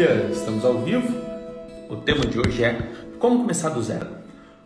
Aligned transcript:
estamos 0.00 0.64
ao 0.64 0.80
vivo. 0.80 1.14
O 1.90 1.96
tema 1.96 2.24
de 2.24 2.38
hoje 2.38 2.64
é 2.64 2.90
como 3.18 3.40
começar 3.40 3.68
do 3.68 3.82
zero. 3.82 4.06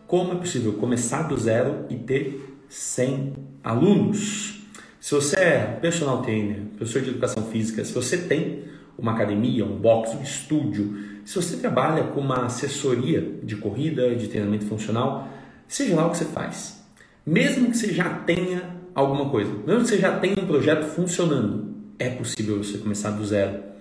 Como 0.07 0.31
é 0.31 0.35
possível 0.35 0.71
começar 0.73 1.23
do 1.23 1.37
zero 1.37 1.85
e 1.89 1.95
ter 1.95 2.57
100 2.69 3.33
alunos? 3.61 4.61
Se 4.97 5.13
você 5.13 5.37
é 5.37 5.59
personal 5.81 6.21
trainer, 6.21 6.61
professor 6.77 7.01
de 7.01 7.09
educação 7.09 7.43
física, 7.47 7.83
se 7.83 7.91
você 7.91 8.17
tem 8.17 8.63
uma 8.97 9.11
academia, 9.11 9.65
um 9.65 9.75
box, 9.75 10.15
um 10.15 10.23
estúdio, 10.23 10.97
se 11.25 11.35
você 11.35 11.57
trabalha 11.57 12.03
com 12.05 12.21
uma 12.21 12.45
assessoria 12.45 13.37
de 13.43 13.57
corrida, 13.57 14.15
de 14.15 14.29
treinamento 14.29 14.65
funcional, 14.65 15.27
seja 15.67 15.95
lá 15.95 16.07
o 16.07 16.11
que 16.11 16.17
você 16.17 16.25
faz. 16.25 16.81
Mesmo 17.25 17.71
que 17.71 17.77
você 17.77 17.93
já 17.93 18.09
tenha 18.09 18.73
alguma 18.93 19.29
coisa, 19.29 19.51
mesmo 19.67 19.81
que 19.81 19.89
você 19.89 19.97
já 19.97 20.17
tenha 20.17 20.35
um 20.41 20.47
projeto 20.47 20.85
funcionando, 20.85 21.75
é 21.99 22.09
possível 22.09 22.63
você 22.63 22.77
começar 22.77 23.11
do 23.11 23.25
zero 23.25 23.74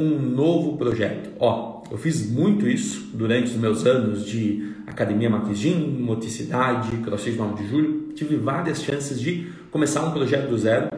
um 0.00 0.18
novo 0.18 0.78
projeto. 0.78 1.30
Ó, 1.38 1.82
eu 1.90 1.98
fiz 1.98 2.30
muito 2.30 2.66
isso 2.66 3.10
durante 3.12 3.50
os 3.50 3.56
meus 3.56 3.84
anos 3.84 4.24
de 4.24 4.72
Academia 4.86 5.28
Maquijin, 5.28 5.98
Moticidade, 6.00 6.96
CrossFit 6.98 7.36
9 7.36 7.62
de 7.62 7.68
Julho. 7.68 8.12
Tive 8.14 8.36
várias 8.36 8.82
chances 8.82 9.20
de 9.20 9.52
começar 9.70 10.02
um 10.02 10.10
projeto 10.10 10.48
do 10.48 10.56
zero. 10.56 10.88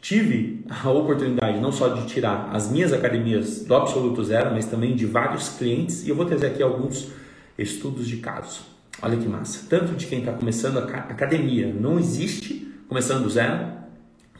Tive 0.00 0.64
a 0.68 0.90
oportunidade 0.90 1.60
não 1.60 1.70
só 1.70 1.88
de 1.88 2.06
tirar 2.06 2.50
as 2.52 2.70
minhas 2.70 2.92
academias 2.92 3.64
do 3.64 3.74
absoluto 3.74 4.24
zero, 4.24 4.50
mas 4.50 4.66
também 4.66 4.96
de 4.96 5.06
vários 5.06 5.50
clientes. 5.50 6.04
E 6.04 6.08
eu 6.08 6.16
vou 6.16 6.24
trazer 6.24 6.48
aqui 6.48 6.62
alguns 6.62 7.08
estudos 7.56 8.08
de 8.08 8.16
caso. 8.16 8.62
Olha 9.00 9.16
que 9.16 9.28
massa. 9.28 9.66
Tanto 9.68 9.92
de 9.94 10.06
quem 10.06 10.20
está 10.20 10.32
começando 10.32 10.78
a 10.78 10.82
academia 10.82 11.72
não 11.72 11.98
existe, 12.00 12.66
começando 12.88 13.22
do 13.22 13.30
zero, 13.30 13.79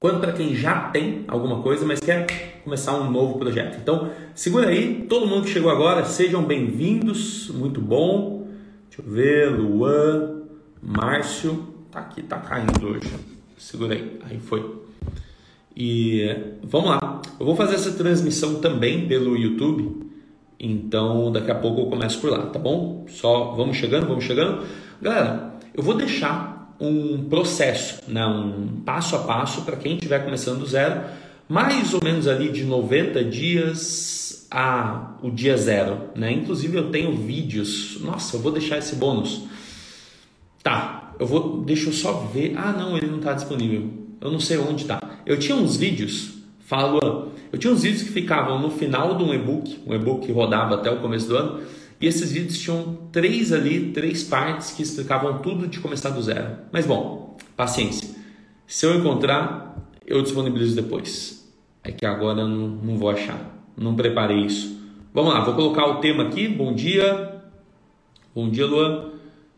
quanto 0.01 0.19
para 0.19 0.33
quem 0.33 0.55
já 0.55 0.89
tem 0.89 1.25
alguma 1.29 1.63
coisa, 1.63 1.85
mas 1.85 2.01
quer 2.01 2.27
começar 2.65 2.95
um 2.99 3.11
novo 3.11 3.39
projeto. 3.39 3.79
Então, 3.81 4.11
segura 4.35 4.69
aí, 4.69 5.05
todo 5.07 5.27
mundo 5.27 5.45
que 5.45 5.51
chegou 5.51 5.71
agora, 5.71 6.07
sejam 6.07 6.43
bem-vindos, 6.43 7.51
muito 7.51 7.83
bom. 7.83 8.49
Deixa 8.89 9.03
eu 9.03 9.15
ver, 9.15 9.51
Luan, 9.51 10.41
Márcio, 10.83 11.75
tá 11.93 12.01
aqui, 12.01 12.23
tá 12.23 12.39
caindo 12.39 12.83
hoje. 12.83 13.13
Segura 13.59 13.95
aí, 13.95 14.19
aí 14.29 14.41
foi. 14.41 14.81
E 15.77 16.35
vamos 16.63 16.89
lá, 16.89 17.21
eu 17.39 17.45
vou 17.45 17.55
fazer 17.55 17.75
essa 17.75 17.93
transmissão 17.93 18.55
também 18.57 19.07
pelo 19.07 19.37
YouTube, 19.37 20.11
então 20.59 21.31
daqui 21.31 21.51
a 21.51 21.55
pouco 21.55 21.83
eu 21.83 21.87
começo 21.87 22.21
por 22.21 22.31
lá, 22.31 22.47
tá 22.47 22.59
bom? 22.59 23.05
Só 23.09 23.53
vamos 23.53 23.77
chegando, 23.77 24.09
vamos 24.09 24.25
chegando. 24.25 24.65
Galera, 25.01 25.55
eu 25.75 25.83
vou 25.83 25.95
deixar 25.95 26.50
um 26.81 27.25
processo, 27.25 28.01
né? 28.09 28.25
um 28.27 28.81
passo 28.85 29.15
a 29.15 29.19
passo 29.21 29.63
para 29.63 29.77
quem 29.77 29.95
estiver 29.95 30.25
começando 30.25 30.61
do 30.61 30.67
zero, 30.67 31.03
mais 31.49 31.93
ou 31.93 32.01
menos 32.03 32.27
ali 32.27 32.51
de 32.51 32.65
90 32.65 33.23
dias 33.25 34.47
a 34.51 35.17
o 35.23 35.31
dia 35.31 35.57
zero. 35.57 36.11
Né? 36.17 36.33
Inclusive 36.33 36.77
eu 36.77 36.91
tenho 36.91 37.15
vídeos, 37.15 37.99
nossa, 38.01 38.37
eu 38.37 38.41
vou 38.41 38.51
deixar 38.51 38.79
esse 38.79 38.97
bônus. 38.97 39.43
Tá, 40.63 41.13
eu 41.19 41.27
vou, 41.27 41.63
deixa 41.63 41.89
eu 41.89 41.93
só 41.93 42.13
ver. 42.33 42.55
Ah, 42.57 42.73
não, 42.73 42.97
ele 42.97 43.07
não 43.07 43.19
está 43.19 43.35
disponível. 43.35 43.91
Eu 44.21 44.31
não 44.31 44.41
sei 44.41 44.59
onde 44.59 44.83
está. 44.83 45.01
Eu 45.25 45.39
tinha 45.39 45.57
uns 45.57 45.77
vídeos, 45.77 46.33
falo, 46.61 47.31
eu 47.53 47.59
tinha 47.59 47.73
uns 47.73 47.83
vídeos 47.83 48.03
que 48.03 48.11
ficavam 48.11 48.61
no 48.61 48.71
final 48.71 49.17
de 49.17 49.25
um 49.25 49.33
e-book, 49.33 49.81
um 49.87 49.95
e-book 49.95 50.27
que 50.27 50.33
rodava 50.33 50.75
até 50.75 50.91
o 50.91 50.99
começo 50.99 51.29
do 51.29 51.37
ano 51.37 51.61
e 52.01 52.07
esses 52.07 52.33
vídeos 52.33 52.59
tinham 52.59 52.99
três 53.13 53.53
ali, 53.53 53.93
três 53.93 54.25
partes 54.25 54.71
que 54.71 54.83
explicavam 54.83 55.39
tudo 55.41 55.67
de 55.67 55.79
começar 55.81 56.09
do 56.11 56.23
zero. 56.23 56.57
Mas 56.73 56.87
bom, 56.87 57.37
paciência. 57.55 58.09
Se 58.67 58.87
eu 58.87 58.95
encontrar, 58.95 59.77
eu 60.07 60.23
disponibilizo 60.23 60.75
depois. 60.75 61.47
É 61.85 61.93
que 61.93 62.07
agora 62.07 62.41
eu 62.41 62.49
não, 62.49 62.69
não 62.69 62.97
vou 62.97 63.11
achar. 63.11 63.55
Não 63.77 63.95
preparei 63.95 64.47
isso. 64.47 64.81
Vamos 65.13 65.35
lá, 65.35 65.41
vou 65.41 65.55
colocar 65.55 65.87
o 65.87 65.97
tema 65.97 66.25
aqui. 66.25 66.49
Bom 66.49 66.73
dia. 66.73 67.43
Bom 68.35 68.49
dia, 68.49 68.65
Luan. 68.65 69.11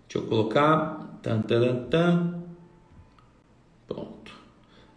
Deixa 0.09 0.19
eu 0.19 0.23
colocar. 0.23 1.21
Tan, 1.23 1.43
tan, 1.43 1.85
tan. 1.91 2.43
Pronto. 3.87 4.33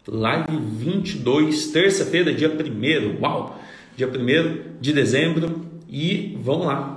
Live 0.08 0.56
22, 0.56 1.68
terça-feira, 1.68 2.34
dia 2.34 2.50
1 2.50 3.20
Uau! 3.22 3.60
Dia 3.96 4.08
1 4.08 4.80
de 4.80 4.92
dezembro. 4.92 5.64
E 5.88 6.36
vamos 6.42 6.66
lá. 6.66 6.95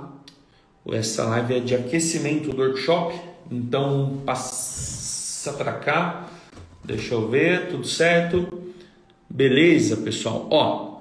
Essa 0.88 1.24
live 1.24 1.56
é 1.56 1.60
de 1.60 1.74
aquecimento 1.74 2.50
do 2.50 2.62
workshop, 2.62 3.14
então 3.50 4.22
passa 4.24 5.52
para 5.52 5.72
cá. 5.72 6.28
Deixa 6.82 7.14
eu 7.14 7.28
ver, 7.28 7.68
tudo 7.68 7.86
certo? 7.86 8.48
Beleza, 9.28 9.98
pessoal. 9.98 10.48
Ó, 10.50 11.00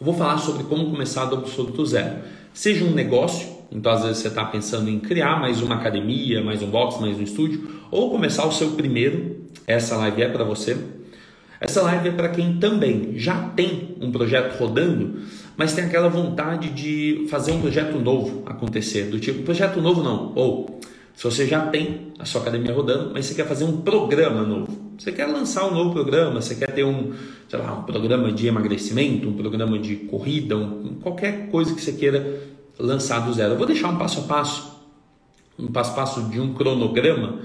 vou 0.00 0.14
falar 0.14 0.38
sobre 0.38 0.64
como 0.64 0.90
começar 0.90 1.26
do 1.26 1.36
absoluto 1.36 1.84
zero. 1.84 2.22
Seja 2.54 2.84
um 2.84 2.92
negócio, 2.92 3.46
então 3.70 3.92
às 3.92 4.02
vezes 4.02 4.18
você 4.18 4.28
está 4.28 4.44
pensando 4.46 4.88
em 4.88 4.98
criar 4.98 5.38
mais 5.38 5.60
uma 5.60 5.74
academia, 5.74 6.42
mais 6.42 6.62
um 6.62 6.70
box, 6.70 6.98
mais 6.98 7.18
um 7.18 7.22
estúdio, 7.22 7.68
ou 7.90 8.10
começar 8.10 8.46
o 8.46 8.52
seu 8.52 8.72
primeiro. 8.72 9.44
Essa 9.66 9.96
live 9.98 10.22
é 10.22 10.28
para 10.28 10.42
você. 10.42 10.76
Essa 11.60 11.82
live 11.82 12.08
é 12.08 12.12
para 12.12 12.30
quem 12.30 12.58
também 12.58 13.18
já 13.18 13.48
tem 13.50 13.96
um 14.00 14.10
projeto 14.10 14.58
rodando, 14.58 15.20
mas 15.56 15.72
tem 15.72 15.84
aquela 15.84 16.08
vontade 16.08 16.70
de 16.70 17.26
fazer 17.28 17.52
um 17.52 17.60
projeto 17.60 17.98
novo 17.98 18.42
acontecer, 18.46 19.04
do 19.04 19.18
tipo, 19.18 19.42
projeto 19.42 19.80
novo 19.80 20.02
não, 20.02 20.32
ou 20.34 20.80
se 21.14 21.24
você 21.24 21.46
já 21.46 21.66
tem 21.68 22.12
a 22.18 22.26
sua 22.26 22.42
academia 22.42 22.74
rodando, 22.74 23.10
mas 23.14 23.24
você 23.24 23.34
quer 23.34 23.46
fazer 23.46 23.64
um 23.64 23.80
programa 23.80 24.42
novo. 24.42 24.86
Você 24.98 25.10
quer 25.12 25.26
lançar 25.26 25.66
um 25.66 25.72
novo 25.72 25.92
programa, 25.92 26.42
você 26.42 26.54
quer 26.54 26.70
ter 26.72 26.84
um, 26.84 27.12
sei 27.48 27.58
lá, 27.58 27.72
um 27.72 27.84
programa 27.84 28.30
de 28.30 28.46
emagrecimento, 28.46 29.26
um 29.26 29.32
programa 29.32 29.78
de 29.78 29.96
corrida, 29.96 30.56
um, 30.58 30.96
qualquer 31.00 31.48
coisa 31.48 31.74
que 31.74 31.80
você 31.80 31.92
queira 31.92 32.42
lançar 32.78 33.20
do 33.20 33.32
zero. 33.32 33.54
Eu 33.54 33.56
vou 33.56 33.66
deixar 33.66 33.88
um 33.88 33.96
passo 33.96 34.20
a 34.20 34.22
passo, 34.24 34.78
um 35.58 35.68
passo 35.68 35.92
a 35.92 35.94
passo 35.94 36.22
de 36.24 36.38
um 36.38 36.52
cronograma 36.52 37.38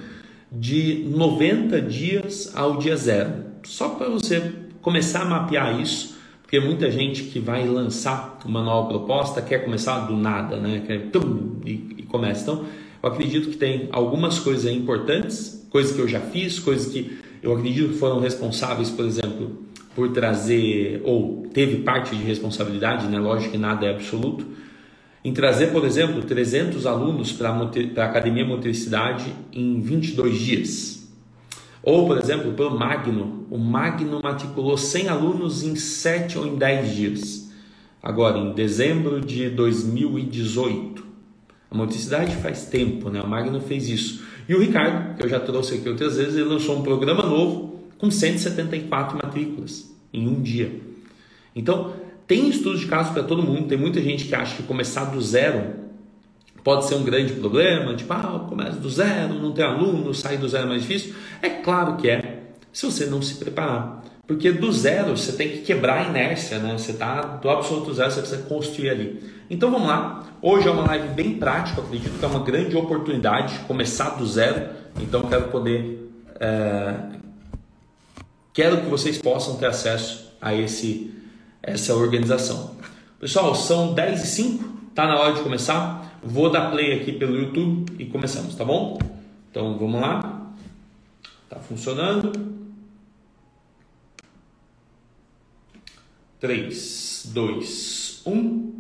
de 0.52 1.06
90 1.10 1.82
dias 1.82 2.52
ao 2.54 2.78
dia 2.78 2.98
zero. 2.98 3.46
Só 3.64 3.90
para 3.90 4.10
você 4.10 4.54
começar 4.82 5.22
a 5.22 5.26
mapear 5.26 5.80
isso 5.80 6.18
porque 6.52 6.60
muita 6.60 6.92
gente 6.92 7.24
que 7.24 7.40
vai 7.40 7.66
lançar 7.66 8.38
uma 8.44 8.62
nova 8.62 8.90
proposta 8.90 9.42
quer 9.42 9.64
começar 9.64 10.00
do 10.00 10.18
nada, 10.18 10.58
né? 10.58 10.84
Quer, 10.86 11.10
tum, 11.10 11.62
e, 11.66 11.96
e 12.00 12.04
começa. 12.04 12.42
Então, 12.42 12.66
eu 13.02 13.10
acredito 13.10 13.52
que 13.52 13.56
tem 13.56 13.88
algumas 13.90 14.38
coisas 14.38 14.70
importantes, 14.70 15.66
coisas 15.70 15.96
que 15.96 16.02
eu 16.02 16.10
já 16.10 16.20
fiz, 16.20 16.60
coisas 16.60 16.92
que 16.92 17.18
eu 17.42 17.54
acredito 17.54 17.94
que 17.94 17.98
foram 17.98 18.20
responsáveis, 18.20 18.90
por 18.90 19.06
exemplo, 19.06 19.62
por 19.96 20.12
trazer, 20.12 21.02
ou 21.06 21.48
teve 21.54 21.84
parte 21.84 22.18
de 22.18 22.22
responsabilidade, 22.22 23.08
né? 23.08 23.18
lógico 23.18 23.54
que 23.54 23.58
nada 23.58 23.86
é 23.86 23.92
absoluto, 23.92 24.46
em 25.24 25.32
trazer, 25.32 25.68
por 25.68 25.86
exemplo, 25.86 26.22
300 26.22 26.86
alunos 26.86 27.32
para 27.32 27.48
a 27.50 28.06
Academia 28.06 28.44
Motricidade 28.44 29.34
em 29.54 29.80
22 29.80 30.38
dias. 30.38 31.01
Ou, 31.84 32.06
por 32.06 32.18
exemplo, 32.18 32.54
pelo 32.54 32.78
Magno. 32.78 33.46
O 33.50 33.58
Magno 33.58 34.20
matriculou 34.24 34.78
100 34.78 35.08
alunos 35.08 35.64
em 35.64 35.76
7 35.76 36.38
ou 36.38 36.48
em 36.48 36.56
10 36.56 36.96
dias. 36.96 37.52
Agora, 38.02 38.38
em 38.38 38.54
dezembro 38.54 39.20
de 39.20 39.50
2018. 39.50 41.04
A 41.70 41.76
motricidade 41.76 42.36
faz 42.36 42.66
tempo, 42.66 43.10
né? 43.10 43.22
O 43.22 43.28
Magno 43.28 43.60
fez 43.62 43.88
isso. 43.88 44.24
E 44.48 44.54
o 44.54 44.60
Ricardo, 44.60 45.16
que 45.16 45.24
eu 45.24 45.30
já 45.30 45.40
trouxe 45.40 45.76
aqui 45.76 45.88
outras 45.88 46.18
vezes, 46.18 46.36
ele 46.36 46.50
lançou 46.50 46.78
um 46.78 46.84
programa 46.84 47.24
novo 47.24 47.80
com 47.98 48.12
174 48.12 49.18
matrículas 49.18 49.90
em 50.14 50.28
um 50.28 50.42
dia. 50.42 50.82
Então, 51.56 51.94
tem 52.28 52.50
estudos 52.50 52.82
de 52.82 52.88
caso 52.88 53.14
para 53.14 53.24
todo 53.24 53.44
mundo. 53.44 53.68
Tem 53.68 53.78
muita 53.78 54.02
gente 54.02 54.26
que 54.26 54.36
acha 54.36 54.56
que 54.56 54.64
começar 54.64 55.06
do 55.06 55.22
zero 55.22 55.81
Pode 56.64 56.86
ser 56.86 56.96
um 56.96 57.04
grande 57.04 57.34
problema, 57.34 57.96
tipo, 57.96 58.14
ah, 58.14 58.46
começa 58.48 58.78
do 58.78 58.90
zero, 58.90 59.34
não 59.34 59.52
tem 59.52 59.66
aluno, 59.66 60.14
sair 60.14 60.38
do 60.38 60.48
zero 60.48 60.66
é 60.66 60.70
mais 60.70 60.82
difícil. 60.84 61.16
É 61.42 61.50
claro 61.50 61.98
que 61.98 62.10
é, 62.10 62.44
se 62.72 62.86
você 62.86 63.06
não 63.08 63.22
se 63.22 63.36
preparar. 63.36 64.04
Porque 64.28 64.52
do 64.52 64.72
zero 64.72 65.18
você 65.18 65.34
tem 65.34 65.50
que 65.50 65.58
quebrar 65.60 66.06
a 66.06 66.10
inércia, 66.10 66.60
né? 66.60 66.78
Você 66.78 66.92
está 66.92 67.22
do 67.22 67.50
absoluto 67.50 67.94
zero, 67.94 68.12
você 68.12 68.22
precisa 68.22 68.44
construir 68.44 68.90
ali. 68.90 69.24
Então 69.50 69.70
vamos 69.72 69.88
lá. 69.88 70.24
Hoje 70.42 70.68
é 70.68 70.72
uma 70.72 70.86
live 70.86 71.10
bem 71.10 71.34
prática, 71.34 71.82
acredito 71.82 72.18
que 72.18 72.24
é 72.24 72.28
uma 72.28 72.40
grande 72.40 72.76
oportunidade 72.78 73.60
começar 73.68 74.12
do 74.12 74.26
zero. 74.26 74.70
Então 75.02 75.24
quero 75.24 75.50
poder. 75.50 76.10
É... 76.40 76.94
Quero 78.54 78.82
que 78.82 78.90
vocês 78.90 79.18
possam 79.18 79.56
ter 79.58 79.66
acesso 79.66 80.32
a 80.42 80.54
esse, 80.54 81.14
essa 81.62 81.94
organização. 81.94 82.76
Pessoal, 83.20 83.54
são 83.54 83.94
10 83.94 84.24
e 84.24 84.28
5, 84.28 84.64
tá 84.96 85.08
na 85.08 85.20
hora 85.20 85.34
de 85.34 85.42
começar. 85.42 86.11
Vou 86.24 86.52
dar 86.52 86.70
play 86.70 86.94
aqui 86.94 87.14
pelo 87.14 87.36
YouTube 87.36 87.96
e 87.98 88.06
começamos, 88.06 88.54
tá 88.54 88.64
bom? 88.64 89.00
Então 89.50 89.76
vamos 89.76 90.00
lá. 90.00 90.52
Tá 91.50 91.60
funcionando. 91.60 92.32
3, 96.40 97.32
2, 97.34 98.22
1. 98.28 98.72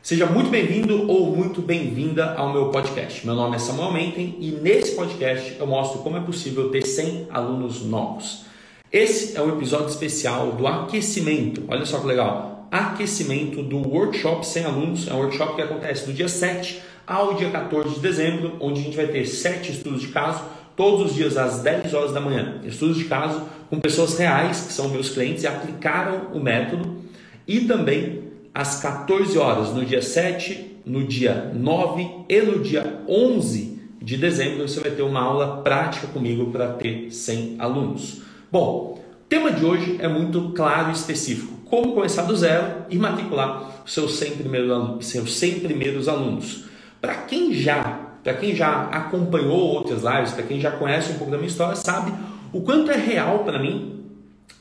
Seja 0.00 0.26
muito 0.26 0.50
bem-vindo 0.50 1.10
ou 1.10 1.34
muito 1.34 1.60
bem-vinda 1.60 2.34
ao 2.34 2.52
meu 2.52 2.70
podcast. 2.70 3.26
Meu 3.26 3.34
nome 3.34 3.56
é 3.56 3.58
Samuel 3.58 3.92
Menten 3.92 4.36
e 4.38 4.52
nesse 4.52 4.94
podcast 4.94 5.56
eu 5.58 5.66
mostro 5.66 6.00
como 6.02 6.16
é 6.16 6.20
possível 6.20 6.70
ter 6.70 6.86
100 6.86 7.26
alunos 7.28 7.82
novos. 7.84 8.44
Esse 8.92 9.36
é 9.36 9.42
um 9.42 9.56
episódio 9.56 9.88
especial 9.88 10.52
do 10.52 10.64
aquecimento. 10.64 11.64
Olha 11.66 11.84
só 11.84 11.98
que 11.98 12.06
legal 12.06 12.52
aquecimento 12.72 13.62
do 13.62 13.76
workshop 13.86 14.46
sem 14.46 14.64
alunos. 14.64 15.06
É 15.06 15.12
um 15.12 15.18
workshop 15.18 15.56
que 15.56 15.62
acontece 15.62 16.06
do 16.06 16.12
dia 16.14 16.28
7 16.28 16.80
ao 17.06 17.34
dia 17.34 17.50
14 17.50 17.96
de 17.96 18.00
dezembro, 18.00 18.56
onde 18.58 18.80
a 18.80 18.84
gente 18.84 18.96
vai 18.96 19.06
ter 19.08 19.26
sete 19.26 19.72
estudos 19.72 20.00
de 20.00 20.08
caso, 20.08 20.42
todos 20.74 21.10
os 21.10 21.14
dias 21.14 21.36
às 21.36 21.60
10 21.60 21.92
horas 21.92 22.12
da 22.12 22.20
manhã. 22.20 22.60
Estudos 22.64 22.96
de 22.96 23.04
caso 23.04 23.42
com 23.68 23.78
pessoas 23.78 24.16
reais, 24.16 24.62
que 24.66 24.72
são 24.72 24.88
meus 24.88 25.10
clientes, 25.10 25.42
e 25.42 25.46
aplicaram 25.46 26.28
o 26.32 26.40
método. 26.40 27.02
E 27.46 27.60
também 27.60 28.22
às 28.54 28.80
14 28.80 29.36
horas, 29.36 29.74
no 29.74 29.84
dia 29.84 30.00
7, 30.00 30.78
no 30.86 31.04
dia 31.04 31.52
9 31.54 32.08
e 32.28 32.40
no 32.40 32.60
dia 32.60 33.00
11 33.06 33.80
de 34.00 34.16
dezembro, 34.16 34.66
você 34.66 34.80
vai 34.80 34.92
ter 34.92 35.02
uma 35.02 35.20
aula 35.20 35.62
prática 35.62 36.06
comigo 36.06 36.50
para 36.50 36.68
ter 36.72 37.10
100 37.10 37.56
alunos. 37.58 38.22
Bom, 38.50 38.98
o 38.98 39.24
tema 39.28 39.50
de 39.50 39.64
hoje 39.64 39.98
é 40.00 40.08
muito 40.08 40.52
claro 40.54 40.90
e 40.90 40.92
específico. 40.92 41.61
Como 41.72 41.94
começar 41.94 42.24
do 42.24 42.36
zero 42.36 42.84
e 42.90 42.98
matricular 42.98 43.82
seus 43.86 44.16
100 44.18 44.32
primeiros, 44.32 45.06
seus 45.06 45.32
100 45.38 45.60
primeiros 45.60 46.06
alunos. 46.06 46.64
Para 47.00 47.14
quem 47.14 47.50
já, 47.54 48.10
para 48.22 48.34
quem 48.34 48.54
já 48.54 48.90
acompanhou 48.90 49.58
outras 49.58 50.02
lives, 50.02 50.32
para 50.32 50.42
quem 50.42 50.60
já 50.60 50.72
conhece 50.72 51.12
um 51.12 51.14
pouco 51.14 51.30
da 51.30 51.38
minha 51.38 51.48
história, 51.48 51.74
sabe 51.74 52.12
o 52.52 52.60
quanto 52.60 52.90
é 52.90 52.96
real 52.96 53.38
para 53.38 53.58
mim 53.58 54.04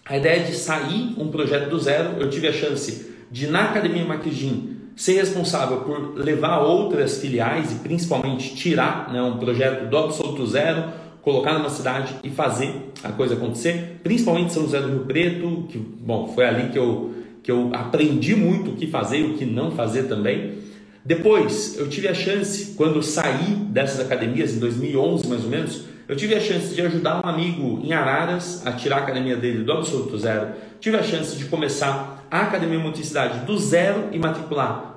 a 0.06 0.16
ideia 0.16 0.46
de 0.46 0.54
sair 0.54 1.14
um 1.18 1.28
projeto 1.28 1.70
do 1.70 1.78
zero. 1.78 2.12
Eu 2.18 2.30
tive 2.30 2.48
a 2.48 2.54
chance 2.54 3.14
de 3.30 3.46
na 3.48 3.66
Academia 3.66 4.06
Marquesim 4.06 4.78
ser 4.96 5.16
responsável 5.16 5.82
por 5.82 6.16
levar 6.16 6.60
outras 6.60 7.20
filiais 7.20 7.74
e 7.74 7.76
principalmente 7.76 8.56
tirar 8.56 9.12
né, 9.12 9.22
um 9.22 9.38
projeto 9.38 9.90
do 9.90 9.98
absoluto 9.98 10.48
zero, 10.48 10.86
colocar 11.22 11.54
numa 11.54 11.70
cidade 11.70 12.16
e 12.24 12.30
fazer 12.30 12.92
a 13.04 13.10
coisa 13.12 13.36
acontecer, 13.36 14.00
principalmente 14.04 14.54
São 14.54 14.64
José 14.64 14.82
do 14.82 14.90
Rio 14.90 15.06
Preto, 15.06 15.68
que 15.70 15.78
bom, 15.78 16.32
foi 16.34 16.46
ali 16.46 16.70
que 16.70 16.80
eu, 16.80 17.14
que 17.44 17.52
eu 17.52 17.70
aprendi 17.74 18.36
muito 18.36 18.72
o 18.72 18.76
que 18.76 18.88
fazer 18.88 19.20
e 19.20 19.24
o 19.24 19.38
que 19.38 19.46
não 19.46 19.72
fazer 19.72 20.04
também. 20.04 20.56
Depois, 21.04 21.78
eu 21.78 21.90
tive 21.90 22.08
a 22.08 22.14
chance, 22.14 22.76
quando 22.76 23.02
saí 23.02 23.56
dessas 23.70 24.00
academias, 24.00 24.54
em 24.54 24.60
2011 24.60 25.28
mais 25.28 25.44
ou 25.44 25.50
menos, 25.50 25.86
eu 26.08 26.16
tive 26.16 26.36
a 26.36 26.40
chance 26.40 26.76
de 26.76 26.82
ajudar 26.82 27.26
um 27.26 27.30
amigo 27.30 27.82
em 27.84 27.94
Araras 27.94 28.66
a 28.66 28.72
tirar 28.74 28.98
a 28.98 29.00
academia 29.00 29.38
dele 29.38 29.64
do 29.64 29.72
absoluto 29.72 30.18
zero. 30.18 30.50
Tive 30.80 30.98
a 30.98 31.04
chance 31.04 31.38
de 31.38 31.46
começar 31.46 32.26
a 32.30 32.42
Academia 32.42 32.80
Multicidade 32.80 33.46
do 33.46 33.58
zero 33.58 34.10
e 34.12 34.20
matricular 34.20 34.92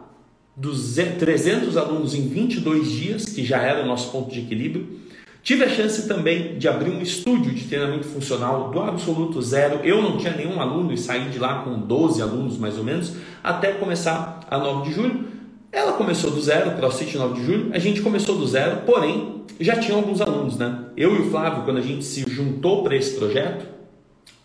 300 1.19 1.76
alunos 1.76 2.15
em 2.15 2.29
22 2.29 2.91
dias, 2.91 3.25
que 3.25 3.44
já 3.44 3.61
era 3.61 3.82
o 3.82 3.87
nosso 3.87 4.11
ponto 4.11 4.31
de 4.32 4.41
equilíbrio. 4.41 5.00
Tive 5.44 5.62
a 5.62 5.69
chance 5.69 6.08
também 6.08 6.56
de 6.56 6.67
abrir 6.67 6.91
um 6.91 7.02
estúdio 7.02 7.52
de 7.52 7.64
treinamento 7.67 8.06
funcional 8.06 8.70
do 8.70 8.81
absoluto 8.81 9.43
zero. 9.43 9.81
Eu 9.85 10.00
não 10.00 10.17
tinha 10.17 10.35
nenhum 10.35 10.58
aluno 10.58 10.91
e 10.91 10.96
saí 10.96 11.29
de 11.29 11.38
lá 11.38 11.62
com 11.62 11.81
12 11.81 12.23
alunos 12.23 12.56
mais 12.56 12.79
ou 12.79 12.82
menos, 12.82 13.14
até 13.43 13.73
começar 13.73 14.41
a 14.50 14.56
9 14.56 14.88
de 14.88 14.94
julho. 14.94 15.25
Ela 15.70 15.93
começou 15.93 16.31
do 16.31 16.41
zero, 16.41 16.75
CrossFit 16.79 17.19
9 17.19 17.35
de 17.35 17.44
julho, 17.44 17.70
a 17.75 17.79
gente 17.79 18.00
começou 18.00 18.38
do 18.38 18.46
zero, 18.46 18.87
porém 18.87 19.43
já 19.61 19.79
tinha 19.79 19.94
alguns 19.94 20.23
alunos, 20.23 20.56
né? 20.56 20.87
Eu 20.96 21.14
e 21.14 21.19
o 21.19 21.31
Flávio, 21.31 21.64
quando 21.64 21.76
a 21.76 21.82
gente 21.82 22.06
se 22.06 22.25
juntou 22.26 22.82
para 22.82 22.97
esse 22.97 23.14
projeto, 23.14 23.67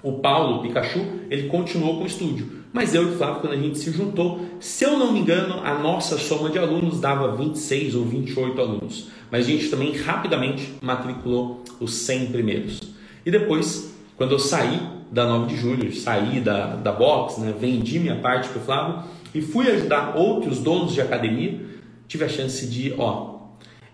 o 0.03 0.19
Paulo, 0.19 0.57
o 0.57 0.61
Pikachu, 0.63 0.99
ele 1.29 1.47
continuou 1.47 1.95
com 1.95 2.03
o 2.03 2.07
estúdio. 2.07 2.59
Mas 2.73 2.93
eu 2.93 3.03
e 3.03 3.13
o 3.13 3.17
Flávio, 3.17 3.39
quando 3.39 3.53
a 3.53 3.57
gente 3.57 3.77
se 3.77 3.89
juntou, 3.91 4.41
se 4.59 4.83
eu 4.83 4.97
não 4.97 5.13
me 5.13 5.19
engano, 5.19 5.61
a 5.63 5.75
nossa 5.75 6.17
soma 6.17 6.49
de 6.49 6.59
alunos 6.59 6.99
dava 6.99 7.35
26 7.37 7.95
ou 7.95 8.03
28 8.03 8.61
alunos. 8.61 9.07
Mas 9.31 9.45
a 9.45 9.49
gente 9.49 9.69
também 9.69 9.95
rapidamente 9.95 10.73
matriculou 10.81 11.63
os 11.79 11.93
100 11.93 12.27
primeiros. 12.27 12.81
E 13.25 13.31
depois, 13.31 13.93
quando 14.17 14.31
eu 14.31 14.39
saí 14.39 14.79
da 15.11 15.25
9 15.25 15.53
de 15.53 15.59
julho, 15.59 15.95
saí 15.95 16.39
da, 16.39 16.75
da 16.75 16.91
box, 16.91 17.39
né, 17.39 17.53
vendi 17.57 17.99
minha 17.99 18.15
parte 18.17 18.49
para 18.49 18.61
o 18.61 18.63
Flávio 18.63 19.03
e 19.33 19.41
fui 19.41 19.69
ajudar 19.69 20.15
outros 20.15 20.59
donos 20.59 20.93
de 20.93 21.01
academia, 21.01 21.59
tive 22.07 22.25
a 22.25 22.29
chance 22.29 22.65
de, 22.67 22.93
ó, 22.97 23.39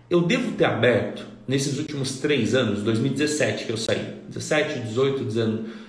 eu 0.08 0.22
devo 0.22 0.52
ter 0.52 0.64
aberto 0.64 1.26
nesses 1.46 1.78
últimos 1.78 2.18
três 2.18 2.54
anos, 2.54 2.82
2017 2.82 3.64
que 3.64 3.72
eu 3.72 3.76
saí, 3.76 4.14
17, 4.28 4.80
18, 4.80 5.24
19 5.24 5.86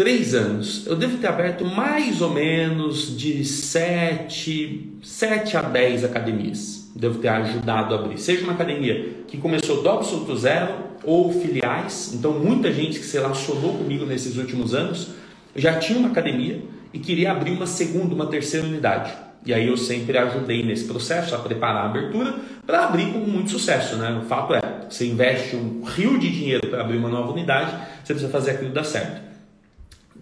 três 0.00 0.34
anos, 0.34 0.86
eu 0.86 0.96
devo 0.96 1.18
ter 1.18 1.26
aberto 1.26 1.62
mais 1.62 2.22
ou 2.22 2.30
menos 2.30 3.14
de 3.18 3.44
7, 3.44 4.98
7 5.02 5.56
a 5.58 5.60
10 5.60 6.04
academias. 6.04 6.79
Devo 6.94 7.18
ter 7.18 7.28
ajudado 7.28 7.94
a 7.94 7.98
abrir. 7.98 8.18
Seja 8.18 8.42
uma 8.42 8.52
academia 8.52 9.24
que 9.28 9.38
começou 9.38 9.82
do 9.82 9.88
absoluto 9.88 10.36
zero 10.36 10.74
ou 11.04 11.32
filiais. 11.32 12.12
Então, 12.14 12.32
muita 12.32 12.72
gente 12.72 12.98
que 12.98 13.04
se 13.04 13.16
relacionou 13.16 13.78
comigo 13.78 14.04
nesses 14.04 14.36
últimos 14.36 14.74
anos 14.74 15.10
já 15.54 15.78
tinha 15.78 15.98
uma 15.98 16.08
academia 16.08 16.62
e 16.92 16.98
queria 16.98 17.32
abrir 17.32 17.52
uma 17.52 17.66
segunda, 17.66 18.14
uma 18.14 18.26
terceira 18.26 18.66
unidade. 18.66 19.12
E 19.44 19.54
aí 19.54 19.68
eu 19.68 19.76
sempre 19.76 20.18
ajudei 20.18 20.62
nesse 20.62 20.84
processo 20.84 21.34
a 21.34 21.38
preparar 21.38 21.84
a 21.84 21.86
abertura 21.86 22.34
para 22.66 22.84
abrir 22.84 23.12
com 23.12 23.20
muito 23.20 23.50
sucesso. 23.50 23.96
Né? 23.96 24.20
O 24.22 24.26
fato 24.26 24.54
é, 24.54 24.60
você 24.88 25.06
investe 25.06 25.56
um 25.56 25.82
rio 25.82 26.18
de 26.18 26.30
dinheiro 26.30 26.66
para 26.68 26.82
abrir 26.82 26.98
uma 26.98 27.08
nova 27.08 27.32
unidade, 27.32 27.70
você 28.04 28.12
precisa 28.12 28.30
fazer 28.30 28.52
aquilo 28.52 28.70
dar 28.70 28.84
certo. 28.84 29.30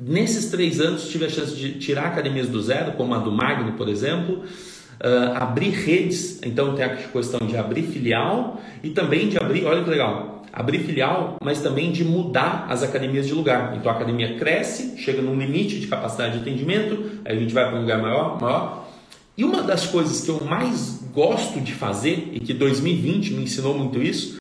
Nesses 0.00 0.48
três 0.48 0.80
anos, 0.80 1.08
tive 1.08 1.24
a 1.24 1.28
chance 1.28 1.56
de 1.56 1.72
tirar 1.80 2.06
academias 2.06 2.48
do 2.48 2.62
zero, 2.62 2.92
como 2.92 3.14
a 3.14 3.18
do 3.18 3.32
Magno, 3.32 3.72
por 3.72 3.88
exemplo, 3.88 4.44
uh, 5.00 5.36
abrir 5.36 5.70
redes, 5.70 6.40
então 6.42 6.74
tem 6.74 6.84
a 6.84 6.96
questão 6.96 7.46
de 7.46 7.56
abrir 7.56 7.82
filial 7.82 8.60
e 8.82 8.90
também 8.90 9.28
de 9.28 9.38
abrir, 9.38 9.64
olha 9.64 9.82
que 9.82 9.90
legal, 9.90 10.44
abrir 10.52 10.80
filial, 10.80 11.36
mas 11.42 11.60
também 11.60 11.92
de 11.92 12.04
mudar 12.04 12.66
as 12.68 12.82
academias 12.82 13.26
de 13.26 13.34
lugar. 13.34 13.76
Então 13.76 13.90
a 13.90 13.94
academia 13.94 14.36
cresce, 14.36 14.98
chega 14.98 15.22
num 15.22 15.38
limite 15.38 15.78
de 15.78 15.86
capacidade 15.86 16.34
de 16.34 16.40
atendimento, 16.40 17.20
aí 17.24 17.36
a 17.36 17.40
gente 17.40 17.54
vai 17.54 17.68
para 17.68 17.78
um 17.78 17.82
lugar 17.82 18.00
maior, 18.00 18.40
maior. 18.40 18.88
E 19.36 19.44
uma 19.44 19.62
das 19.62 19.86
coisas 19.86 20.20
que 20.22 20.28
eu 20.30 20.44
mais 20.44 21.00
gosto 21.12 21.60
de 21.60 21.72
fazer 21.72 22.30
e 22.32 22.40
que 22.40 22.52
2020 22.52 23.34
me 23.34 23.44
ensinou 23.44 23.76
muito 23.76 24.02
isso, 24.02 24.40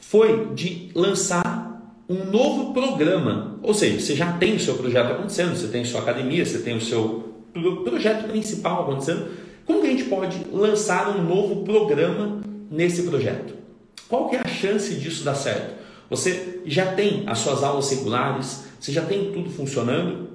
foi 0.00 0.48
de 0.54 0.90
lançar 0.94 1.80
um 2.08 2.24
novo 2.24 2.74
programa. 2.74 3.58
Ou 3.62 3.72
seja, 3.72 4.00
você 4.00 4.16
já 4.16 4.32
tem 4.32 4.56
o 4.56 4.60
seu 4.60 4.74
projeto 4.74 5.12
acontecendo, 5.12 5.54
você 5.54 5.68
tem 5.68 5.82
a 5.82 5.84
sua 5.84 6.00
academia, 6.00 6.44
você 6.44 6.58
tem 6.58 6.76
o 6.76 6.80
seu 6.80 7.32
projeto 7.84 8.28
principal 8.28 8.82
acontecendo. 8.82 9.28
Como 9.66 9.80
que 9.80 9.86
a 9.86 9.90
gente 9.90 10.04
pode 10.04 10.38
lançar 10.52 11.16
um 11.16 11.22
novo 11.22 11.62
programa 11.64 12.40
nesse 12.70 13.02
projeto? 13.02 13.54
Qual 14.08 14.28
que 14.28 14.36
é 14.36 14.40
a 14.40 14.48
chance 14.48 14.94
disso 14.94 15.24
dar 15.24 15.34
certo? 15.34 15.80
Você 16.10 16.60
já 16.66 16.92
tem 16.92 17.24
as 17.26 17.38
suas 17.38 17.62
aulas 17.62 17.90
regulares, 17.90 18.64
você 18.78 18.92
já 18.92 19.02
tem 19.02 19.32
tudo 19.32 19.50
funcionando, 19.50 20.28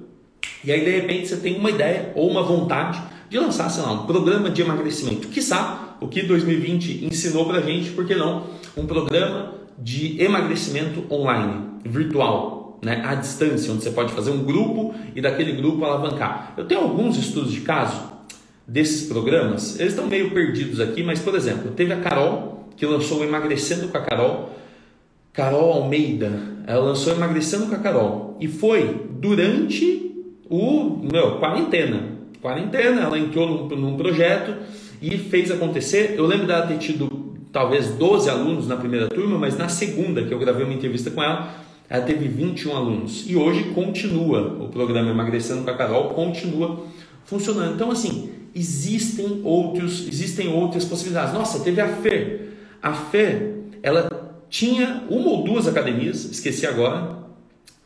e 0.64 0.72
aí 0.72 0.84
de 0.84 0.90
repente 0.90 1.28
você 1.28 1.36
tem 1.36 1.56
uma 1.56 1.70
ideia 1.70 2.12
ou 2.16 2.28
uma 2.28 2.42
vontade 2.42 3.00
de 3.30 3.38
lançar, 3.38 3.68
sei 3.68 3.82
lá, 3.82 3.92
um 3.92 4.06
programa 4.06 4.50
de 4.50 4.62
emagrecimento. 4.62 5.28
Quiçá 5.28 5.96
o 6.00 6.08
que 6.08 6.22
2020 6.22 7.04
ensinou 7.04 7.46
pra 7.46 7.60
gente, 7.60 7.90
por 7.90 8.06
que 8.06 8.14
não? 8.14 8.44
Um 8.76 8.86
programa 8.86 9.54
de 9.78 10.20
emagrecimento 10.20 11.04
online, 11.12 11.66
virtual, 11.84 12.78
né, 12.82 13.02
à 13.04 13.14
distância, 13.14 13.72
onde 13.72 13.82
você 13.82 13.90
pode 13.90 14.12
fazer 14.12 14.30
um 14.30 14.42
grupo 14.44 14.94
e 15.14 15.20
daquele 15.20 15.52
grupo 15.52 15.84
alavancar. 15.84 16.54
Eu 16.56 16.64
tenho 16.64 16.80
alguns 16.80 17.16
estudos 17.16 17.52
de 17.52 17.60
caso 17.60 18.17
desses 18.68 19.08
programas, 19.08 19.80
eles 19.80 19.94
estão 19.94 20.06
meio 20.06 20.30
perdidos 20.30 20.78
aqui, 20.78 21.02
mas 21.02 21.18
por 21.20 21.34
exemplo, 21.34 21.72
teve 21.72 21.90
a 21.90 22.00
Carol, 22.00 22.68
que 22.76 22.84
lançou 22.84 23.20
o 23.20 23.24
Emagrecendo 23.24 23.88
com 23.88 23.96
a 23.96 24.00
Carol, 24.02 24.50
Carol 25.32 25.72
Almeida, 25.72 26.30
ela 26.66 26.84
lançou 26.84 27.14
Emagrecendo 27.14 27.66
com 27.66 27.74
a 27.74 27.78
Carol, 27.78 28.36
e 28.38 28.46
foi 28.46 29.06
durante 29.12 30.14
o, 30.50 31.00
meu, 31.10 31.38
quarentena, 31.38 32.18
quarentena, 32.42 33.00
ela 33.00 33.18
entrou 33.18 33.48
num, 33.48 33.76
num 33.76 33.96
projeto 33.96 34.54
e 35.00 35.16
fez 35.16 35.50
acontecer, 35.50 36.14
eu 36.18 36.26
lembro 36.26 36.46
dela 36.46 36.66
ter 36.66 36.76
tido 36.76 37.36
talvez 37.50 37.88
12 37.88 38.28
alunos 38.28 38.68
na 38.68 38.76
primeira 38.76 39.08
turma, 39.08 39.38
mas 39.38 39.56
na 39.56 39.70
segunda, 39.70 40.22
que 40.22 40.32
eu 40.32 40.38
gravei 40.38 40.64
uma 40.64 40.74
entrevista 40.74 41.10
com 41.10 41.22
ela, 41.22 41.54
ela 41.88 42.04
teve 42.04 42.28
21 42.28 42.76
alunos. 42.76 43.24
E 43.26 43.34
hoje 43.34 43.64
continua 43.74 44.58
o 44.60 44.68
programa 44.68 45.10
Emagrecendo 45.10 45.64
com 45.64 45.70
a 45.70 45.74
Carol, 45.74 46.10
continua 46.10 46.84
funcionando. 47.24 47.74
Então, 47.74 47.90
assim, 47.90 48.30
existem 48.58 49.40
outros, 49.44 50.06
existem 50.08 50.48
outras 50.48 50.84
possibilidades. 50.84 51.32
Nossa, 51.32 51.60
teve 51.60 51.80
a 51.80 51.88
FER. 51.88 52.48
A 52.82 52.92
FER, 52.92 53.54
ela 53.82 54.08
tinha 54.50 55.04
uma 55.08 55.30
ou 55.30 55.44
duas 55.44 55.68
academias, 55.68 56.24
esqueci 56.24 56.66
agora, 56.66 57.18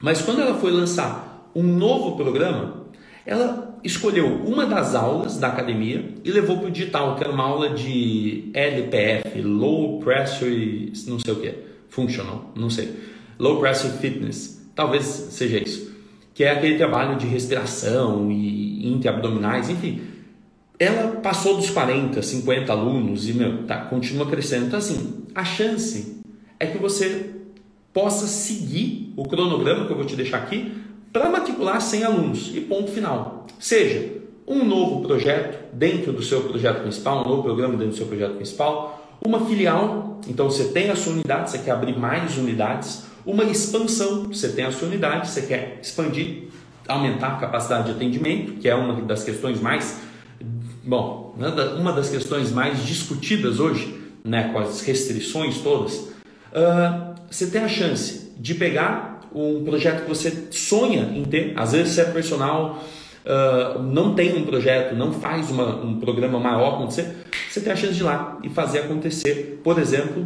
mas 0.00 0.22
quando 0.22 0.40
ela 0.40 0.54
foi 0.54 0.70
lançar 0.70 1.50
um 1.54 1.62
novo 1.62 2.16
programa, 2.16 2.86
ela 3.26 3.78
escolheu 3.84 4.26
uma 4.26 4.64
das 4.66 4.94
aulas 4.94 5.38
da 5.38 5.48
academia 5.48 6.14
e 6.24 6.30
levou 6.30 6.58
para 6.58 6.68
o 6.68 6.70
digital, 6.70 7.16
que 7.16 7.24
era 7.24 7.32
uma 7.32 7.44
aula 7.44 7.70
de 7.70 8.50
LPF, 8.54 9.42
Low 9.42 9.98
Pressure, 10.00 10.92
não 11.06 11.18
sei 11.18 11.32
o 11.32 11.36
que, 11.36 11.54
Functional, 11.88 12.50
não 12.56 12.70
sei, 12.70 12.92
Low 13.38 13.60
Pressure 13.60 13.92
Fitness, 13.98 14.62
talvez 14.74 15.04
seja 15.04 15.58
isso, 15.58 15.92
que 16.34 16.44
é 16.44 16.50
aquele 16.50 16.76
trabalho 16.76 17.16
de 17.18 17.26
respiração 17.26 18.30
e 18.30 18.88
intraabdominais, 18.88 19.68
enfim. 19.68 20.11
Ela 20.82 21.12
passou 21.20 21.56
dos 21.58 21.70
40, 21.70 22.20
50 22.20 22.72
alunos 22.72 23.28
e 23.28 23.32
meu, 23.32 23.62
tá, 23.68 23.84
continua 23.84 24.26
crescendo. 24.26 24.66
Então, 24.66 24.80
assim, 24.80 25.22
a 25.32 25.44
chance 25.44 26.20
é 26.58 26.66
que 26.66 26.76
você 26.76 27.30
possa 27.92 28.26
seguir 28.26 29.12
o 29.16 29.22
cronograma 29.22 29.86
que 29.86 29.92
eu 29.92 29.96
vou 29.96 30.04
te 30.04 30.16
deixar 30.16 30.38
aqui 30.38 30.74
para 31.12 31.30
matricular 31.30 31.80
100 31.80 32.02
alunos 32.02 32.50
e 32.52 32.60
ponto 32.62 32.90
final. 32.90 33.46
Seja 33.60 34.14
um 34.44 34.64
novo 34.64 35.06
projeto 35.06 35.72
dentro 35.72 36.12
do 36.12 36.20
seu 36.20 36.40
projeto 36.40 36.82
principal, 36.82 37.24
um 37.24 37.28
novo 37.28 37.44
programa 37.44 37.74
dentro 37.74 37.92
do 37.92 37.96
seu 37.96 38.06
projeto 38.06 38.34
principal, 38.34 39.16
uma 39.24 39.46
filial, 39.46 40.20
então 40.26 40.50
você 40.50 40.64
tem 40.64 40.90
a 40.90 40.96
sua 40.96 41.12
unidade, 41.12 41.52
você 41.52 41.58
quer 41.58 41.70
abrir 41.70 41.96
mais 41.96 42.36
unidades, 42.36 43.04
uma 43.24 43.44
expansão, 43.44 44.24
você 44.24 44.48
tem 44.48 44.64
a 44.64 44.72
sua 44.72 44.88
unidade, 44.88 45.30
você 45.30 45.42
quer 45.42 45.78
expandir, 45.80 46.48
aumentar 46.88 47.28
a 47.28 47.36
capacidade 47.36 47.84
de 47.84 47.92
atendimento, 47.92 48.54
que 48.54 48.68
é 48.68 48.74
uma 48.74 49.00
das 49.02 49.22
questões 49.22 49.60
mais, 49.60 50.10
bom, 50.84 51.34
uma 51.78 51.92
das 51.92 52.08
questões 52.08 52.50
mais 52.50 52.84
discutidas 52.84 53.60
hoje, 53.60 54.00
né, 54.24 54.50
com 54.52 54.58
as 54.58 54.80
restrições 54.82 55.58
todas, 55.58 55.94
uh, 55.94 57.14
você 57.30 57.46
tem 57.46 57.62
a 57.62 57.68
chance 57.68 58.32
de 58.38 58.54
pegar 58.54 59.20
um 59.34 59.64
projeto 59.64 60.02
que 60.02 60.08
você 60.08 60.48
sonha 60.50 61.10
em 61.14 61.24
ter, 61.24 61.54
às 61.56 61.72
vezes 61.72 61.94
você 61.94 62.02
é 62.02 62.04
personal, 62.04 62.82
uh, 63.24 63.82
não 63.82 64.14
tem 64.14 64.36
um 64.36 64.44
projeto, 64.44 64.94
não 64.94 65.12
faz 65.12 65.50
uma, 65.50 65.76
um 65.76 65.98
programa 65.98 66.38
maior 66.38 66.74
acontecer, 66.74 67.16
você 67.48 67.60
tem 67.60 67.72
a 67.72 67.76
chance 67.76 67.94
de 67.94 68.00
ir 68.00 68.04
lá 68.04 68.38
e 68.42 68.48
fazer 68.48 68.80
acontecer, 68.80 69.60
por 69.62 69.78
exemplo, 69.78 70.24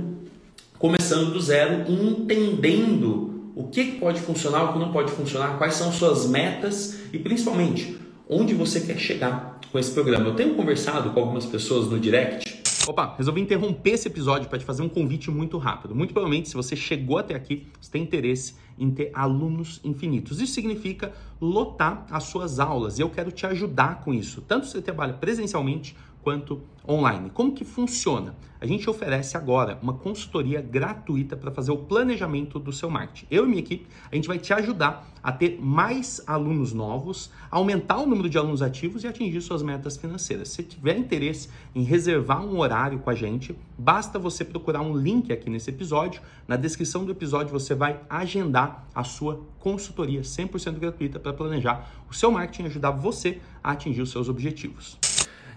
começando 0.78 1.32
do 1.32 1.40
zero, 1.40 1.84
entendendo 1.90 3.52
o 3.54 3.64
que 3.68 3.92
pode 3.92 4.20
funcionar, 4.20 4.64
o 4.64 4.72
que 4.74 4.78
não 4.78 4.92
pode 4.92 5.10
funcionar, 5.12 5.56
quais 5.56 5.74
são 5.74 5.90
suas 5.92 6.26
metas 6.26 6.98
e 7.12 7.18
principalmente 7.18 7.96
onde 8.28 8.54
você 8.54 8.80
quer 8.80 8.98
chegar 8.98 9.60
com 9.70 9.78
esse 9.78 9.92
programa. 9.92 10.26
Eu 10.26 10.34
tenho 10.34 10.54
conversado 10.54 11.10
com 11.10 11.20
algumas 11.20 11.46
pessoas 11.46 11.88
no 11.88 11.98
direct 11.98 12.46
Opa, 12.88 13.16
resolvi 13.16 13.40
interromper 13.40 13.90
esse 13.90 14.06
episódio 14.06 14.48
para 14.48 14.60
te 14.60 14.64
fazer 14.64 14.80
um 14.80 14.88
convite 14.88 15.28
muito 15.28 15.58
rápido. 15.58 15.92
Muito 15.92 16.12
provavelmente, 16.12 16.48
se 16.48 16.54
você 16.54 16.76
chegou 16.76 17.18
até 17.18 17.34
aqui, 17.34 17.66
você 17.80 17.90
tem 17.90 18.00
interesse 18.00 18.54
em 18.78 18.92
ter 18.92 19.10
alunos 19.12 19.80
infinitos. 19.82 20.40
Isso 20.40 20.52
significa 20.52 21.12
lotar 21.40 22.06
as 22.08 22.24
suas 22.24 22.60
aulas 22.60 23.00
e 23.00 23.02
eu 23.02 23.10
quero 23.10 23.32
te 23.32 23.44
ajudar 23.44 24.02
com 24.02 24.14
isso, 24.14 24.40
tanto 24.40 24.66
se 24.66 24.72
você 24.72 24.82
trabalha 24.82 25.14
presencialmente 25.14 25.96
quanto 26.22 26.62
online. 26.88 27.30
Como 27.30 27.52
que 27.52 27.64
funciona? 27.64 28.36
A 28.60 28.66
gente 28.66 28.88
oferece 28.88 29.36
agora 29.36 29.78
uma 29.82 29.94
consultoria 29.94 30.60
gratuita 30.60 31.36
para 31.36 31.50
fazer 31.50 31.72
o 31.72 31.78
planejamento 31.78 32.58
do 32.58 32.72
seu 32.72 32.88
marketing. 32.88 33.26
Eu 33.30 33.44
e 33.44 33.48
minha 33.48 33.60
equipe, 33.60 33.86
a 34.10 34.14
gente 34.14 34.28
vai 34.28 34.38
te 34.38 34.52
ajudar 34.52 35.12
a 35.26 35.32
ter 35.32 35.58
mais 35.60 36.22
alunos 36.24 36.72
novos, 36.72 37.32
aumentar 37.50 37.98
o 37.98 38.06
número 38.06 38.30
de 38.30 38.38
alunos 38.38 38.62
ativos 38.62 39.02
e 39.02 39.08
atingir 39.08 39.40
suas 39.40 39.60
metas 39.60 39.96
financeiras. 39.96 40.50
Se 40.50 40.62
tiver 40.62 40.96
interesse 40.96 41.48
em 41.74 41.82
reservar 41.82 42.46
um 42.46 42.60
horário 42.60 43.00
com 43.00 43.10
a 43.10 43.14
gente, 43.14 43.52
basta 43.76 44.20
você 44.20 44.44
procurar 44.44 44.82
um 44.82 44.96
link 44.96 45.32
aqui 45.32 45.50
nesse 45.50 45.68
episódio. 45.68 46.22
Na 46.46 46.54
descrição 46.54 47.04
do 47.04 47.10
episódio 47.10 47.52
você 47.52 47.74
vai 47.74 47.98
agendar 48.08 48.86
a 48.94 49.02
sua 49.02 49.44
consultoria 49.58 50.20
100% 50.20 50.78
gratuita 50.78 51.18
para 51.18 51.32
planejar 51.32 51.90
o 52.08 52.14
seu 52.14 52.30
marketing 52.30 52.62
e 52.62 52.66
ajudar 52.66 52.92
você 52.92 53.40
a 53.64 53.72
atingir 53.72 54.02
os 54.02 54.12
seus 54.12 54.28
objetivos. 54.28 54.96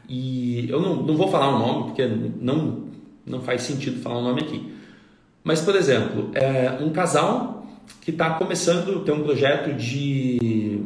E 0.09 0.67
eu 0.67 0.81
não, 0.81 0.95
não 1.03 1.15
vou 1.15 1.27
falar 1.27 1.55
o 1.55 1.59
nome, 1.59 1.83
porque 1.89 2.07
não, 2.07 2.85
não 3.23 3.39
faz 3.43 3.61
sentido 3.61 4.01
falar 4.01 4.17
o 4.17 4.23
nome 4.23 4.41
aqui. 4.41 4.73
Mas, 5.43 5.61
por 5.61 5.75
exemplo, 5.75 6.31
é 6.33 6.83
um 6.83 6.89
casal 6.89 7.58
que 8.01 8.11
está 8.11 8.31
começando, 8.31 9.03
tem 9.03 9.13
um 9.13 9.23
projeto 9.23 9.75
de 9.75 10.81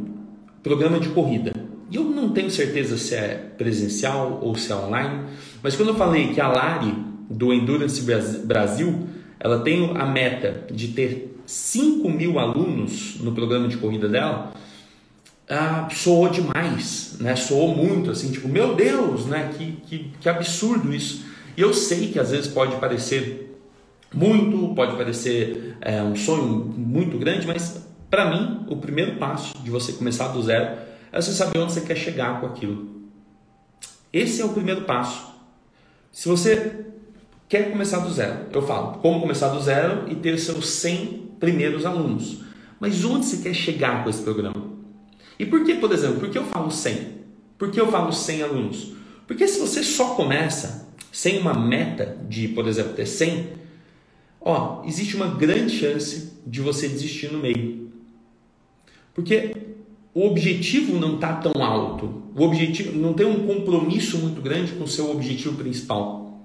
programa 0.61 0.99
de 0.99 1.09
corrida. 1.09 1.53
E 1.91 1.95
eu 1.95 2.03
não 2.03 2.29
tenho 2.29 2.49
certeza 2.49 2.97
se 2.97 3.13
é 3.13 3.51
presencial 3.57 4.39
ou 4.41 4.55
se 4.55 4.71
é 4.71 4.75
online, 4.75 5.25
mas 5.61 5.75
quando 5.75 5.89
eu 5.89 5.95
falei 5.95 6.33
que 6.33 6.41
a 6.41 6.47
Lari, 6.47 6.95
do 7.29 7.53
Endurance 7.53 8.01
Brasil, 8.45 9.07
ela 9.39 9.59
tem 9.59 9.95
a 9.95 10.05
meta 10.05 10.65
de 10.71 10.89
ter 10.89 11.37
5 11.45 12.09
mil 12.09 12.39
alunos 12.39 13.19
no 13.19 13.33
programa 13.33 13.67
de 13.67 13.77
corrida 13.77 14.07
dela, 14.07 14.53
ah, 15.49 15.87
soou 15.91 16.29
demais, 16.29 17.17
né? 17.19 17.35
Soou 17.35 17.75
muito, 17.75 18.09
assim, 18.09 18.31
tipo, 18.31 18.47
meu 18.47 18.75
Deus, 18.75 19.25
né? 19.25 19.51
Que, 19.57 19.73
que, 19.85 20.11
que 20.19 20.29
absurdo 20.29 20.93
isso. 20.93 21.25
E 21.55 21.61
eu 21.61 21.73
sei 21.73 22.07
que 22.07 22.19
às 22.19 22.31
vezes 22.31 22.47
pode 22.47 22.77
parecer 22.77 23.42
muito, 24.13 24.73
pode 24.75 24.95
parecer 24.95 25.77
é, 25.81 26.01
um 26.01 26.15
sonho 26.15 26.73
muito 26.77 27.17
grande, 27.17 27.47
mas 27.47 27.83
para 28.09 28.29
mim, 28.29 28.65
o 28.69 28.77
primeiro 28.77 29.15
passo 29.17 29.57
de 29.63 29.71
você 29.71 29.93
começar 29.93 30.27
do 30.27 30.41
zero 30.43 30.77
é 31.11 31.21
você 31.21 31.31
saber 31.31 31.59
onde 31.59 31.73
você 31.73 31.81
quer 31.81 31.95
chegar 31.95 32.39
com 32.39 32.45
aquilo. 32.45 33.01
Esse 34.11 34.41
é 34.41 34.45
o 34.45 34.49
primeiro 34.49 34.81
passo. 34.81 35.33
Se 36.11 36.29
você 36.29 36.85
quer 37.49 37.71
começar 37.71 37.99
do 37.99 38.11
zero, 38.13 38.47
eu 38.53 38.61
falo 38.61 38.99
como 38.99 39.19
começar 39.19 39.49
do 39.49 39.59
zero 39.59 40.11
e 40.11 40.15
ter 40.15 40.37
seus 40.37 40.67
100 40.67 41.31
primeiros 41.39 41.85
alunos. 41.85 42.43
Mas 42.79 43.03
onde 43.03 43.25
você 43.25 43.37
quer 43.37 43.53
chegar 43.53 44.03
com 44.03 44.09
esse 44.09 44.21
programa? 44.21 44.73
E 45.39 45.45
por 45.45 45.63
que, 45.63 45.73
por 45.75 45.91
exemplo, 45.91 46.19
por 46.19 46.29
que 46.29 46.37
eu 46.37 46.45
falo 46.45 46.69
100? 46.69 47.23
Por 47.57 47.71
que 47.71 47.81
eu 47.81 47.89
falo 47.89 48.13
100 48.13 48.43
alunos? 48.43 48.93
Porque 49.25 49.47
se 49.47 49.59
você 49.59 49.83
só 49.83 50.13
começa 50.15 50.87
sem 51.11 51.39
uma 51.39 51.53
meta 51.53 52.17
de, 52.29 52.47
por 52.49 52.67
exemplo, 52.67 52.93
ter 52.93 53.05
100, 53.05 53.62
ó, 54.43 54.83
existe 54.85 55.15
uma 55.15 55.27
grande 55.27 55.77
chance 55.77 56.33
de 56.45 56.61
você 56.61 56.87
desistir 56.87 57.31
no 57.31 57.39
meio. 57.39 57.91
Porque 59.13 59.55
o 60.13 60.27
objetivo 60.27 60.99
não 60.99 61.15
está 61.15 61.33
tão 61.33 61.63
alto. 61.63 62.23
O 62.35 62.43
objetivo 62.43 62.97
não 62.97 63.13
tem 63.13 63.25
um 63.25 63.47
compromisso 63.47 64.17
muito 64.17 64.41
grande 64.41 64.73
com 64.73 64.83
o 64.83 64.87
seu 64.87 65.09
objetivo 65.11 65.55
principal. 65.55 66.41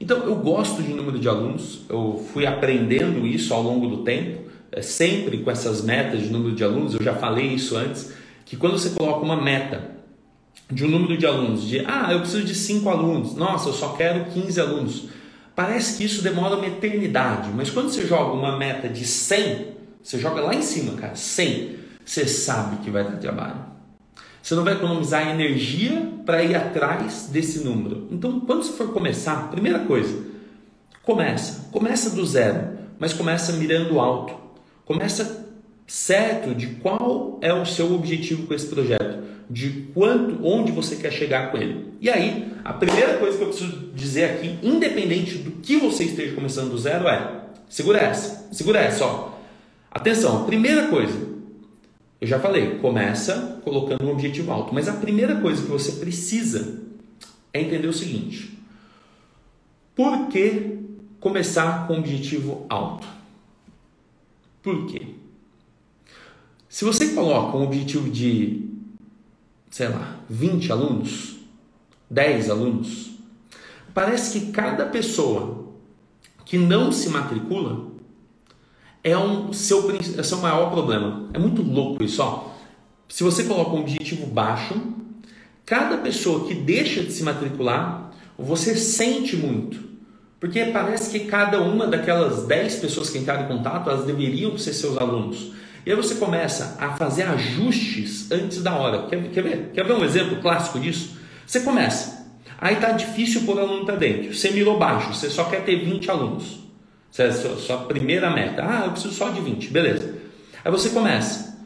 Então, 0.00 0.18
eu 0.18 0.36
gosto 0.36 0.82
de 0.82 0.92
número 0.94 1.18
de 1.18 1.28
alunos, 1.28 1.80
eu 1.88 2.24
fui 2.32 2.46
aprendendo 2.46 3.26
isso 3.26 3.52
ao 3.52 3.62
longo 3.62 3.88
do 3.88 4.04
tempo. 4.04 4.48
É, 4.70 4.82
sempre 4.82 5.38
com 5.38 5.50
essas 5.50 5.82
metas 5.82 6.22
de 6.22 6.28
número 6.30 6.54
de 6.54 6.62
alunos, 6.62 6.94
eu 6.94 7.02
já 7.02 7.14
falei 7.14 7.46
isso 7.46 7.76
antes, 7.76 8.12
que 8.44 8.56
quando 8.56 8.78
você 8.78 8.90
coloca 8.90 9.24
uma 9.24 9.40
meta 9.40 9.96
de 10.70 10.84
um 10.84 10.88
número 10.88 11.16
de 11.16 11.26
alunos, 11.26 11.66
de 11.66 11.80
ah, 11.86 12.08
eu 12.12 12.20
preciso 12.20 12.44
de 12.44 12.54
5 12.54 12.88
alunos, 12.88 13.34
nossa, 13.34 13.70
eu 13.70 13.72
só 13.72 13.94
quero 13.94 14.26
15 14.26 14.60
alunos. 14.60 15.08
Parece 15.58 15.98
que 15.98 16.04
isso 16.04 16.22
demora 16.22 16.54
uma 16.54 16.68
eternidade, 16.68 17.50
mas 17.52 17.68
quando 17.68 17.90
você 17.90 18.06
joga 18.06 18.32
uma 18.32 18.56
meta 18.56 18.88
de 18.88 19.04
100, 19.04 19.74
você 20.00 20.16
joga 20.16 20.40
lá 20.40 20.54
em 20.54 20.62
cima, 20.62 20.96
cara, 20.96 21.16
100, 21.16 21.76
você 22.04 22.28
sabe 22.28 22.76
que 22.76 22.92
vai 22.92 23.02
dar 23.02 23.16
trabalho. 23.16 23.56
Você 24.40 24.54
não 24.54 24.62
vai 24.62 24.74
economizar 24.74 25.28
energia 25.28 26.12
para 26.24 26.44
ir 26.44 26.54
atrás 26.54 27.28
desse 27.32 27.64
número. 27.64 28.06
Então, 28.08 28.38
quando 28.38 28.62
você 28.62 28.70
for 28.74 28.92
começar, 28.92 29.50
primeira 29.50 29.80
coisa, 29.80 30.26
começa. 31.02 31.68
Começa 31.72 32.10
do 32.10 32.24
zero, 32.24 32.78
mas 32.96 33.12
começa 33.12 33.54
mirando 33.54 33.98
alto. 33.98 34.34
Começa 34.84 35.47
certo 35.88 36.54
de 36.54 36.66
qual 36.66 37.38
é 37.40 37.52
o 37.52 37.64
seu 37.64 37.94
objetivo 37.94 38.46
com 38.46 38.52
esse 38.52 38.66
projeto, 38.66 39.24
de 39.48 39.88
quanto, 39.94 40.46
onde 40.46 40.70
você 40.70 40.96
quer 40.96 41.10
chegar 41.10 41.50
com 41.50 41.56
ele. 41.56 41.94
E 41.98 42.10
aí, 42.10 42.52
a 42.62 42.74
primeira 42.74 43.16
coisa 43.16 43.38
que 43.38 43.42
eu 43.42 43.48
preciso 43.48 43.90
dizer 43.94 44.24
aqui, 44.24 44.58
independente 44.62 45.38
do 45.38 45.50
que 45.62 45.78
você 45.78 46.04
esteja 46.04 46.34
começando 46.34 46.70
do 46.70 46.78
zero, 46.78 47.08
é 47.08 47.40
segura 47.70 47.98
essa, 47.98 48.48
segura 48.52 48.80
essa, 48.80 49.06
ó. 49.06 49.32
Atenção, 49.90 50.44
primeira 50.44 50.88
coisa, 50.88 51.18
eu 52.20 52.28
já 52.28 52.38
falei, 52.38 52.78
começa 52.78 53.58
colocando 53.64 54.04
um 54.04 54.12
objetivo 54.12 54.52
alto, 54.52 54.74
mas 54.74 54.88
a 54.88 54.92
primeira 54.92 55.40
coisa 55.40 55.62
que 55.62 55.70
você 55.70 55.92
precisa 55.92 56.82
é 57.50 57.62
entender 57.62 57.88
o 57.88 57.92
seguinte: 57.94 58.58
por 59.96 60.28
que 60.28 60.80
começar 61.18 61.86
com 61.86 61.94
um 61.94 61.98
objetivo 62.00 62.66
alto? 62.68 63.08
Por 64.62 64.86
quê? 64.86 65.17
Se 66.68 66.84
você 66.84 67.08
coloca 67.08 67.56
um 67.56 67.62
objetivo 67.62 68.10
de, 68.10 68.68
sei 69.70 69.88
lá, 69.88 70.16
20 70.28 70.70
alunos, 70.70 71.36
10 72.10 72.50
alunos, 72.50 73.10
parece 73.94 74.38
que 74.38 74.52
cada 74.52 74.84
pessoa 74.84 75.66
que 76.44 76.58
não 76.58 76.92
se 76.92 77.08
matricula 77.08 77.88
é 79.02 79.16
um 79.16 79.52
seu, 79.52 79.90
é 80.18 80.22
seu 80.22 80.38
maior 80.38 80.70
problema. 80.70 81.30
É 81.32 81.38
muito 81.38 81.62
louco 81.62 82.04
isso, 82.04 82.22
ó. 82.22 82.50
Se 83.08 83.24
você 83.24 83.44
coloca 83.44 83.70
um 83.70 83.80
objetivo 83.80 84.26
baixo, 84.26 84.74
cada 85.64 85.96
pessoa 85.96 86.46
que 86.46 86.54
deixa 86.54 87.02
de 87.02 87.12
se 87.12 87.22
matricular, 87.22 88.12
você 88.38 88.76
sente 88.76 89.36
muito. 89.36 89.88
Porque 90.38 90.66
parece 90.66 91.10
que 91.10 91.26
cada 91.26 91.62
uma 91.62 91.86
daquelas 91.86 92.46
10 92.46 92.76
pessoas 92.76 93.08
que 93.08 93.18
entraram 93.18 93.44
em 93.44 93.48
contato, 93.48 93.88
elas 93.88 94.04
deveriam 94.04 94.56
ser 94.58 94.74
seus 94.74 94.98
alunos. 94.98 95.52
E 95.88 95.90
aí 95.90 95.96
você 95.96 96.16
começa 96.16 96.76
a 96.78 96.98
fazer 96.98 97.22
ajustes 97.22 98.30
antes 98.30 98.62
da 98.62 98.76
hora. 98.76 99.06
Quer, 99.06 99.30
quer 99.30 99.42
ver? 99.42 99.70
Quer 99.72 99.86
ver 99.86 99.94
um 99.94 100.04
exemplo 100.04 100.36
clássico 100.36 100.78
disso? 100.78 101.16
Você 101.46 101.60
começa. 101.60 102.26
Aí 102.58 102.76
tá 102.76 102.92
difícil 102.92 103.46
pôr 103.46 103.58
aluno 103.58 103.86
para 103.86 103.96
dentro. 103.96 104.34
Você 104.34 104.50
mirou 104.50 104.78
baixo, 104.78 105.14
você 105.14 105.30
só 105.30 105.44
quer 105.44 105.64
ter 105.64 105.82
20 105.82 106.10
alunos. 106.10 106.58
Essa 107.10 107.22
é 107.22 107.28
a 107.28 107.32
sua, 107.32 107.56
sua 107.56 107.76
primeira 107.78 108.28
meta. 108.28 108.62
Ah, 108.62 108.82
eu 108.84 108.90
preciso 108.90 109.14
só 109.14 109.30
de 109.30 109.40
20. 109.40 109.70
Beleza. 109.70 110.14
Aí 110.62 110.70
você 110.70 110.90
começa. 110.90 111.58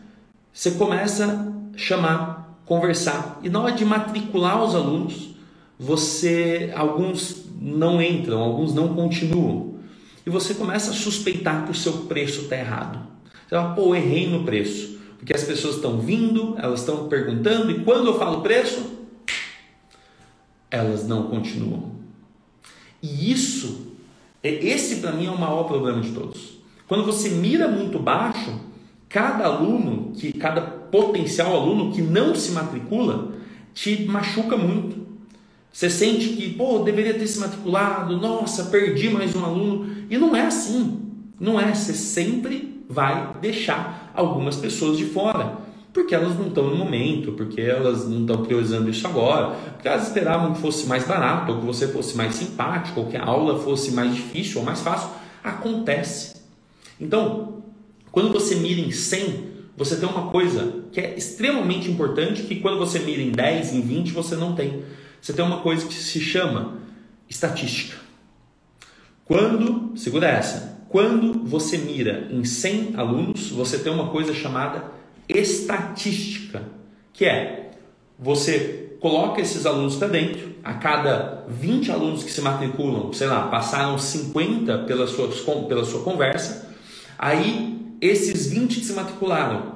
Você 0.53 0.71
começa 0.71 1.27
a 1.75 1.77
chamar, 1.77 2.61
conversar. 2.65 3.41
E 3.43 3.49
na 3.49 3.59
hora 3.59 3.73
de 3.73 3.85
matricular 3.85 4.63
os 4.63 4.77
alunos, 4.77 5.35
você 5.77 6.73
alguns 6.77 7.45
não 7.61 8.01
entram, 8.01 8.39
alguns 8.39 8.73
não 8.73 8.95
continuam. 8.95 9.81
E 10.25 10.31
você 10.31 10.55
começa 10.55 10.93
a 10.93 10.95
suspeitar 10.95 11.65
que 11.65 11.73
o 11.73 11.75
seu 11.75 11.93
preço 12.05 12.43
está 12.43 12.57
errado. 12.57 13.12
Fala, 13.53 13.75
pô, 13.75 13.95
errei 13.95 14.31
no 14.31 14.45
preço. 14.45 14.99
Porque 15.19 15.35
as 15.35 15.45
pessoas 15.45 15.77
estão 15.77 15.99
vindo, 15.99 16.57
elas 16.59 16.81
estão 16.81 17.07
perguntando, 17.07 17.71
e 17.71 17.85
quando 17.85 18.07
eu 18.07 18.19
falo 18.19 18.41
preço, 18.41 18.83
elas 20.71 21.07
não 21.07 21.25
continuam. 21.25 21.93
E 23.03 23.31
isso, 23.31 23.89
esse 24.43 24.97
para 24.97 25.13
mim 25.13 25.27
é 25.27 25.31
o 25.31 25.39
maior 25.39 25.65
problema 25.65 26.01
de 26.01 26.13
todos. 26.13 26.59
Quando 26.89 27.05
você 27.05 27.29
mira 27.29 27.69
muito 27.69 27.99
baixo, 27.99 28.59
cada 29.07 29.45
aluno, 29.45 30.13
que 30.17 30.33
cada 30.33 30.63
potencial 30.63 31.55
aluno 31.55 31.93
que 31.93 32.01
não 32.01 32.35
se 32.35 32.53
matricula, 32.53 33.33
te 33.75 34.07
machuca 34.07 34.57
muito. 34.57 35.07
Você 35.71 35.91
sente 35.91 36.31
que, 36.31 36.55
pô, 36.55 36.79
deveria 36.79 37.15
ter 37.15 37.27
se 37.27 37.39
matriculado, 37.39 38.17
nossa, 38.17 38.65
perdi 38.65 39.11
mais 39.11 39.37
um 39.37 39.45
aluno. 39.45 39.95
E 40.09 40.17
não 40.17 40.35
é 40.35 40.47
assim. 40.47 41.01
Não 41.39 41.61
é. 41.61 41.75
Você 41.75 41.95
sempre 41.95 42.82
vai 42.93 43.35
deixar 43.41 44.13
algumas 44.15 44.57
pessoas 44.57 44.99
de 44.99 45.07
fora. 45.07 45.59
Porque 45.93 46.15
elas 46.15 46.39
não 46.39 46.47
estão 46.47 46.69
no 46.69 46.77
momento, 46.77 47.33
porque 47.33 47.61
elas 47.61 48.09
não 48.09 48.23
estão 48.23 48.43
priorizando 48.43 48.89
isso 48.89 49.07
agora, 49.07 49.51
porque 49.51 49.87
elas 49.87 50.07
esperavam 50.07 50.55
que 50.55 50.61
fosse 50.61 50.87
mais 50.87 51.05
barato, 51.05 51.53
ou 51.53 51.61
que 51.61 51.67
você 51.67 51.87
fosse 51.89 52.17
mais 52.17 52.35
simpático, 52.35 53.01
ou 53.01 53.07
que 53.07 53.17
a 53.17 53.25
aula 53.25 53.59
fosse 53.59 53.93
mais 53.93 54.15
difícil 54.15 54.61
ou 54.61 54.65
mais 54.65 54.81
fácil. 54.81 55.11
Acontece. 55.45 56.37
Então, 56.99 57.63
quando 58.11 58.33
você 58.33 58.55
mira 58.55 58.81
em 58.81 58.91
100, 58.91 59.53
você 59.77 59.97
tem 59.97 60.09
uma 60.09 60.31
coisa 60.31 60.85
que 60.93 61.01
é 61.01 61.15
extremamente 61.15 61.91
importante 61.91 62.43
que 62.43 62.57
quando 62.57 62.79
você 62.79 62.99
mira 62.99 63.21
em 63.21 63.31
10, 63.31 63.75
em 63.75 63.81
20, 63.83 64.13
você 64.13 64.35
não 64.35 64.55
tem. 64.55 64.85
Você 65.21 65.35
tem 65.35 65.45
uma 65.45 65.61
coisa 65.61 65.87
que 65.87 65.95
se 65.95 66.21
chama 66.21 66.79
estatística. 67.29 67.97
Quando, 69.25 69.97
segura 69.97 70.29
essa, 70.29 70.72
quando 70.93 71.43
você 71.47 71.79
mira 71.79 72.29
em 72.31 72.45
100 72.45 72.97
alunos, 72.97 73.49
você 73.49 73.79
tem 73.79 73.91
uma 73.91 74.11
coisa 74.11 74.35
chamada 74.35 74.93
estatística, 75.27 76.63
que 77.15 77.25
é 77.25 77.71
você 78.19 78.99
coloca 79.01 79.41
esses 79.41 79.65
alunos 79.65 79.97
para 79.97 80.09
dentro, 80.09 80.53
a 80.63 80.75
cada 80.75 81.47
20 81.49 81.91
alunos 81.91 82.23
que 82.23 82.31
se 82.31 82.43
matriculam, 82.43 83.11
sei 83.15 83.27
lá, 83.27 83.49
passaram 83.49 83.99
50 83.99 84.81
pela 84.81 85.07
sua, 85.07 85.29
pela 85.67 85.83
sua 85.83 86.03
conversa, 86.03 86.71
aí 87.19 87.97
esses 87.99 88.49
20 88.49 88.81
que 88.81 88.85
se 88.85 88.93
matricularam 88.93 89.73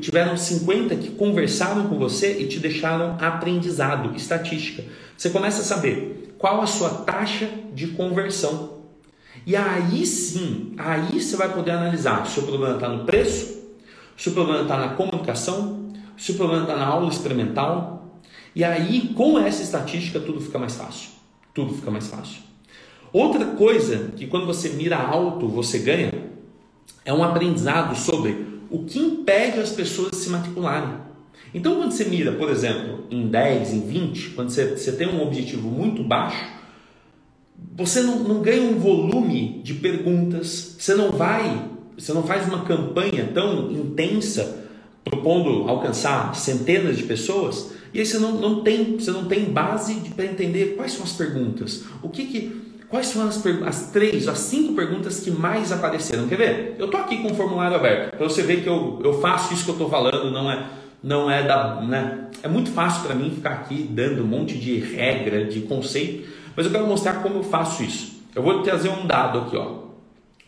tiveram 0.00 0.36
50 0.36 0.94
que 0.94 1.10
conversaram 1.10 1.88
com 1.88 1.98
você 1.98 2.38
e 2.38 2.46
te 2.46 2.60
deixaram 2.60 3.16
aprendizado, 3.18 4.14
estatística. 4.14 4.84
Você 5.16 5.30
começa 5.30 5.62
a 5.62 5.64
saber 5.64 6.34
qual 6.38 6.60
a 6.60 6.66
sua 6.66 6.90
taxa 6.90 7.48
de 7.74 7.88
conversão 7.88 8.79
e 9.46 9.56
aí 9.56 10.06
sim, 10.06 10.74
aí 10.76 11.20
você 11.20 11.36
vai 11.36 11.52
poder 11.52 11.72
analisar 11.72 12.26
se 12.26 12.40
o 12.40 12.42
problema 12.42 12.74
está 12.74 12.88
no 12.88 13.04
preço, 13.04 13.60
se 14.16 14.28
o 14.28 14.32
problema 14.32 14.62
está 14.62 14.76
na 14.76 14.88
comunicação, 14.90 15.90
se 16.16 16.32
o 16.32 16.34
problema 16.34 16.62
está 16.62 16.76
na 16.76 16.86
aula 16.86 17.08
experimental. 17.08 18.20
E 18.54 18.62
aí, 18.62 19.12
com 19.14 19.38
essa 19.38 19.62
estatística, 19.62 20.20
tudo 20.20 20.40
fica 20.40 20.58
mais 20.58 20.74
fácil. 20.74 21.10
Tudo 21.54 21.72
fica 21.72 21.90
mais 21.90 22.08
fácil. 22.08 22.42
Outra 23.12 23.44
coisa 23.46 24.12
que 24.16 24.26
quando 24.26 24.46
você 24.46 24.68
mira 24.70 24.96
alto, 24.96 25.48
você 25.48 25.78
ganha, 25.78 26.12
é 27.04 27.12
um 27.12 27.24
aprendizado 27.24 27.96
sobre 27.96 28.60
o 28.70 28.84
que 28.84 28.98
impede 28.98 29.58
as 29.58 29.70
pessoas 29.70 30.10
de 30.10 30.16
se 30.18 30.30
matricularem. 30.30 30.94
Então, 31.52 31.76
quando 31.76 31.90
você 31.90 32.04
mira, 32.04 32.32
por 32.32 32.50
exemplo, 32.50 33.04
em 33.10 33.26
10, 33.26 33.72
em 33.72 33.80
20, 33.88 34.30
quando 34.30 34.50
você, 34.50 34.76
você 34.76 34.92
tem 34.92 35.08
um 35.08 35.22
objetivo 35.22 35.68
muito 35.68 36.04
baixo, 36.04 36.44
você 37.76 38.02
não, 38.02 38.20
não 38.20 38.40
ganha 38.40 38.62
um 38.62 38.78
volume 38.78 39.60
de 39.62 39.74
perguntas, 39.74 40.76
você 40.78 40.94
não 40.94 41.10
vai, 41.10 41.68
você 41.96 42.12
não 42.12 42.22
faz 42.22 42.46
uma 42.46 42.64
campanha 42.64 43.30
tão 43.32 43.70
intensa 43.70 44.66
propondo 45.04 45.68
alcançar 45.68 46.34
centenas 46.34 46.96
de 46.96 47.04
pessoas, 47.04 47.72
e 47.92 48.00
aí 48.00 48.06
você 48.06 48.18
não, 48.18 48.32
não 48.32 48.62
tem, 48.62 48.96
você 48.96 49.10
não 49.10 49.24
tem 49.24 49.44
base 49.44 49.94
para 50.14 50.26
entender 50.26 50.74
quais 50.76 50.92
são 50.92 51.02
as 51.02 51.12
perguntas. 51.12 51.84
O 52.02 52.08
que 52.08 52.26
que 52.26 52.70
Quais 52.90 53.06
são 53.06 53.26
as, 53.26 53.40
as 53.64 53.92
três, 53.92 54.26
as 54.26 54.38
cinco 54.40 54.74
perguntas 54.74 55.20
que 55.20 55.30
mais 55.30 55.70
apareceram? 55.70 56.26
Quer 56.26 56.36
ver? 56.36 56.76
Eu 56.76 56.86
estou 56.86 57.00
aqui 57.00 57.18
com 57.18 57.30
o 57.30 57.34
formulário 57.36 57.76
aberto, 57.76 58.16
para 58.16 58.28
você 58.28 58.42
ver 58.42 58.64
que 58.64 58.68
eu, 58.68 59.00
eu 59.04 59.20
faço 59.20 59.54
isso 59.54 59.62
que 59.62 59.70
eu 59.70 59.74
estou 59.74 59.88
falando, 59.88 60.28
não 60.32 60.50
é, 60.50 60.66
não 61.00 61.30
é 61.30 61.46
da. 61.46 61.80
Né? 61.82 62.26
É 62.42 62.48
muito 62.48 62.70
fácil 62.72 63.04
para 63.04 63.14
mim 63.14 63.30
ficar 63.30 63.50
aqui 63.50 63.88
dando 63.88 64.24
um 64.24 64.26
monte 64.26 64.58
de 64.58 64.76
regra, 64.80 65.44
de 65.44 65.60
conceito, 65.60 66.28
mas 66.56 66.66
eu 66.66 66.72
quero 66.72 66.86
mostrar 66.86 67.22
como 67.22 67.36
eu 67.36 67.42
faço 67.42 67.82
isso. 67.82 68.20
Eu 68.34 68.42
vou 68.42 68.62
trazer 68.62 68.88
um 68.88 69.06
dado 69.06 69.40
aqui. 69.40 69.56
Ó. 69.56 69.90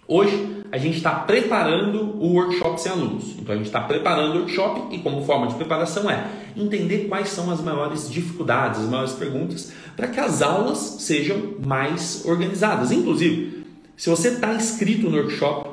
Hoje 0.06 0.62
a 0.70 0.78
gente 0.78 0.96
está 0.96 1.10
preparando 1.10 2.16
o 2.18 2.32
workshop 2.34 2.80
sem 2.80 2.90
alunos. 2.90 3.36
Então 3.38 3.54
a 3.54 3.58
gente 3.58 3.66
está 3.66 3.80
preparando 3.80 4.34
o 4.34 4.38
workshop 4.38 4.94
e 4.94 4.98
como 4.98 5.24
forma 5.24 5.46
de 5.46 5.54
preparação 5.54 6.10
é 6.10 6.26
entender 6.56 7.08
quais 7.08 7.28
são 7.28 7.50
as 7.50 7.60
maiores 7.60 8.10
dificuldades, 8.10 8.80
as 8.80 8.88
maiores 8.88 9.12
perguntas, 9.12 9.72
para 9.96 10.08
que 10.08 10.18
as 10.18 10.42
aulas 10.42 10.78
sejam 10.78 11.54
mais 11.64 12.24
organizadas. 12.24 12.90
Inclusive, 12.90 13.64
se 13.96 14.08
você 14.08 14.28
está 14.28 14.54
inscrito 14.54 15.10
no 15.10 15.16
workshop, 15.16 15.68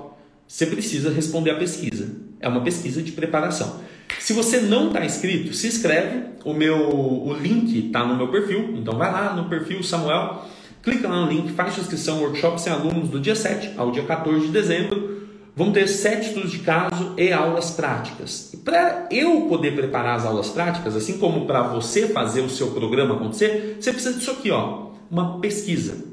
você 0.47 0.65
precisa 0.65 1.11
responder 1.11 1.51
a 1.51 1.55
pesquisa. 1.55 2.09
É 2.39 2.47
uma 2.47 2.61
pesquisa 2.61 3.01
de 3.01 3.11
preparação. 3.11 3.79
Se 4.17 4.33
você 4.33 4.61
não 4.61 4.87
está 4.87 5.05
inscrito, 5.05 5.53
se 5.53 5.67
inscreve. 5.67 6.29
O 6.43 6.53
meu 6.53 6.77
o 6.77 7.33
link 7.33 7.87
está 7.87 8.05
no 8.05 8.15
meu 8.15 8.29
perfil. 8.29 8.75
Então 8.75 8.97
vai 8.97 9.11
lá 9.11 9.33
no 9.33 9.49
perfil 9.49 9.83
Samuel, 9.83 10.45
clica 10.81 11.07
lá 11.07 11.25
no 11.25 11.31
link, 11.31 11.51
faz 11.51 11.73
sua 11.73 11.81
inscrição 11.81 12.21
workshop 12.21 12.59
sem 12.59 12.71
alunos 12.71 13.09
do 13.09 13.19
dia 13.19 13.35
7 13.35 13.73
ao 13.77 13.91
dia 13.91 14.03
14 14.03 14.47
de 14.47 14.51
dezembro. 14.51 15.19
Vamos 15.59 15.73
ter 15.73 15.87
sete 15.87 16.27
estudos 16.27 16.51
de 16.51 16.59
caso 16.59 17.15
e 17.17 17.33
aulas 17.33 17.71
práticas. 17.71 18.55
Para 18.63 19.09
eu 19.11 19.41
poder 19.41 19.75
preparar 19.75 20.15
as 20.15 20.25
aulas 20.25 20.47
práticas, 20.47 20.95
assim 20.95 21.17
como 21.17 21.45
para 21.45 21.63
você 21.63 22.07
fazer 22.07 22.39
o 22.39 22.49
seu 22.49 22.71
programa 22.71 23.15
acontecer, 23.15 23.75
você 23.77 23.91
precisa 23.91 24.17
disso 24.17 24.31
aqui, 24.31 24.51
ó, 24.51 24.91
uma 25.11 25.39
pesquisa. 25.39 26.05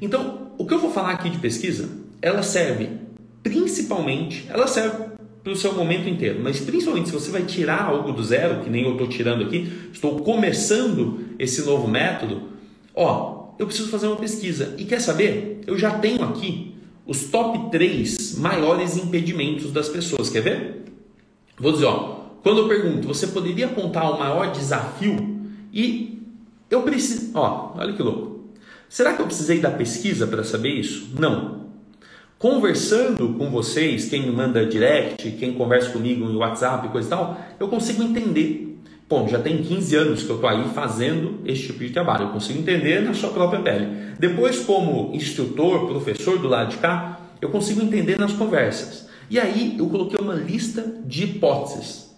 Então, 0.00 0.52
o 0.56 0.64
que 0.64 0.72
eu 0.72 0.78
vou 0.78 0.92
falar 0.92 1.10
aqui 1.10 1.28
de 1.28 1.38
pesquisa, 1.38 1.88
ela 2.22 2.44
serve 2.44 2.90
principalmente, 3.42 4.46
ela 4.48 4.68
serve 4.68 5.15
para 5.46 5.52
o 5.52 5.56
seu 5.56 5.72
momento 5.72 6.08
inteiro. 6.08 6.40
Mas 6.42 6.58
principalmente 6.58 7.08
se 7.08 7.14
você 7.14 7.30
vai 7.30 7.44
tirar 7.44 7.82
algo 7.82 8.10
do 8.10 8.20
zero, 8.24 8.64
que 8.64 8.68
nem 8.68 8.82
eu 8.82 8.92
estou 8.92 9.06
tirando 9.06 9.44
aqui, 9.44 9.70
estou 9.92 10.18
começando 10.18 11.20
esse 11.38 11.64
novo 11.64 11.86
método, 11.86 12.48
ó, 12.92 13.50
eu 13.56 13.64
preciso 13.64 13.88
fazer 13.88 14.08
uma 14.08 14.16
pesquisa. 14.16 14.74
E 14.76 14.84
quer 14.84 15.00
saber? 15.00 15.60
Eu 15.64 15.78
já 15.78 16.00
tenho 16.00 16.24
aqui 16.24 16.74
os 17.06 17.26
top 17.26 17.70
3 17.70 18.36
maiores 18.38 18.96
impedimentos 18.96 19.70
das 19.70 19.88
pessoas. 19.88 20.28
Quer 20.28 20.40
ver? 20.42 20.84
Vou 21.56 21.70
dizer, 21.70 21.84
ó, 21.84 22.24
quando 22.42 22.62
eu 22.62 22.68
pergunto, 22.68 23.06
você 23.06 23.28
poderia 23.28 23.66
apontar 23.66 24.12
o 24.12 24.18
maior 24.18 24.50
desafio? 24.50 25.14
E 25.72 26.22
eu 26.68 26.82
preciso, 26.82 27.30
ó, 27.34 27.72
olha 27.76 27.92
que 27.92 28.02
louco. 28.02 28.46
Será 28.88 29.14
que 29.14 29.22
eu 29.22 29.26
precisei 29.26 29.60
da 29.60 29.70
pesquisa 29.70 30.26
para 30.26 30.42
saber 30.42 30.70
isso? 30.70 31.08
Não. 31.16 31.65
Conversando 32.38 33.32
com 33.32 33.50
vocês, 33.50 34.10
quem 34.10 34.26
me 34.26 34.30
manda 34.30 34.66
direct, 34.66 35.30
quem 35.32 35.54
conversa 35.54 35.88
comigo 35.88 36.26
no 36.26 36.40
WhatsApp 36.40 36.86
coisa 36.88 37.08
e 37.08 37.10
tal, 37.10 37.40
eu 37.58 37.66
consigo 37.66 38.02
entender. 38.02 38.78
Bom, 39.08 39.26
já 39.26 39.38
tem 39.38 39.62
15 39.62 39.96
anos 39.96 40.22
que 40.22 40.28
eu 40.28 40.34
estou 40.34 40.50
aí 40.50 40.68
fazendo 40.74 41.40
esse 41.46 41.68
tipo 41.68 41.78
de 41.78 41.90
trabalho, 41.90 42.24
eu 42.24 42.32
consigo 42.32 42.58
entender 42.58 43.00
na 43.00 43.14
sua 43.14 43.30
própria 43.30 43.62
pele. 43.62 43.88
Depois, 44.18 44.58
como 44.58 45.14
instrutor, 45.14 45.86
professor 45.86 46.38
do 46.38 46.46
lado 46.46 46.72
de 46.72 46.76
cá, 46.76 47.18
eu 47.40 47.48
consigo 47.48 47.80
entender 47.80 48.18
nas 48.18 48.34
conversas. 48.34 49.08
E 49.30 49.40
aí 49.40 49.74
eu 49.78 49.88
coloquei 49.88 50.20
uma 50.20 50.34
lista 50.34 50.84
de 51.06 51.24
hipóteses. 51.24 52.14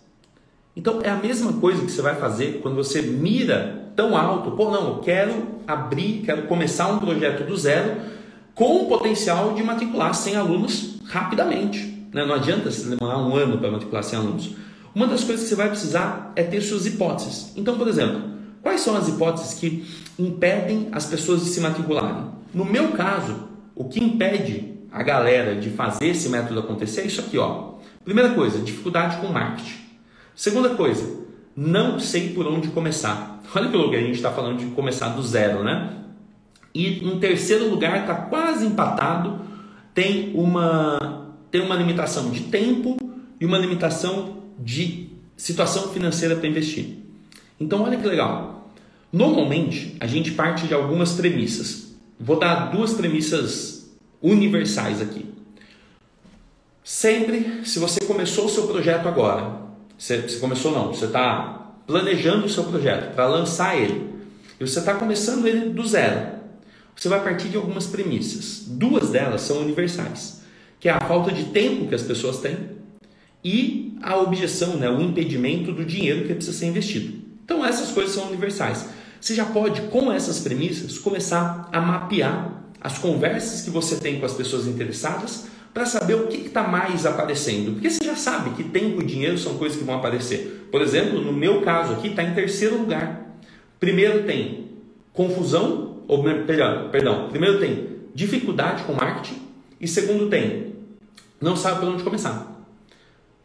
Então 0.74 1.00
é 1.00 1.10
a 1.10 1.16
mesma 1.16 1.52
coisa 1.52 1.84
que 1.84 1.92
você 1.92 2.02
vai 2.02 2.16
fazer 2.16 2.58
quando 2.60 2.74
você 2.74 3.02
mira 3.02 3.92
tão 3.94 4.16
alto, 4.16 4.50
pô, 4.50 4.68
não, 4.68 4.88
eu 4.88 4.98
quero 4.98 5.60
abrir, 5.64 6.22
quero 6.24 6.42
começar 6.42 6.88
um 6.88 6.98
projeto 6.98 7.46
do 7.46 7.56
zero 7.56 8.17
com 8.58 8.82
o 8.82 8.86
potencial 8.86 9.54
de 9.54 9.62
matricular 9.62 10.12
100 10.12 10.34
alunos 10.34 10.98
rapidamente. 11.06 12.08
Né? 12.12 12.26
Não 12.26 12.34
adianta 12.34 12.72
você 12.72 12.88
demorar 12.88 13.18
um 13.18 13.36
ano 13.36 13.56
para 13.56 13.70
matricular 13.70 14.02
100 14.02 14.18
alunos. 14.18 14.50
Uma 14.92 15.06
das 15.06 15.22
coisas 15.22 15.44
que 15.44 15.50
você 15.50 15.54
vai 15.54 15.68
precisar 15.68 16.32
é 16.34 16.42
ter 16.42 16.60
suas 16.60 16.84
hipóteses. 16.84 17.52
Então, 17.56 17.78
por 17.78 17.86
exemplo, 17.86 18.20
quais 18.60 18.80
são 18.80 18.96
as 18.96 19.06
hipóteses 19.06 19.54
que 19.54 19.86
impedem 20.18 20.88
as 20.90 21.06
pessoas 21.06 21.44
de 21.44 21.50
se 21.50 21.60
matricularem? 21.60 22.32
No 22.52 22.64
meu 22.64 22.88
caso, 22.88 23.48
o 23.76 23.84
que 23.84 24.02
impede 24.02 24.74
a 24.90 25.04
galera 25.04 25.54
de 25.54 25.70
fazer 25.70 26.08
esse 26.08 26.28
método 26.28 26.58
acontecer 26.58 27.02
é 27.02 27.06
isso 27.06 27.20
aqui, 27.20 27.38
ó. 27.38 27.74
Primeira 28.04 28.30
coisa, 28.30 28.58
dificuldade 28.58 29.18
com 29.18 29.28
marketing. 29.28 29.76
Segunda 30.34 30.70
coisa, 30.70 31.08
não 31.56 32.00
sei 32.00 32.30
por 32.30 32.44
onde 32.48 32.68
começar. 32.68 33.40
Olha 33.54 33.68
que 33.68 33.76
louco, 33.76 33.94
a 33.94 34.00
gente 34.00 34.16
está 34.16 34.32
falando 34.32 34.58
de 34.58 34.66
começar 34.66 35.10
do 35.10 35.22
zero, 35.22 35.62
né? 35.62 35.98
E 36.74 37.04
em 37.04 37.18
terceiro 37.18 37.68
lugar 37.68 38.00
está 38.00 38.14
quase 38.14 38.66
empatado, 38.66 39.40
tem 39.94 40.32
uma, 40.34 41.34
tem 41.50 41.60
uma 41.60 41.74
limitação 41.74 42.30
de 42.30 42.42
tempo 42.42 42.96
e 43.40 43.44
uma 43.44 43.58
limitação 43.58 44.38
de 44.58 45.08
situação 45.36 45.88
financeira 45.88 46.36
para 46.36 46.48
investir. 46.48 46.98
Então 47.58 47.82
olha 47.82 47.96
que 47.96 48.06
legal. 48.06 48.70
Normalmente 49.12 49.96
a 50.00 50.06
gente 50.06 50.32
parte 50.32 50.66
de 50.66 50.74
algumas 50.74 51.12
premissas. 51.12 51.96
Vou 52.20 52.38
dar 52.38 52.70
duas 52.70 52.92
premissas 52.92 53.90
universais 54.20 55.00
aqui. 55.00 55.26
Sempre, 56.82 57.64
se 57.64 57.78
você 57.78 58.00
começou 58.00 58.46
o 58.46 58.48
seu 58.48 58.66
projeto 58.66 59.06
agora 59.06 59.60
Você, 59.98 60.22
você 60.22 60.38
começou 60.38 60.72
não, 60.72 60.88
você 60.88 61.04
está 61.04 61.74
planejando 61.86 62.46
o 62.46 62.48
seu 62.48 62.64
projeto 62.64 63.14
para 63.14 63.26
lançar 63.26 63.76
ele. 63.76 64.08
E 64.58 64.66
você 64.66 64.78
está 64.78 64.94
começando 64.94 65.46
ele 65.46 65.70
do 65.70 65.86
zero. 65.86 66.37
Você 66.98 67.08
vai 67.08 67.22
partir 67.22 67.48
de 67.48 67.56
algumas 67.56 67.86
premissas. 67.86 68.64
Duas 68.66 69.10
delas 69.10 69.42
são 69.42 69.58
universais, 69.58 70.40
que 70.80 70.88
é 70.88 70.92
a 70.92 71.00
falta 71.00 71.30
de 71.30 71.44
tempo 71.44 71.86
que 71.86 71.94
as 71.94 72.02
pessoas 72.02 72.38
têm 72.38 72.56
e 73.44 73.96
a 74.02 74.16
objeção, 74.16 74.76
né, 74.76 74.90
o 74.90 75.00
impedimento 75.00 75.70
do 75.70 75.84
dinheiro 75.84 76.26
que 76.26 76.34
precisa 76.34 76.58
ser 76.58 76.66
investido. 76.66 77.16
Então 77.44 77.64
essas 77.64 77.92
coisas 77.92 78.12
são 78.12 78.26
universais. 78.26 78.88
Você 79.20 79.32
já 79.32 79.44
pode, 79.44 79.82
com 79.82 80.12
essas 80.12 80.40
premissas, 80.40 80.98
começar 80.98 81.68
a 81.72 81.80
mapear 81.80 82.64
as 82.80 82.98
conversas 82.98 83.62
que 83.62 83.70
você 83.70 83.96
tem 83.96 84.18
com 84.18 84.26
as 84.26 84.34
pessoas 84.34 84.66
interessadas 84.66 85.46
para 85.72 85.86
saber 85.86 86.14
o 86.14 86.26
que 86.26 86.48
está 86.48 86.64
mais 86.64 87.06
aparecendo. 87.06 87.74
Porque 87.74 87.90
você 87.90 88.04
já 88.04 88.16
sabe 88.16 88.50
que 88.56 88.64
tempo 88.64 89.00
e 89.02 89.06
dinheiro 89.06 89.38
são 89.38 89.56
coisas 89.56 89.78
que 89.78 89.84
vão 89.84 89.96
aparecer. 89.96 90.68
Por 90.72 90.82
exemplo, 90.82 91.20
no 91.20 91.32
meu 91.32 91.62
caso 91.62 91.92
aqui 91.92 92.08
está 92.08 92.24
em 92.24 92.34
terceiro 92.34 92.76
lugar. 92.76 93.38
Primeiro 93.78 94.24
tem 94.24 94.66
confusão, 95.12 95.87
ou 96.08 96.24
perdão, 96.24 96.88
perdão, 96.90 97.28
primeiro 97.28 97.60
tem 97.60 97.98
dificuldade 98.14 98.82
com 98.84 98.94
marketing 98.94 99.40
e 99.78 99.86
segundo 99.86 100.28
tem 100.28 100.72
não 101.40 101.54
sabe 101.54 101.80
por 101.80 101.88
onde 101.90 102.02
começar. 102.02 102.58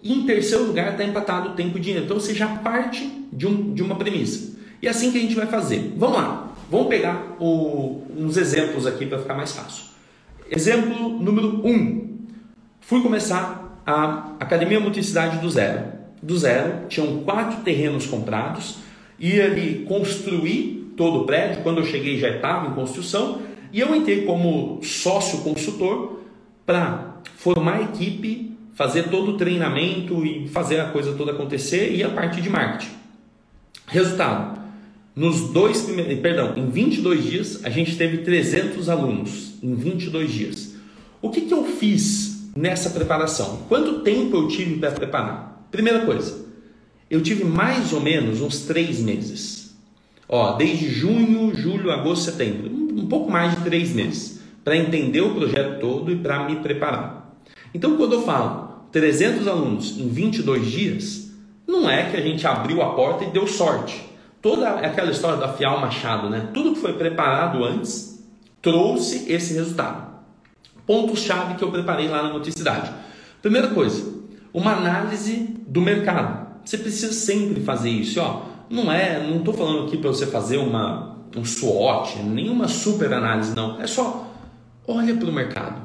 E 0.02 0.12
em 0.12 0.26
terceiro 0.26 0.65
lugar 0.65 0.93
está 0.93 1.04
empatado 1.04 1.56
tempo 1.56 1.78
e 1.78 1.82
dinheiro. 1.82 2.06
Então 2.06 2.19
você 2.19 2.34
já 2.34 2.47
parte 2.47 3.06
de, 3.32 3.45
um, 3.45 3.73
de 3.73 3.84
uma 3.84 3.95
premissa. 3.95 4.58
E 4.82 4.88
é 4.88 4.89
assim 4.89 5.12
que 5.12 5.17
a 5.17 5.21
gente 5.21 5.36
vai 5.36 5.45
fazer. 5.45 5.93
Vamos 5.95 6.17
lá, 6.17 6.52
vamos 6.71 6.88
pegar 6.88 7.36
o, 7.39 8.04
uns 8.17 8.36
exemplos 8.36 8.88
aqui 8.88 9.06
para 9.06 9.19
ficar 9.19 9.36
mais 9.36 9.52
fácil. 9.52 9.86
Exemplo 10.49 11.10
número 11.19 11.65
1. 11.65 11.69
Um. 11.69 12.17
Fui 12.82 13.02
começar 13.02 13.82
a 13.86 14.34
Academia 14.39 14.80
Multicidade 14.80 15.38
do 15.38 15.49
zero. 15.49 15.93
Do 16.21 16.38
zero, 16.38 16.88
tinham 16.88 17.19
quatro 17.23 17.62
terrenos 17.63 18.06
comprados, 18.06 18.78
ia 19.19 19.45
ali 19.45 19.86
construir 19.88 20.83
todo 20.96 21.22
o 21.22 21.26
prédio. 21.26 21.64
Quando 21.64 21.80
eu 21.80 21.86
cheguei 21.86 22.20
já 22.20 22.30
estava 22.30 22.68
em 22.68 22.74
construção 22.74 23.42
e 23.72 23.80
eu 23.80 23.96
entrei 23.96 24.24
como 24.24 24.80
sócio 24.84 25.40
consultor 25.40 26.22
para 26.66 27.22
formar 27.36 27.78
a 27.78 27.82
equipe, 27.82 28.58
fazer 28.74 29.10
todo 29.10 29.32
o 29.32 29.38
treinamento 29.38 30.26
e 30.26 30.48
fazer 30.48 30.80
a 30.80 30.86
coisa 30.86 31.14
toda 31.14 31.32
acontecer 31.32 31.96
e 31.96 32.04
a 32.04 32.10
parte 32.10 32.42
de 32.42 32.50
marketing. 32.50 32.92
Resultado: 33.88 34.60
nos 35.16 35.50
dois 35.52 35.82
primeiros, 35.82 36.20
perdão, 36.20 36.54
em 36.56 36.70
22 36.70 37.24
dias 37.24 37.66
a 37.66 37.70
gente 37.70 37.96
teve 37.96 38.20
300 38.20 38.90
alunos 38.90 39.54
em 39.62 39.76
22 39.76 40.32
dias. 40.32 40.76
O 41.22 41.30
que, 41.30 41.42
que 41.42 41.54
eu 41.54 41.64
fiz 41.64 42.52
nessa 42.56 42.90
preparação? 42.90 43.64
Quanto 43.70 44.02
tempo 44.02 44.36
eu 44.36 44.48
tive 44.48 44.78
para 44.78 44.92
preparar? 44.92 45.68
Primeira 45.72 46.06
coisa, 46.06 46.46
eu 47.10 47.22
tive 47.22 47.44
mais 47.44 47.94
ou 47.94 48.02
menos 48.02 48.42
uns 48.42 48.62
três 48.62 49.00
meses. 49.00 49.62
Ó, 50.36 50.54
desde 50.54 50.89
junho, 50.89 51.54
julho, 51.54 51.91
agosto, 51.91 52.32
setembro, 52.32 52.67
um 52.72 53.06
pouco 53.06 53.30
mais 53.30 53.52
de 53.52 53.62
três 53.62 53.93
meses 53.93 54.41
para 54.63 54.76
entender 54.76 55.22
o 55.22 55.36
projeto 55.36 55.80
todo 55.80 56.12
e 56.12 56.15
para 56.15 56.46
me 56.46 56.56
preparar. 56.56 57.36
Então, 57.72 57.96
quando 57.98 58.13
eu 58.13 58.24
falo 58.24 58.88
300 58.91 59.48
alunos 59.48 59.96
em 59.96 60.10
22 60.10 60.65
dias, 60.65 61.32
não 61.67 61.88
é 61.88 62.10
que 62.10 62.17
a 62.17 62.19
gente 62.19 62.48
abriu 62.48 62.82
a 62.82 62.96
porta 62.96 63.26
e 63.26 63.30
deu 63.30 63.46
sorte. 63.46 64.10
Toda 64.41 64.69
aquela 64.69 65.12
história 65.12 65.38
da 65.38 65.54
Fial 65.54 65.80
Machado, 65.80 66.28
né? 66.32 66.50
Tudo 66.52 66.74
que 66.74 66.82
foi 66.82 66.93
preparado 66.93 67.63
antes 67.63 68.26
trouxe 68.60 69.32
esse 69.32 69.54
resultado. 69.54 70.15
Pontos-chave 70.88 71.54
que 71.54 71.63
eu 71.63 71.69
preparei 71.69 72.08
lá 72.08 72.24
na 72.24 72.34
Noticidade. 72.34 72.91
Primeira 73.39 73.67
coisa, 73.67 74.12
uma 74.52 74.72
análise 74.72 75.56
do 75.67 75.80
mercado. 75.80 76.58
Você 76.65 76.80
precisa 76.80 77.13
sempre 77.13 77.62
fazer 77.62 77.91
isso, 77.91 78.19
ó. 78.19 78.53
Não 78.69 78.91
é, 78.91 79.26
não 79.26 79.38
estou 79.38 79.54
falando 79.54 79.86
aqui 79.86 79.97
para 79.97 80.10
você 80.10 80.26
fazer 80.26 80.58
uma 80.58 81.13
um 81.36 81.43
SWOT, 81.43 82.19
nenhuma 82.19 82.67
super 82.67 83.12
análise 83.12 83.56
não. 83.56 83.82
É 83.82 83.88
só 83.88 84.28
olha 84.88 85.15
para 85.15 85.30
o 85.30 85.34
mercado, 85.34 85.82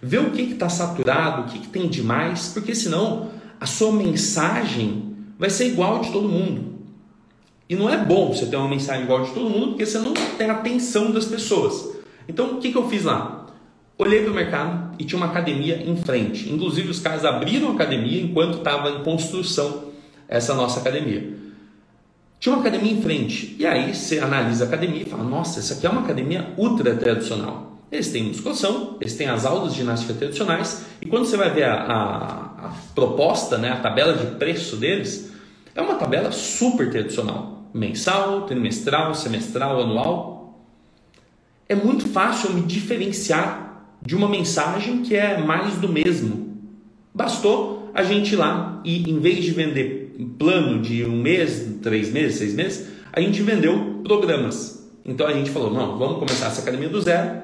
vê 0.00 0.18
o 0.18 0.30
que 0.30 0.42
está 0.42 0.68
saturado, 0.68 1.42
o 1.42 1.44
que, 1.44 1.60
que 1.60 1.68
tem 1.68 1.88
demais, 1.88 2.50
porque 2.52 2.74
senão 2.74 3.30
a 3.60 3.66
sua 3.66 3.92
mensagem 3.92 5.14
vai 5.38 5.50
ser 5.50 5.68
igual 5.68 6.00
de 6.00 6.10
todo 6.10 6.28
mundo. 6.28 6.72
E 7.68 7.76
não 7.76 7.88
é 7.88 7.96
bom 7.96 8.32
você 8.32 8.46
ter 8.46 8.56
uma 8.56 8.68
mensagem 8.68 9.04
igual 9.04 9.22
de 9.22 9.30
todo 9.30 9.48
mundo, 9.48 9.68
porque 9.68 9.86
você 9.86 9.98
não 9.98 10.12
tem 10.12 10.50
a 10.50 10.52
atenção 10.52 11.10
das 11.10 11.24
pessoas. 11.24 11.96
Então, 12.28 12.54
o 12.54 12.58
que, 12.58 12.70
que 12.70 12.76
eu 12.76 12.88
fiz 12.88 13.04
lá? 13.04 13.46
Olhei 13.96 14.22
para 14.22 14.32
o 14.32 14.34
mercado 14.34 14.94
e 14.98 15.04
tinha 15.04 15.16
uma 15.16 15.26
academia 15.26 15.82
em 15.82 15.96
frente. 15.96 16.52
Inclusive, 16.52 16.90
os 16.90 16.98
caras 16.98 17.24
abriram 17.24 17.68
a 17.68 17.72
academia 17.72 18.20
enquanto 18.20 18.58
estava 18.58 18.90
em 18.90 19.02
construção 19.02 19.84
essa 20.28 20.54
nossa 20.54 20.80
academia. 20.80 21.34
Tinha 22.42 22.56
uma 22.56 22.60
academia 22.60 22.92
em 22.92 23.00
frente. 23.00 23.54
E 23.56 23.64
aí 23.64 23.94
você 23.94 24.18
analisa 24.18 24.64
a 24.64 24.66
academia 24.66 25.02
e 25.02 25.04
fala: 25.04 25.22
nossa, 25.22 25.60
essa 25.60 25.74
aqui 25.74 25.86
é 25.86 25.88
uma 25.88 26.00
academia 26.00 26.52
ultra 26.56 26.96
tradicional. 26.96 27.78
Eles 27.90 28.10
têm 28.10 28.24
musculação, 28.24 28.96
eles 29.00 29.14
têm 29.14 29.28
as 29.28 29.46
aulas 29.46 29.72
de 29.72 29.78
ginástica 29.78 30.12
tradicionais. 30.12 30.84
E 31.00 31.06
quando 31.06 31.24
você 31.24 31.36
vai 31.36 31.50
ver 31.50 31.62
a, 31.62 31.74
a, 31.74 32.66
a 32.66 32.72
proposta, 32.96 33.56
né, 33.58 33.70
a 33.70 33.76
tabela 33.76 34.14
de 34.14 34.26
preço 34.38 34.74
deles, 34.74 35.30
é 35.72 35.80
uma 35.80 35.94
tabela 35.94 36.32
super 36.32 36.90
tradicional. 36.90 37.62
Mensal, 37.72 38.42
trimestral, 38.44 39.14
semestral, 39.14 39.80
anual. 39.80 40.66
É 41.68 41.76
muito 41.76 42.08
fácil 42.08 42.52
me 42.54 42.62
diferenciar 42.62 43.86
de 44.02 44.16
uma 44.16 44.28
mensagem 44.28 45.02
que 45.02 45.14
é 45.14 45.38
mais 45.38 45.76
do 45.76 45.88
mesmo. 45.88 46.58
Bastou 47.14 47.88
a 47.94 48.02
gente 48.02 48.32
ir 48.32 48.36
lá 48.36 48.80
e, 48.84 49.08
em 49.08 49.20
vez 49.20 49.44
de 49.44 49.52
vender 49.52 50.01
plano 50.38 50.80
de 50.82 51.04
um 51.04 51.20
mês, 51.20 51.76
três 51.82 52.12
meses, 52.12 52.38
seis 52.38 52.54
meses, 52.54 52.88
a 53.12 53.20
gente 53.20 53.42
vendeu 53.42 54.00
programas. 54.04 54.88
Então 55.04 55.26
a 55.26 55.32
gente 55.32 55.50
falou: 55.50 55.72
não, 55.72 55.98
vamos 55.98 56.18
começar 56.18 56.46
essa 56.46 56.62
academia 56.62 56.88
do 56.88 57.00
zero, 57.00 57.42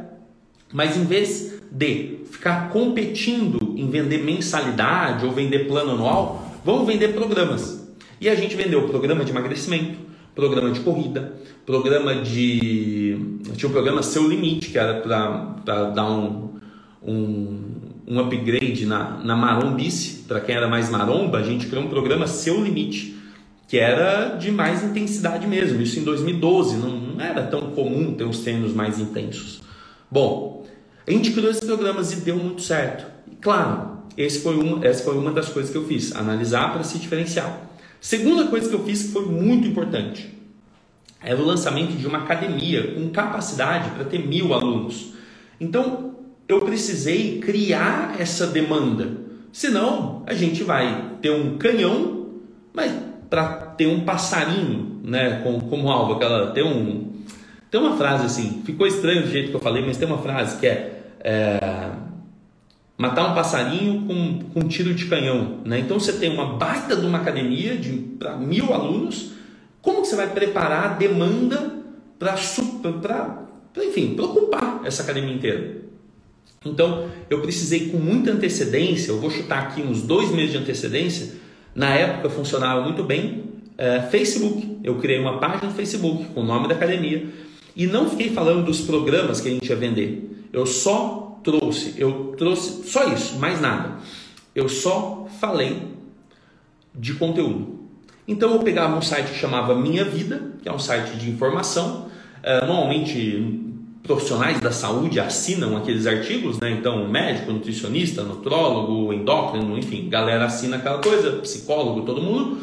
mas 0.73 0.97
em 0.97 1.05
vez 1.05 1.61
de 1.71 2.21
ficar 2.31 2.71
competindo 2.71 3.75
em 3.77 3.91
vender 3.91 4.19
mensalidade 4.19 5.25
ou 5.25 5.33
vender 5.33 5.67
plano 5.67 5.93
anual, 5.93 6.59
vamos 6.65 6.87
vender 6.87 7.09
programas. 7.09 7.89
E 8.21 8.29
a 8.29 8.35
gente 8.35 8.57
vendeu 8.57 8.89
programa 8.89 9.25
de 9.25 9.31
emagrecimento, 9.31 9.99
programa 10.35 10.71
de 10.71 10.81
corrida, 10.81 11.35
programa 11.67 12.15
de. 12.17 13.39
Tinha 13.57 13.69
um 13.69 13.73
programa 13.73 14.03
Seu 14.03 14.27
Limite, 14.29 14.71
que 14.71 14.79
era 14.79 15.01
para 15.01 15.91
dar 15.91 16.11
um, 16.11 16.55
um, 17.03 17.61
um 18.09 18.19
upgrade 18.19 18.87
na, 18.87 19.19
na 19.23 19.37
marombice, 19.37 20.25
para 20.27 20.41
quem 20.41 20.55
era 20.55 20.67
mais 20.67 20.89
maromba, 20.89 21.39
a 21.39 21.43
gente 21.43 21.67
criou 21.67 21.85
um 21.85 21.89
programa 21.89 22.27
Seu 22.27 22.63
Limite, 22.65 23.15
que 23.69 23.79
era 23.79 24.37
de 24.37 24.51
mais 24.51 24.83
intensidade 24.83 25.47
mesmo. 25.47 25.83
Isso 25.83 26.01
em 26.01 26.05
2012, 26.05 26.77
não, 26.77 26.89
não 26.89 27.21
era 27.21 27.43
tão 27.43 27.71
comum 27.73 28.15
ter 28.15 28.25
os 28.25 28.39
treinos 28.39 28.73
mais 28.73 28.99
intensos. 28.99 29.61
Bom, 30.11 30.67
a 31.07 31.11
gente 31.11 31.33
criou 31.33 31.51
esses 31.51 31.65
programas 31.65 32.11
e 32.13 32.17
deu 32.17 32.37
muito 32.37 32.63
certo. 32.63 33.07
E 33.31 33.37
claro, 33.37 33.99
esse 34.17 34.41
foi 34.41 34.57
uma, 34.57 34.85
essa 34.87 35.05
foi 35.05 35.19
uma 35.19 35.31
das 35.31 35.51
coisas 35.51 35.71
que 35.71 35.77
eu 35.77 35.87
fiz, 35.87 36.17
analisar 36.17 36.73
para 36.73 36.83
se 36.83 36.99
diferenciar. 36.99 37.69
Segunda 38.01 38.47
coisa 38.47 38.71
que 38.71 38.75
eu 38.75 38.85
fiz 38.85 39.03
que 39.03 39.09
foi 39.09 39.27
muito 39.27 39.69
importante 39.69 40.35
era 41.21 41.39
o 41.39 41.45
lançamento 41.45 41.93
de 41.93 42.07
uma 42.07 42.19
academia 42.19 42.95
com 42.95 43.11
capacidade 43.11 43.91
para 43.91 44.05
ter 44.05 44.27
mil 44.27 44.55
alunos. 44.55 45.13
Então, 45.61 46.08
eu 46.49 46.61
precisei 46.63 47.39
criar 47.39 48.17
essa 48.19 48.47
demanda. 48.47 49.19
Senão, 49.53 50.23
a 50.27 50.35
gente 50.35 50.65
vai 50.65 51.13
ter 51.21 51.31
um 51.31 51.59
canhão, 51.59 52.29
mas 52.73 52.93
para 53.29 53.45
ter 53.77 53.87
um 53.87 54.01
passarinho, 54.05 55.01
né, 55.05 55.41
como, 55.43 55.61
como 55.69 55.91
alvo, 55.91 56.15
aquela 56.15 56.51
tem 56.53 56.65
um 56.65 57.09
tem 57.71 57.79
uma 57.79 57.99
frase 57.99 58.25
assim, 58.25 58.63
ficou 58.65 58.87
estranho 58.87 59.23
do 59.23 59.31
jeito 59.31 59.51
que 59.51 59.57
eu 59.57 59.61
falei, 59.61 59.85
mas 59.85 59.99
tem 59.99 60.09
uma 60.09 60.17
frase 60.17 60.59
que 60.59 60.67
é, 60.67 61.03
é 61.21 61.91
matar 62.97 63.31
um 63.31 63.35
passarinho 63.35 64.07
com, 64.07 64.39
com 64.55 64.61
um 64.61 64.69
tiro 64.69 64.95
de 64.95 65.05
canhão, 65.05 65.59
né? 65.67 65.79
Então 65.79 66.01
você 66.01 66.15
tem 66.15 66.33
uma 66.33 66.57
baita 66.57 66.97
de 66.97 67.05
uma 67.05 67.19
academia 67.19 67.77
de 67.77 67.93
para 68.19 68.37
mil 68.37 68.73
alunos, 68.73 69.33
como 69.83 70.01
que 70.01 70.09
você 70.09 70.17
vai 70.17 70.29
preparar 70.31 70.85
a 70.85 70.89
demanda 70.95 71.75
para 72.19 72.35
enfim, 73.77 74.15
para 74.15 74.25
ocupar 74.25 74.81
essa 74.85 75.03
academia 75.03 75.35
inteira? 75.35 75.78
Então, 76.65 77.09
eu 77.31 77.41
precisei 77.41 77.89
com 77.89 77.99
muita 77.99 78.33
antecedência, 78.33 79.11
eu 79.11 79.21
vou 79.21 79.31
chutar 79.31 79.63
aqui 79.63 79.81
uns 79.81 80.03
dois 80.03 80.31
meses 80.31 80.53
de 80.53 80.59
antecedência, 80.59 81.35
na 81.75 81.95
época 81.95 82.29
funcionava 82.31 82.81
muito 82.81 83.05
bem, 83.05 83.45
é, 83.77 84.01
Facebook, 84.03 84.79
eu 84.83 84.97
criei 84.97 85.21
uma 85.21 85.39
página 85.39 85.69
no 85.69 85.75
Facebook 85.75 86.25
com 86.35 86.41
o 86.41 86.45
nome 86.45 86.67
da 86.67 86.75
academia 86.75 87.29
e 87.77 87.87
não 87.87 88.11
fiquei 88.11 88.31
falando 88.31 88.65
dos 88.65 88.81
programas 88.81 89.41
que 89.41 89.49
a 89.49 89.51
gente 89.53 89.69
ia 89.69 89.77
vender, 89.77 90.49
eu 90.53 90.67
só 90.67 91.39
trouxe, 91.45 91.95
eu 91.97 92.35
trouxe 92.37 92.89
só 92.89 93.13
isso, 93.13 93.39
mais 93.39 93.61
nada, 93.61 93.99
eu 94.55 94.69
só 94.69 95.29
falei 95.39 95.81
de 96.93 97.15
conteúdo. 97.15 97.79
Então 98.27 98.53
eu 98.53 98.59
pegava 98.59 98.99
um 98.99 99.01
site 99.01 99.31
que 99.31 99.39
chamava 99.39 99.75
Minha 99.75 100.05
Vida, 100.05 100.53
que 100.61 100.69
é 100.69 100.73
um 100.73 100.79
site 100.79 101.17
de 101.17 101.31
informação, 101.31 102.09
é, 102.43 102.67
normalmente 102.67 103.68
profissionais 104.09 104.59
da 104.59 104.73
saúde 104.73 105.21
assinam 105.21 105.77
aqueles 105.77 106.07
artigos, 106.07 106.59
né? 106.59 106.71
Então, 106.71 107.07
médico, 107.07 107.53
nutricionista, 107.53 108.23
nutrólogo, 108.23 109.13
endócrino, 109.13 109.79
enfim, 109.79 110.09
galera 110.09 110.47
assina 110.47 110.79
aquela 110.79 110.99
coisa, 111.01 111.33
psicólogo, 111.43 112.07
todo 112.07 112.23
mundo, 112.23 112.59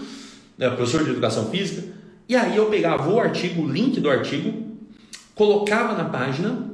né? 0.57 0.67
professor 0.71 1.03
de 1.03 1.11
educação 1.11 1.45
física. 1.51 1.87
E 2.27 2.35
aí 2.35 2.57
eu 2.57 2.65
pegava 2.65 3.07
o 3.07 3.19
artigo, 3.19 3.61
o 3.61 3.71
link 3.71 3.99
do 3.99 4.09
artigo, 4.09 4.65
colocava 5.35 5.93
na 5.93 6.05
página 6.05 6.71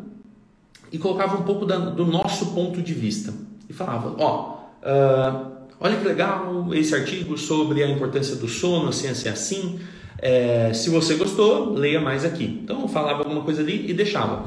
e 0.90 0.98
colocava 0.98 1.38
um 1.38 1.44
pouco 1.44 1.66
da, 1.66 1.78
do 1.78 2.06
nosso 2.06 2.54
ponto 2.54 2.82
de 2.82 2.94
vista. 2.94 3.34
E 3.70 3.74
falava, 3.74 4.16
ó, 4.18 4.56
uh, 4.82 5.52
olha 5.82 5.98
que 5.98 6.08
legal 6.08 6.74
esse 6.74 6.96
artigo 6.96 7.38
sobre 7.38 7.84
a 7.84 7.90
importância 7.90 8.38
do 8.38 8.48
sono, 8.48 8.88
a 8.88 8.94
ciência 8.94 9.28
é 9.28 9.32
assim, 9.34 9.82
é, 10.22 10.72
se 10.72 10.92
você 10.92 11.16
gostou, 11.16 11.74
leia 11.74 12.00
mais 12.00 12.24
aqui. 12.24 12.62
Então, 12.64 12.82
eu 12.82 12.88
falava 12.88 13.24
alguma 13.24 13.42
coisa 13.42 13.62
ali 13.62 13.90
e 13.90 13.94
deixava. 13.94 14.46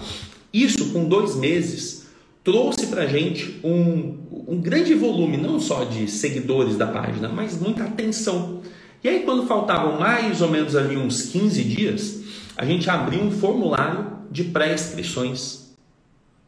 Isso, 0.53 0.93
com 0.93 1.05
dois 1.05 1.35
meses, 1.35 2.07
trouxe 2.45 2.87
para 2.87 3.07
gente 3.07 3.59
um, 3.65 4.17
um 4.47 4.61
grande 4.61 4.95
volume, 4.95 5.37
não 5.37 5.59
só 5.59 5.83
de 5.83 6.09
seguidores 6.09 6.77
da 6.77 6.87
página, 6.87 7.29
mas 7.29 7.61
muita 7.61 7.83
atenção. 7.83 8.61
E 9.03 9.09
aí, 9.09 9.25
quando 9.25 9.49
faltavam 9.49 9.99
mais 9.99 10.41
ou 10.41 10.49
menos 10.49 10.77
ali 10.77 10.97
uns 10.97 11.23
15 11.23 11.65
dias, 11.65 12.21
a 12.57 12.65
gente 12.65 12.89
abriu 12.89 13.21
um 13.21 13.33
formulário 13.33 14.07
de 14.31 14.45
pré-inscrições. 14.45 15.75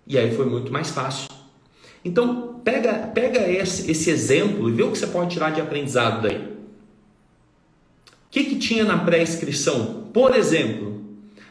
E 0.06 0.16
aí 0.16 0.36
foi 0.36 0.46
muito 0.46 0.72
mais 0.72 0.90
fácil. 0.90 1.28
Então, 2.04 2.60
pega, 2.62 2.92
pega 3.12 3.40
esse, 3.40 3.90
esse 3.90 4.08
exemplo 4.08 4.68
e 4.68 4.72
vê 4.72 4.84
o 4.84 4.92
que 4.92 4.98
você 4.98 5.08
pode 5.08 5.30
tirar 5.30 5.50
de 5.50 5.60
aprendizado 5.60 6.22
daí 6.22 6.55
que, 8.36 8.44
que 8.44 8.56
tinha 8.56 8.84
na 8.84 8.98
pré-inscrição? 8.98 10.10
Por 10.12 10.36
exemplo, 10.36 11.00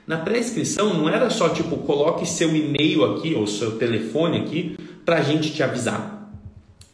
na 0.06 0.18
pré-inscrição 0.18 0.94
não 0.94 1.10
era 1.10 1.32
só 1.32 1.50
tipo, 1.50 1.78
coloque 1.78 2.28
seu 2.28 2.56
e-mail 2.56 3.04
aqui 3.04 3.34
ou 3.34 3.48
seu 3.48 3.80
telefone 3.80 4.38
aqui 4.42 4.78
para 5.04 5.18
a 5.18 5.22
gente 5.24 5.52
te 5.52 5.64
avisar. 5.64 6.30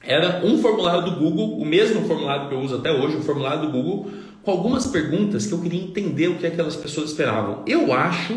Era 0.02 0.46
um 0.46 0.58
formulário 0.60 1.04
do 1.04 1.20
Google, 1.20 1.58
o 1.58 1.66
mesmo 1.66 2.08
formulário 2.08 2.48
que 2.48 2.56
eu 2.56 2.62
uso 2.62 2.78
até 2.78 2.90
hoje, 2.90 3.18
o 3.18 3.22
formulário 3.22 3.64
do 3.64 3.72
Google, 3.74 4.10
com 4.42 4.52
algumas 4.52 4.88
perguntas 4.88 5.46
que 5.46 5.52
eu 5.52 5.60
queria 5.60 5.84
entender 5.84 6.30
o 6.30 6.38
que 6.38 6.48
aquelas 6.48 6.78
pessoas 6.78 7.10
esperavam. 7.10 7.62
Eu 7.68 7.92
acho, 7.92 8.34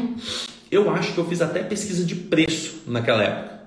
eu 0.73 0.91
acho 0.91 1.13
que 1.13 1.19
eu 1.19 1.25
fiz 1.25 1.41
até 1.41 1.63
pesquisa 1.63 2.05
de 2.05 2.17
preço 2.17 2.83
naquela 2.85 3.23
época. 3.23 3.61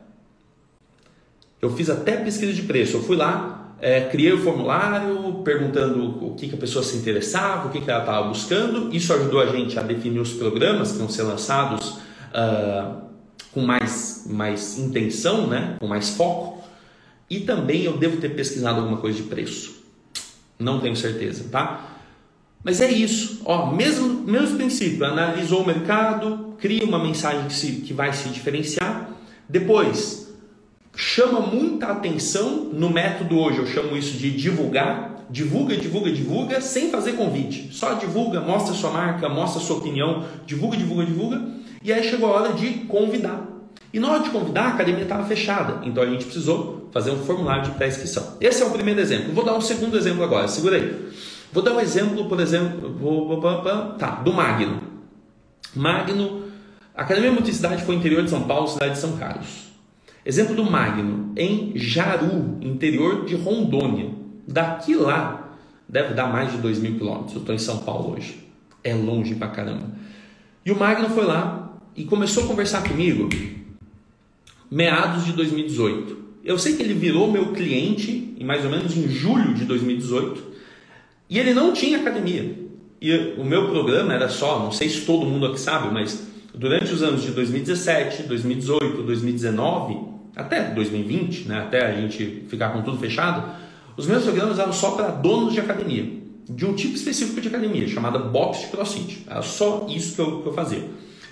Eu 1.62 1.72
fiz 1.72 1.90
até 1.90 2.18
pesquisa 2.18 2.52
de 2.52 2.64
preço. 2.64 2.98
Eu 2.98 3.04
fui 3.04 3.16
lá, 3.16 3.57
é, 3.80 4.02
criei 4.02 4.34
o 4.34 4.40
formulário 4.40 5.42
perguntando 5.44 6.26
o 6.26 6.36
que, 6.36 6.48
que 6.48 6.56
a 6.56 6.58
pessoa 6.58 6.84
se 6.84 6.98
interessava, 6.98 7.68
o 7.68 7.72
que, 7.72 7.82
que 7.82 7.90
ela 7.90 8.00
estava 8.00 8.28
buscando. 8.28 8.94
Isso 8.96 9.14
ajudou 9.14 9.40
a 9.40 9.46
gente 9.48 9.78
a 9.78 9.84
definir 9.84 10.20
os 10.20 10.34
programas 10.34 10.92
que 10.92 10.98
vão 10.98 11.10
ser 11.10 11.24
lançados 11.24 12.00
uh, 12.34 13.02
com 13.52 13.62
mais, 13.62 14.26
mais 14.28 14.78
intenção, 14.80 15.48
né? 15.48 15.78
com 15.80 15.88
mais 15.88 16.10
foco. 16.10 16.64
E 17.30 17.42
também 17.42 17.84
eu 17.84 17.98
devo 17.98 18.18
ter 18.18 18.30
pesquisado 18.30 18.80
alguma 18.80 18.98
coisa 18.98 19.18
de 19.18 19.24
preço. 19.24 19.76
Não 20.58 20.80
tenho 20.80 20.96
certeza, 20.96 21.46
tá? 21.52 21.98
Mas 22.64 22.82
é 22.82 22.90
isso, 22.90 23.44
ó, 23.46 23.72
mesmo, 23.72 24.24
mesmo 24.24 24.58
princípio, 24.58 25.06
analisou 25.06 25.62
o 25.62 25.68
mercado, 25.68 26.56
cria 26.58 26.84
uma 26.84 26.98
mensagem 26.98 27.46
que, 27.46 27.54
se, 27.54 27.74
que 27.74 27.94
vai 27.94 28.12
se 28.12 28.30
diferenciar. 28.30 29.12
Depois, 29.48 30.27
chama 30.98 31.40
muita 31.40 31.88
atenção 31.88 32.72
no 32.74 32.90
método 32.90 33.38
hoje, 33.38 33.60
eu 33.60 33.68
chamo 33.68 33.96
isso 33.96 34.18
de 34.18 34.32
divulgar. 34.32 35.16
Divulga, 35.30 35.76
divulga, 35.76 36.12
divulga, 36.12 36.62
sem 36.62 36.90
fazer 36.90 37.14
convite. 37.14 37.70
Só 37.72 37.94
divulga, 37.94 38.40
mostra 38.40 38.74
sua 38.74 38.90
marca, 38.90 39.30
mostra 39.30 39.62
sua 39.62 39.78
opinião, 39.78 40.26
divulga, 40.46 40.78
divulga, 40.78 41.06
divulga. 41.06 41.42
E 41.84 41.94
aí 41.94 42.04
chegou 42.04 42.34
a 42.34 42.40
hora 42.40 42.54
de 42.54 42.70
convidar. 42.86 43.46
E 43.94 44.00
na 44.00 44.10
hora 44.10 44.24
de 44.24 44.30
convidar, 44.30 44.64
a 44.64 44.70
academia 44.70 45.04
estava 45.04 45.26
fechada. 45.26 45.86
Então 45.86 46.02
a 46.02 46.08
gente 46.08 46.26
precisou 46.26 46.90
fazer 46.92 47.12
um 47.12 47.18
formulário 47.18 47.64
de 47.66 47.72
pré-inscrição. 47.72 48.38
Esse 48.40 48.64
é 48.64 48.66
o 48.66 48.72
primeiro 48.72 49.00
exemplo. 49.00 49.34
Vou 49.34 49.44
dar 49.44 49.54
um 49.54 49.62
segundo 49.62 49.98
exemplo 49.98 50.24
agora. 50.24 50.48
Segura 50.48 50.78
aí. 50.78 51.10
Vou 51.52 51.62
dar 51.62 51.74
um 51.74 51.80
exemplo, 51.80 52.26
por 52.26 52.40
exemplo, 52.40 52.98
tá, 54.00 54.12
do 54.12 54.34
Magno. 54.34 54.82
Magno, 55.76 56.44
a 56.96 57.02
Academia 57.04 57.32
Multicidade 57.32 57.84
foi 57.84 57.96
interior 57.96 58.24
de 58.24 58.30
São 58.30 58.44
Paulo, 58.44 58.68
cidade 58.68 58.94
de 58.94 59.00
São 59.00 59.18
Carlos. 59.18 59.67
Exemplo 60.28 60.54
do 60.54 60.66
Magno, 60.66 61.32
em 61.38 61.72
Jaru, 61.74 62.58
interior 62.60 63.24
de 63.24 63.34
Rondônia. 63.34 64.10
Daqui 64.46 64.94
lá, 64.94 65.58
deve 65.88 66.16
dar 66.16 66.28
mais 66.28 66.52
de 66.52 66.58
2 66.58 66.80
mil 66.80 66.98
quilômetros. 66.98 67.34
Eu 67.34 67.40
estou 67.40 67.56
em 67.56 67.58
São 67.58 67.78
Paulo 67.78 68.14
hoje. 68.14 68.38
É 68.84 68.94
longe 68.94 69.36
pra 69.36 69.48
caramba. 69.48 69.90
E 70.66 70.72
o 70.74 70.78
Magno 70.78 71.10
foi 71.12 71.24
lá 71.24 71.80
e 71.96 72.04
começou 72.04 72.44
a 72.44 72.48
conversar 72.48 72.84
comigo 72.84 73.30
meados 74.70 75.24
de 75.24 75.32
2018. 75.32 76.18
Eu 76.44 76.60
sei 76.60 76.76
que 76.76 76.84
ele 76.84 76.94
virou 76.94 77.32
meu 77.32 77.54
cliente 77.54 78.36
em 78.38 78.44
mais 78.44 78.66
ou 78.66 78.70
menos 78.70 78.98
em 78.98 79.08
julho 79.08 79.54
de 79.54 79.64
2018 79.64 80.44
e 81.30 81.40
ele 81.40 81.54
não 81.54 81.72
tinha 81.72 82.00
academia. 82.00 82.54
E 83.00 83.16
o 83.38 83.46
meu 83.46 83.70
programa 83.70 84.14
era 84.14 84.28
só, 84.28 84.60
não 84.60 84.74
sei 84.74 84.90
se 84.90 85.06
todo 85.06 85.26
mundo 85.26 85.46
aqui 85.46 85.58
sabe, 85.62 85.94
mas 85.94 86.28
durante 86.54 86.92
os 86.92 87.02
anos 87.02 87.22
de 87.22 87.32
2017, 87.32 88.24
2018, 88.24 89.04
2019, 89.04 90.17
até 90.38 90.70
2020, 90.70 91.48
né, 91.48 91.60
até 91.60 91.88
a 91.88 92.00
gente 92.00 92.46
ficar 92.48 92.70
com 92.70 92.82
tudo 92.82 92.98
fechado, 92.98 93.44
os 93.96 94.06
meus 94.06 94.24
programas 94.24 94.60
eram 94.60 94.72
só 94.72 94.92
para 94.92 95.08
donos 95.08 95.54
de 95.54 95.60
academia, 95.60 96.08
de 96.50 96.66
um 96.66 96.74
tipo 96.74 96.96
específico 96.96 97.42
de 97.42 97.48
academia, 97.48 97.88
chamada 97.88 98.20
box 98.20 98.62
de 98.62 98.68
crossfit. 98.68 99.26
Era 99.28 99.42
só 99.42 99.88
isso 99.90 100.16
que 100.16 100.22
eu, 100.22 100.42
que 100.42 100.48
eu 100.48 100.54
fazia. 100.54 100.84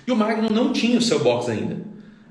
E 0.06 0.10
o 0.10 0.16
Magno 0.16 0.50
não 0.50 0.72
tinha 0.72 0.98
o 0.98 1.02
seu 1.02 1.20
box 1.20 1.48
ainda. 1.48 1.78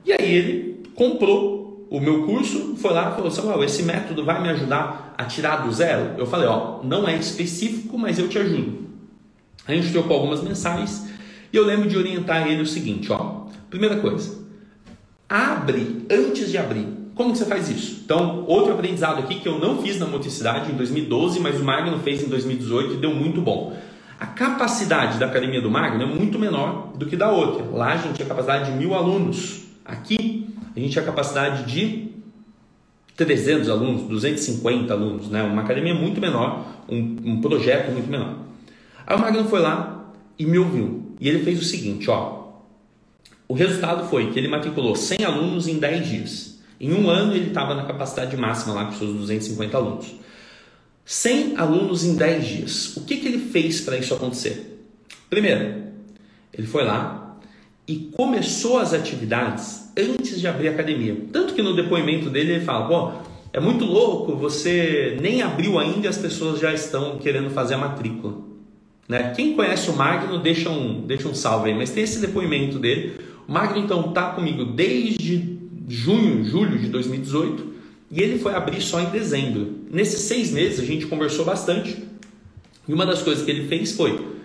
E 0.06 0.12
aí 0.12 0.34
ele 0.34 0.84
comprou 0.94 1.88
o 1.90 2.00
meu 2.00 2.26
curso, 2.26 2.76
foi 2.78 2.94
lá 2.94 3.12
e 3.12 3.16
falou: 3.16 3.32
Samuel, 3.32 3.64
esse 3.64 3.84
método 3.84 4.24
vai 4.24 4.42
me 4.42 4.50
ajudar 4.50 5.16
a 5.18 5.26
tirar 5.26 5.66
do 5.66 5.72
zero? 5.72 6.16
Eu 6.18 6.26
falei: 6.26 6.48
Ó, 6.48 6.84
não 6.84 7.08
é 7.08 7.16
específico, 7.16 7.98
mas 7.98 8.20
eu 8.20 8.28
te 8.28 8.38
ajudo. 8.38 8.86
A 9.68 9.74
gente 9.74 9.92
trocou 9.92 10.18
algumas 10.18 10.44
mensagens 10.44 11.06
e 11.52 11.58
eu 11.58 11.66
lembro 11.66 11.90
de 11.90 11.98
orientar 11.98 12.48
ele 12.48 12.62
o 12.62 12.68
seguinte: 12.68 13.12
ó, 13.12 13.46
primeira 13.70 13.98
coisa, 13.98 14.45
Abre 15.28 16.06
antes 16.10 16.52
de 16.52 16.58
abrir. 16.58 16.88
Como 17.16 17.32
que 17.32 17.38
você 17.38 17.46
faz 17.46 17.70
isso? 17.70 18.02
Então, 18.04 18.44
outro 18.46 18.74
aprendizado 18.74 19.20
aqui 19.20 19.40
que 19.40 19.48
eu 19.48 19.58
não 19.58 19.82
fiz 19.82 19.98
na 19.98 20.06
moticidade 20.06 20.72
em 20.72 20.76
2012, 20.76 21.40
mas 21.40 21.60
o 21.60 21.64
Magno 21.64 21.98
fez 22.00 22.22
em 22.22 22.28
2018 22.28 22.96
e 22.96 22.98
deu 22.98 23.16
muito 23.16 23.42
bom. 23.42 23.76
A 24.20 24.28
capacidade 24.28 25.18
da 25.18 25.26
academia 25.26 25.62
do 25.62 25.72
Magno 25.72 26.04
é 26.04 26.06
muito 26.06 26.38
menor 26.38 26.94
do 26.96 27.06
que 27.06 27.16
da 27.16 27.32
outra. 27.32 27.66
Lá 27.72 27.94
a 27.94 27.98
gente 27.98 28.16
tinha 28.16 28.28
capacidade 28.28 28.72
de 28.72 28.78
mil 28.78 28.94
alunos. 28.94 29.64
Aqui 29.84 30.50
a 30.76 30.80
gente 30.80 30.92
tinha 30.92 31.04
capacidade 31.04 31.72
de 31.72 32.10
300 33.16 33.70
alunos, 33.70 34.04
250 34.04 34.94
alunos, 34.94 35.30
né? 35.30 35.42
Uma 35.42 35.62
academia 35.62 35.94
muito 35.94 36.20
menor, 36.20 36.66
um, 36.90 37.18
um 37.24 37.42
projeto 37.42 37.92
muito 37.92 38.10
menor. 38.10 38.36
Aí 39.08 39.16
o 39.16 39.20
Magno 39.20 39.46
foi 39.46 39.60
lá 39.60 40.12
e 40.38 40.46
me 40.46 40.60
ouviu. 40.60 41.14
E 41.20 41.30
ele 41.30 41.44
fez 41.44 41.60
o 41.62 41.64
seguinte, 41.64 42.10
ó. 42.10 42.45
O 43.48 43.54
resultado 43.54 44.08
foi 44.10 44.32
que 44.32 44.40
ele 44.40 44.48
matriculou 44.48 44.96
100 44.96 45.24
alunos 45.24 45.68
em 45.68 45.78
10 45.78 46.08
dias. 46.08 46.60
Em 46.80 46.94
um 46.94 47.10
ano 47.10 47.34
ele 47.34 47.48
estava 47.48 47.76
na 47.76 47.86
capacidade 47.86 48.36
máxima 48.36 48.74
lá 48.74 48.86
com 48.86 48.94
seus 48.94 49.14
250 49.14 49.78
alunos. 49.78 50.16
100 51.06 51.58
alunos 51.58 52.04
em 52.04 52.16
10 52.16 52.48
dias. 52.48 52.98
O 52.98 53.06
que, 53.06 53.18
que 53.18 53.28
ele 53.28 53.38
fez 53.38 53.82
para 53.82 53.98
isso 53.98 54.14
acontecer? 54.14 54.88
Primeiro, 55.30 55.84
ele 56.54 56.66
foi 56.66 56.84
lá 56.84 57.38
e 57.88 58.10
começou 58.16 58.80
as 58.80 58.94
atividades 58.94 59.92
antes 59.96 60.40
de 60.40 60.48
abrir 60.48 60.70
a 60.70 60.72
academia. 60.72 61.16
Tanto 61.32 61.54
que 61.54 61.62
no 61.62 61.76
depoimento 61.76 62.30
dele 62.30 62.54
ele 62.54 62.66
fala: 62.66 62.88
pô, 62.88 63.20
é 63.54 63.60
muito 63.60 63.86
louco, 63.86 64.36
você 64.36 65.18
nem 65.22 65.44
abriu 65.44 65.78
ainda 65.78 66.08
e 66.08 66.10
as 66.10 66.18
pessoas 66.18 66.60
já 66.60 66.74
estão 66.74 67.20
querendo 67.20 67.52
fazer 67.52 67.76
a 67.76 67.78
matrícula. 67.78 68.34
Né? 69.08 69.34
Quem 69.36 69.56
conhece 69.56 69.90
o 69.92 69.94
Magno, 69.94 70.40
deixa 70.40 70.70
um, 70.70 71.02
deixa 71.06 71.28
um 71.28 71.36
salve 71.36 71.70
aí, 71.70 71.78
mas 71.78 71.92
tem 71.92 72.04
esse 72.04 72.20
depoimento 72.20 72.80
dele 72.80 73.14
Magno 73.48 73.78
então 73.78 74.10
está 74.10 74.32
comigo 74.32 74.66
desde 74.66 75.60
junho, 75.88 76.44
julho 76.44 76.80
de 76.80 76.88
2018 76.88 77.76
e 78.12 78.22
ele 78.22 78.40
foi 78.40 78.54
abrir 78.54 78.82
só 78.82 79.00
em 79.00 79.10
dezembro. 79.10 79.80
Nesses 79.92 80.22
seis 80.22 80.52
meses 80.52 80.80
a 80.80 80.86
gente 80.86 81.06
conversou 81.06 81.46
bastante 81.46 82.04
e 82.88 82.94
uma 82.94 83.06
das 83.06 83.22
coisas 83.22 83.44
que 83.44 83.52
ele 83.52 83.68
fez 83.68 83.92
foi 83.92 84.36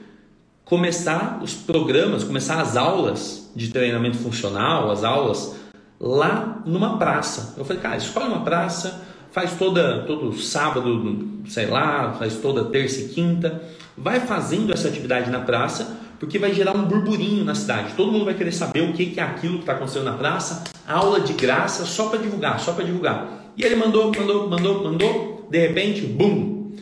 começar 0.64 1.40
os 1.42 1.54
programas, 1.54 2.24
começar 2.24 2.60
as 2.60 2.76
aulas 2.76 3.50
de 3.56 3.68
treinamento 3.68 4.18
funcional, 4.18 4.90
as 4.90 5.02
aulas 5.02 5.56
lá 5.98 6.62
numa 6.64 6.96
praça. 6.96 7.54
Eu 7.58 7.64
falei, 7.64 7.82
cara, 7.82 7.96
escolhe 7.96 8.28
uma 8.28 8.44
praça, 8.44 9.02
faz 9.32 9.54
toda 9.58 10.04
todo 10.04 10.32
sábado, 10.38 11.42
sei 11.46 11.66
lá, 11.66 12.12
faz 12.12 12.36
toda 12.36 12.64
terça 12.66 13.00
e 13.00 13.08
quinta, 13.08 13.62
vai 13.96 14.20
fazendo 14.20 14.72
essa 14.72 14.88
atividade 14.88 15.30
na 15.30 15.40
praça 15.40 15.99
porque 16.20 16.38
vai 16.38 16.52
gerar 16.52 16.76
um 16.76 16.84
burburinho 16.84 17.42
na 17.42 17.54
cidade. 17.54 17.94
Todo 17.96 18.12
mundo 18.12 18.26
vai 18.26 18.34
querer 18.34 18.52
saber 18.52 18.82
o 18.82 18.92
que 18.92 19.18
é 19.18 19.22
aquilo 19.22 19.54
que 19.54 19.60
está 19.60 19.72
acontecendo 19.72 20.04
na 20.04 20.12
praça, 20.12 20.64
aula 20.86 21.18
de 21.18 21.32
graça 21.32 21.86
só 21.86 22.10
para 22.10 22.18
divulgar, 22.18 22.60
só 22.60 22.74
para 22.74 22.84
divulgar. 22.84 23.52
E 23.56 23.64
ele 23.64 23.74
mandou, 23.74 24.12
mandou, 24.14 24.48
mandou, 24.48 24.84
mandou, 24.84 25.48
de 25.50 25.58
repente, 25.58 26.02
bum! 26.02 26.72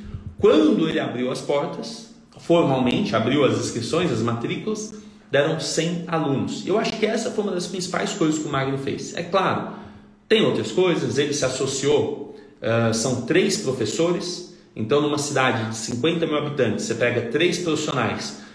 Quando 0.40 0.88
ele 0.88 0.98
abriu 0.98 1.30
as 1.30 1.40
portas, 1.40 2.12
formalmente 2.40 3.14
abriu 3.14 3.44
as 3.44 3.58
inscrições, 3.58 4.10
as 4.10 4.22
matrículas, 4.22 4.94
deram 5.30 5.60
100 5.60 6.04
alunos. 6.08 6.66
Eu 6.66 6.76
acho 6.76 6.92
que 6.98 7.06
essa 7.06 7.30
foi 7.30 7.44
uma 7.44 7.52
das 7.52 7.68
principais 7.68 8.12
coisas 8.14 8.40
que 8.40 8.48
o 8.48 8.50
Magno 8.50 8.78
fez. 8.78 9.16
É 9.16 9.22
claro, 9.22 9.72
tem 10.28 10.44
outras 10.44 10.72
coisas, 10.72 11.16
ele 11.16 11.32
se 11.32 11.44
associou, 11.44 12.36
uh, 12.60 12.92
são 12.92 13.22
três 13.22 13.58
professores, 13.58 14.56
então 14.74 15.00
numa 15.00 15.18
cidade 15.18 15.70
de 15.70 15.76
50 15.76 16.26
mil 16.26 16.38
habitantes, 16.38 16.84
você 16.84 16.94
pega 16.94 17.22
três 17.30 17.58
profissionais, 17.58 18.47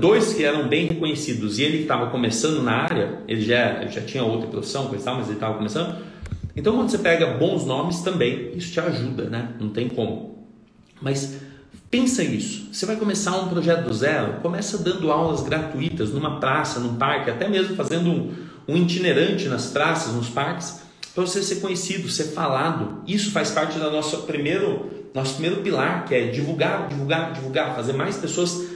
dois 0.00 0.32
que 0.32 0.42
eram 0.42 0.68
bem 0.68 0.86
reconhecidos 0.86 1.58
e 1.58 1.62
ele 1.62 1.78
que 1.78 1.82
estava 1.82 2.10
começando 2.10 2.62
na 2.62 2.72
área, 2.72 3.20
ele 3.28 3.42
já, 3.42 3.86
já 3.86 4.00
tinha 4.00 4.24
outra 4.24 4.48
profissão, 4.48 4.86
coisa 4.86 5.04
tal, 5.04 5.16
mas 5.16 5.26
ele 5.26 5.36
estava 5.36 5.54
começando. 5.54 5.96
Então 6.56 6.74
quando 6.74 6.88
você 6.88 6.98
pega 6.98 7.26
bons 7.26 7.66
nomes 7.66 8.00
também, 8.00 8.52
isso 8.56 8.72
te 8.72 8.80
ajuda, 8.80 9.24
né? 9.24 9.54
Não 9.60 9.68
tem 9.68 9.88
como. 9.88 10.46
Mas 11.00 11.38
Pensa 11.90 12.22
isso. 12.22 12.68
Você 12.72 12.84
vai 12.84 12.96
começar 12.96 13.36
um 13.36 13.48
projeto 13.48 13.84
do 13.84 13.94
zero, 13.94 14.40
começa 14.42 14.78
dando 14.78 15.10
aulas 15.10 15.42
gratuitas 15.42 16.10
numa 16.10 16.40
praça, 16.40 16.80
num 16.80 16.96
parque, 16.96 17.30
até 17.30 17.48
mesmo 17.48 17.76
fazendo 17.76 18.10
um, 18.10 18.34
um 18.66 18.76
itinerante 18.76 19.48
nas 19.48 19.68
praças, 19.68 20.12
nos 20.12 20.28
parques, 20.28 20.82
para 21.14 21.24
você 21.24 21.42
ser 21.42 21.56
conhecido, 21.56 22.08
ser 22.08 22.24
falado. 22.24 23.02
Isso 23.06 23.30
faz 23.30 23.50
parte 23.50 23.78
do 23.78 23.90
nosso 23.90 24.22
primeiro, 24.22 24.90
nosso 25.14 25.34
primeiro 25.34 25.62
pilar, 25.62 26.04
que 26.04 26.14
é 26.14 26.26
divulgar, 26.26 26.88
divulgar, 26.88 27.32
divulgar, 27.32 27.74
fazer 27.76 27.92
mais 27.92 28.16
pessoas 28.16 28.66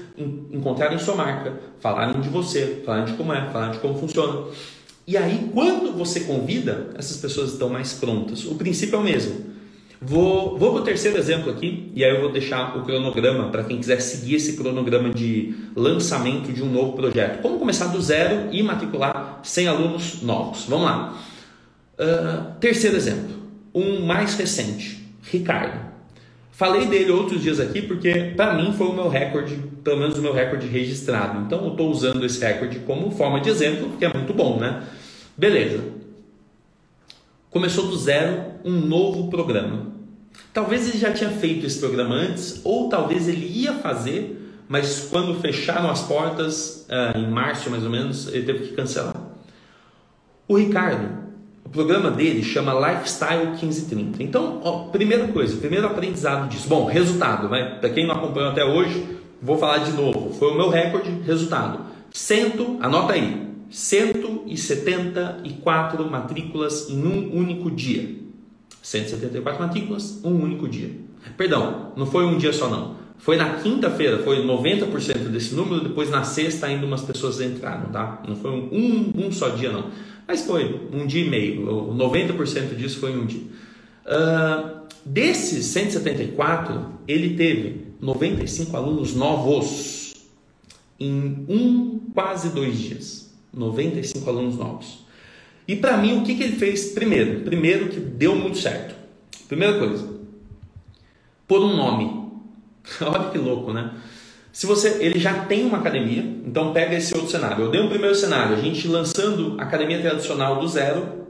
encontrarem 0.51 0.99
sua 0.99 1.15
marca, 1.15 1.61
falarem 1.81 2.21
de 2.21 2.29
você, 2.29 2.83
falarem 2.85 3.07
de 3.07 3.13
como 3.15 3.33
é, 3.33 3.51
falarem 3.51 3.73
de 3.73 3.79
como 3.79 3.99
funciona. 3.99 4.47
E 5.07 5.17
aí, 5.17 5.51
quando 5.53 5.93
você 5.93 6.21
convida, 6.21 6.89
essas 6.97 7.17
pessoas 7.17 7.53
estão 7.53 7.69
mais 7.69 7.93
prontas. 7.95 8.45
O 8.45 8.55
princípio 8.55 8.97
é 8.97 8.99
o 8.99 9.03
mesmo. 9.03 9.51
Vou, 10.01 10.57
vou 10.57 10.73
para 10.73 10.81
o 10.81 10.85
terceiro 10.85 11.19
exemplo 11.19 11.51
aqui, 11.51 11.93
e 11.95 12.03
aí 12.03 12.15
eu 12.15 12.23
vou 12.23 12.33
deixar 12.33 12.75
o 12.79 12.85
cronograma 12.85 13.51
para 13.51 13.65
quem 13.65 13.77
quiser 13.77 14.01
seguir 14.01 14.37
esse 14.37 14.57
cronograma 14.57 15.11
de 15.11 15.55
lançamento 15.77 16.51
de 16.53 16.63
um 16.63 16.71
novo 16.71 16.95
projeto. 16.95 17.43
Como 17.43 17.59
começar 17.59 17.89
do 17.89 18.01
zero 18.01 18.49
e 18.51 18.63
matricular 18.63 19.41
100 19.43 19.69
alunos 19.69 20.23
novos. 20.23 20.65
Vamos 20.65 20.87
lá. 20.87 21.21
Uh, 21.99 22.59
terceiro 22.61 22.97
exemplo, 22.97 23.37
um 23.75 24.07
mais 24.07 24.35
recente, 24.37 25.07
Ricardo. 25.23 25.90
Falei 26.61 26.85
dele 26.85 27.11
outros 27.11 27.41
dias 27.41 27.59
aqui 27.59 27.81
porque 27.81 28.35
para 28.37 28.53
mim 28.53 28.75
foi 28.75 28.89
o 28.89 28.93
meu 28.93 29.09
recorde, 29.09 29.57
pelo 29.83 29.97
menos 29.97 30.19
o 30.19 30.21
meu 30.21 30.35
recorde 30.35 30.67
registrado. 30.67 31.41
Então 31.47 31.65
eu 31.65 31.71
estou 31.71 31.91
usando 31.91 32.23
esse 32.23 32.39
recorde 32.45 32.81
como 32.81 33.11
forma 33.11 33.41
de 33.41 33.49
exemplo, 33.49 33.89
porque 33.89 34.05
é 34.05 34.13
muito 34.13 34.35
bom, 34.35 34.59
né? 34.61 34.83
Beleza. 35.39 35.83
Começou 37.49 37.87
do 37.87 37.97
zero 37.97 38.43
um 38.63 38.73
novo 38.73 39.31
programa. 39.31 39.87
Talvez 40.53 40.87
ele 40.87 40.99
já 40.99 41.11
tinha 41.15 41.31
feito 41.31 41.65
esse 41.65 41.79
programa 41.79 42.15
antes, 42.15 42.61
ou 42.63 42.91
talvez 42.91 43.27
ele 43.27 43.47
ia 43.47 43.73
fazer, 43.73 44.55
mas 44.69 45.09
quando 45.11 45.41
fecharam 45.41 45.91
as 45.91 46.03
portas, 46.03 46.87
uh, 46.91 47.17
em 47.17 47.27
março 47.27 47.71
mais 47.71 47.85
ou 47.85 47.91
menos, 47.91 48.29
ele 48.29 48.45
teve 48.45 48.67
que 48.67 48.75
cancelar. 48.75 49.17
O 50.47 50.59
Ricardo, 50.59 51.20
o 51.71 51.73
programa 51.73 52.11
dele 52.11 52.43
chama 52.43 52.75
Lifestyle 52.75 53.51
1530. 53.51 54.21
Então, 54.25 54.61
ó, 54.65 54.89
primeira 54.89 55.29
coisa, 55.29 55.57
primeiro 55.57 55.87
aprendizado 55.87 56.49
disso. 56.49 56.69
Bom, 56.69 56.87
resultado, 56.87 57.49
né? 57.49 57.79
Para 57.81 57.91
quem 57.91 58.09
não 58.09 58.17
acompanhou 58.17 58.51
até 58.51 58.65
hoje, 58.65 59.07
vou 59.41 59.57
falar 59.57 59.79
de 59.79 59.93
novo. 59.93 60.35
Foi 60.35 60.51
o 60.51 60.57
meu 60.57 60.69
recorde, 60.69 61.09
resultado. 61.25 61.79
Cento, 62.11 62.77
anota 62.81 63.13
aí, 63.13 63.47
174 63.71 66.11
matrículas 66.11 66.91
em 66.91 67.07
um 67.07 67.39
único 67.39 67.71
dia. 67.71 68.17
174 68.83 69.63
matrículas, 69.63 70.19
um 70.25 70.43
único 70.43 70.67
dia. 70.67 70.91
Perdão, 71.37 71.93
não 71.97 72.07
foi 72.07 72.25
um 72.25 72.37
dia 72.37 72.53
só 72.53 72.69
não. 72.69 72.99
Foi 73.17 73.37
na 73.37 73.61
quinta-feira, 73.61 74.19
foi 74.25 74.45
90% 74.45 75.29
desse 75.29 75.55
número, 75.55 75.85
depois 75.85 76.11
na 76.11 76.25
sexta 76.25 76.67
ainda 76.67 76.85
umas 76.85 77.03
pessoas 77.03 77.41
entraram, 77.41 77.93
tá? 77.93 78.21
Não 78.27 78.35
foi 78.35 78.51
um, 78.51 78.69
um, 78.73 79.13
um 79.27 79.31
só 79.31 79.51
dia 79.51 79.71
não. 79.71 79.85
Mas 80.31 80.43
foi 80.43 80.89
um 80.93 81.09
dia 81.09 81.25
e 81.25 81.29
meio, 81.29 81.67
90% 81.93 82.77
disso 82.77 83.01
foi 83.01 83.19
um 83.19 83.27
dia. 83.27 83.43
Uh, 84.07 84.87
desses 85.05 85.67
174, 85.67 87.01
ele 87.09 87.35
teve 87.35 87.87
95 88.01 88.77
alunos 88.77 89.13
novos 89.17 90.15
em 91.01 91.45
um, 91.49 91.99
quase 92.15 92.51
dois 92.51 92.79
dias. 92.79 93.35
95 93.53 94.31
alunos 94.31 94.55
novos. 94.55 95.05
E 95.67 95.75
para 95.75 95.97
mim, 95.97 96.21
o 96.21 96.23
que, 96.23 96.37
que 96.37 96.45
ele 96.45 96.55
fez 96.55 96.91
primeiro? 96.93 97.41
Primeiro 97.41 97.89
que 97.89 97.99
deu 97.99 98.37
muito 98.37 98.59
certo. 98.59 98.95
Primeira 99.49 99.81
coisa, 99.81 100.09
por 101.49 101.61
um 101.61 101.77
nome. 101.77 102.31
Olha 103.03 103.31
que 103.31 103.39
louco, 103.39 103.73
né? 103.73 103.95
Se 104.53 104.67
você, 104.67 104.99
ele 105.01 105.19
já 105.19 105.45
tem 105.45 105.65
uma 105.65 105.79
academia, 105.79 106.23
então 106.45 106.73
pega 106.73 106.97
esse 106.97 107.15
outro 107.15 107.31
cenário. 107.31 107.65
Eu 107.65 107.71
dei 107.71 107.81
um 107.81 107.89
primeiro 107.89 108.15
cenário, 108.15 108.57
a 108.57 108.61
gente 108.61 108.89
lançando 108.89 109.55
a 109.61 109.63
academia 109.63 110.01
tradicional 110.01 110.59
do 110.59 110.67
zero, 110.67 111.21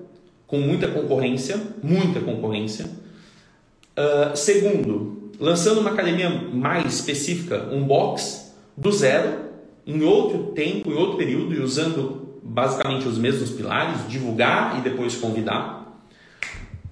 com 0.46 0.58
muita 0.58 0.88
concorrência, 0.88 1.60
muita 1.82 2.20
concorrência. 2.20 2.86
Uh, 2.86 4.34
segundo, 4.34 5.30
lançando 5.38 5.80
uma 5.80 5.90
academia 5.90 6.30
mais 6.30 6.94
específica, 6.94 7.68
um 7.70 7.84
box 7.84 8.54
do 8.76 8.90
zero, 8.90 9.50
em 9.86 10.02
outro 10.02 10.52
tempo, 10.52 10.90
em 10.90 10.94
outro 10.94 11.16
período, 11.16 11.54
e 11.54 11.60
usando 11.60 12.38
basicamente 12.42 13.06
os 13.06 13.18
mesmos 13.18 13.50
pilares, 13.50 14.08
divulgar 14.08 14.78
e 14.78 14.82
depois 14.82 15.14
convidar. 15.14 16.02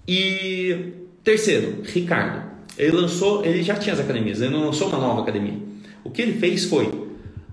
E 0.06 0.92
terceiro, 1.24 1.82
Ricardo. 1.82 2.48
Ele 2.76 2.92
lançou, 2.92 3.44
ele 3.44 3.62
já 3.62 3.74
tinha 3.74 3.92
as 3.92 4.00
academias, 4.00 4.40
ele 4.40 4.52
não 4.52 4.66
lançou 4.66 4.88
uma 4.88 4.98
nova 4.98 5.22
academia. 5.22 5.67
O 6.08 6.10
que 6.10 6.22
ele 6.22 6.38
fez 6.38 6.64
foi 6.64 6.90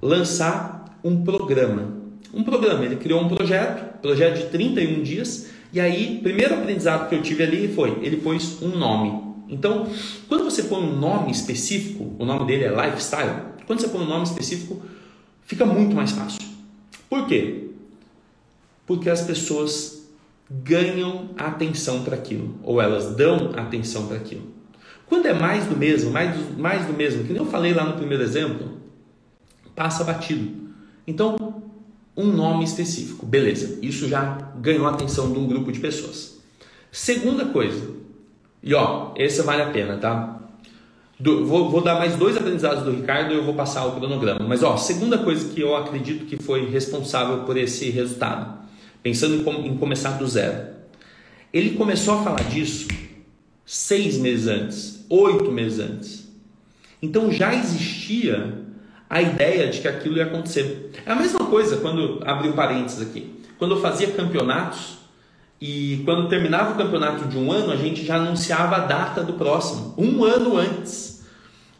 lançar 0.01 0.97
um 1.03 1.25
programa. 1.25 1.93
Um 2.33 2.41
programa, 2.41 2.85
ele 2.85 2.95
criou 2.95 3.21
um 3.21 3.27
projeto, 3.27 3.99
projeto 4.01 4.37
de 4.37 4.45
31 4.45 5.03
dias, 5.03 5.47
e 5.73 5.79
aí, 5.81 6.21
primeiro 6.23 6.53
aprendizado 6.53 7.09
que 7.09 7.15
eu 7.15 7.21
tive 7.21 7.43
ali 7.43 7.67
foi, 7.67 7.99
ele 8.01 8.15
pôs 8.15 8.61
um 8.61 8.69
nome. 8.69 9.35
Então, 9.49 9.89
quando 10.29 10.45
você 10.45 10.63
põe 10.63 10.81
um 10.81 10.95
nome 10.95 11.33
específico, 11.33 12.15
o 12.17 12.23
nome 12.23 12.47
dele 12.47 12.63
é 12.63 12.69
Lifestyle, 12.69 13.41
quando 13.67 13.81
você 13.81 13.89
põe 13.89 14.01
um 14.03 14.07
nome 14.07 14.23
específico, 14.23 14.81
fica 15.43 15.65
muito 15.65 15.93
mais 15.93 16.11
fácil. 16.11 16.41
Por 17.09 17.27
quê? 17.27 17.71
Porque 18.85 19.09
as 19.09 19.19
pessoas 19.19 20.07
ganham 20.49 21.31
atenção 21.37 22.03
para 22.03 22.15
aquilo, 22.15 22.57
ou 22.63 22.81
elas 22.81 23.17
dão 23.17 23.51
atenção 23.57 24.07
para 24.07 24.15
aquilo. 24.15 24.54
Quando 25.07 25.27
é 25.27 25.33
mais 25.33 25.65
do 25.65 25.75
mesmo, 25.75 26.11
mais 26.11 26.35
do, 26.35 26.59
mais 26.59 26.85
do 26.85 26.93
mesmo, 26.93 27.23
que 27.23 27.33
nem 27.33 27.41
eu 27.41 27.47
falei 27.47 27.73
lá 27.73 27.85
no 27.85 27.93
primeiro 27.93 28.23
exemplo, 28.23 28.79
passa 29.75 30.03
batido. 30.03 30.65
Então, 31.05 31.61
um 32.17 32.27
nome 32.27 32.63
específico, 32.63 33.25
beleza, 33.25 33.77
isso 33.81 34.07
já 34.07 34.37
ganhou 34.59 34.87
a 34.87 34.91
atenção 34.91 35.31
de 35.31 35.37
um 35.37 35.47
grupo 35.47 35.71
de 35.71 35.79
pessoas. 35.79 36.39
Segunda 36.91 37.45
coisa, 37.45 37.89
e 38.63 38.73
ó, 38.73 39.11
esse 39.15 39.41
vale 39.41 39.61
a 39.61 39.69
pena, 39.69 39.97
tá? 39.97 40.39
Do, 41.19 41.45
vou, 41.45 41.69
vou, 41.69 41.81
dar 41.81 41.95
mais 41.95 42.15
dois 42.15 42.35
aprendizados 42.35 42.83
do 42.83 42.91
Ricardo 42.91 43.33
e 43.33 43.37
eu 43.37 43.43
vou 43.43 43.53
passar 43.53 43.85
o 43.85 43.93
cronograma. 43.93 44.45
Mas, 44.45 44.63
ó, 44.63 44.75
segunda 44.75 45.17
coisa 45.17 45.53
que 45.53 45.61
eu 45.61 45.75
acredito 45.75 46.25
que 46.25 46.35
foi 46.41 46.69
responsável 46.69 47.43
por 47.43 47.55
esse 47.55 47.89
resultado, 47.89 48.59
pensando 49.01 49.35
em, 49.35 49.67
em 49.67 49.77
começar 49.77 50.11
do 50.11 50.27
zero. 50.27 50.75
Ele 51.53 51.71
começou 51.71 52.15
a 52.15 52.23
falar 52.23 52.43
disso 52.49 52.87
seis 53.65 54.17
meses 54.17 54.47
antes, 54.47 54.94
oito 55.09 55.51
meses 55.51 55.79
antes. 55.79 56.27
Então 57.01 57.31
já 57.31 57.53
existia 57.53 58.65
a 59.09 59.21
ideia 59.21 59.69
de 59.69 59.81
que 59.81 59.87
aquilo 59.87 60.17
ia 60.17 60.25
acontecer. 60.25 60.91
É 61.05 61.11
a 61.11 61.15
mesma 61.15 61.45
coisa 61.45 61.77
quando 61.77 62.21
abriu 62.25 62.53
parênteses 62.53 63.01
aqui. 63.01 63.35
Quando 63.57 63.75
eu 63.75 63.81
fazia 63.81 64.11
campeonatos, 64.11 64.95
e 65.61 66.01
quando 66.03 66.27
terminava 66.27 66.73
o 66.73 66.77
campeonato 66.77 67.25
de 67.25 67.37
um 67.37 67.51
ano, 67.51 67.71
a 67.71 67.75
gente 67.75 68.05
já 68.05 68.17
anunciava 68.17 68.75
a 68.75 68.79
data 68.79 69.23
do 69.23 69.33
próximo, 69.33 69.93
um 69.97 70.23
ano 70.23 70.57
antes. 70.57 71.23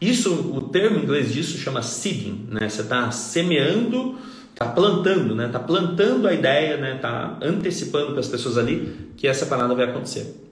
Isso, 0.00 0.32
o 0.54 0.60
termo 0.62 0.98
em 0.98 1.02
inglês 1.02 1.32
disso 1.32 1.58
chama 1.58 1.82
seeding, 1.82 2.48
né? 2.50 2.68
Você 2.68 2.82
está 2.82 3.10
semeando, 3.10 4.16
está 4.50 4.66
plantando, 4.66 5.34
né? 5.34 5.46
Está 5.46 5.58
plantando 5.58 6.26
a 6.26 6.32
ideia, 6.32 6.76
né? 6.78 6.96
Está 6.96 7.38
antecipando 7.42 8.12
para 8.12 8.20
as 8.20 8.28
pessoas 8.28 8.58
ali 8.58 9.10
que 9.16 9.26
essa 9.26 9.46
parada 9.46 9.74
vai 9.74 9.86
acontecer. 9.86 10.45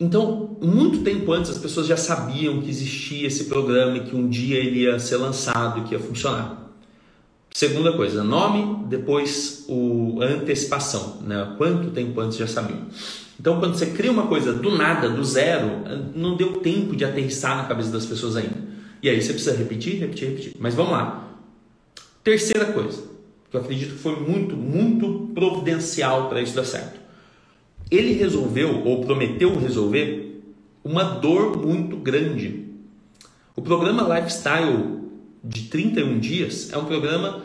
Então, 0.00 0.56
muito 0.62 1.04
tempo 1.04 1.30
antes, 1.30 1.50
as 1.50 1.58
pessoas 1.58 1.86
já 1.86 1.96
sabiam 1.96 2.62
que 2.62 2.70
existia 2.70 3.26
esse 3.26 3.44
programa 3.44 3.98
e 3.98 4.00
que 4.00 4.16
um 4.16 4.30
dia 4.30 4.56
ele 4.56 4.84
ia 4.84 4.98
ser 4.98 5.18
lançado 5.18 5.80
e 5.80 5.82
que 5.84 5.94
ia 5.94 6.00
funcionar. 6.00 6.72
Segunda 7.52 7.92
coisa, 7.92 8.24
nome, 8.24 8.86
depois 8.88 9.66
o, 9.68 10.22
a 10.22 10.24
antecipação, 10.24 11.18
né? 11.20 11.54
quanto 11.58 11.90
tempo 11.90 12.18
antes 12.18 12.38
já 12.38 12.46
sabia. 12.46 12.80
Então, 13.38 13.58
quando 13.60 13.74
você 13.74 13.86
cria 13.86 14.10
uma 14.10 14.26
coisa 14.26 14.54
do 14.54 14.74
nada, 14.76 15.10
do 15.10 15.22
zero, 15.22 15.82
não 16.14 16.34
deu 16.36 16.60
tempo 16.60 16.96
de 16.96 17.04
aterrissar 17.04 17.58
na 17.58 17.64
cabeça 17.64 17.90
das 17.90 18.06
pessoas 18.06 18.36
ainda. 18.36 18.56
E 19.02 19.08
aí 19.08 19.20
você 19.20 19.32
precisa 19.32 19.56
repetir, 19.56 19.98
repetir, 19.98 20.28
repetir. 20.28 20.56
Mas 20.58 20.74
vamos 20.74 20.92
lá. 20.92 21.28
Terceira 22.22 22.66
coisa, 22.66 23.02
que 23.50 23.56
eu 23.56 23.60
acredito 23.60 23.94
que 23.94 23.98
foi 23.98 24.16
muito, 24.16 24.56
muito 24.56 25.30
providencial 25.34 26.28
para 26.28 26.40
isso 26.40 26.54
dar 26.54 26.64
certo. 26.64 26.99
Ele 27.90 28.12
resolveu, 28.12 28.82
ou 28.84 29.04
prometeu 29.04 29.58
resolver, 29.58 30.42
uma 30.84 31.02
dor 31.02 31.58
muito 31.58 31.96
grande. 31.96 32.64
O 33.56 33.62
programa 33.62 34.02
Lifestyle 34.16 35.00
de 35.42 35.62
31 35.62 36.18
dias 36.18 36.72
é 36.72 36.78
um 36.78 36.84
programa 36.84 37.42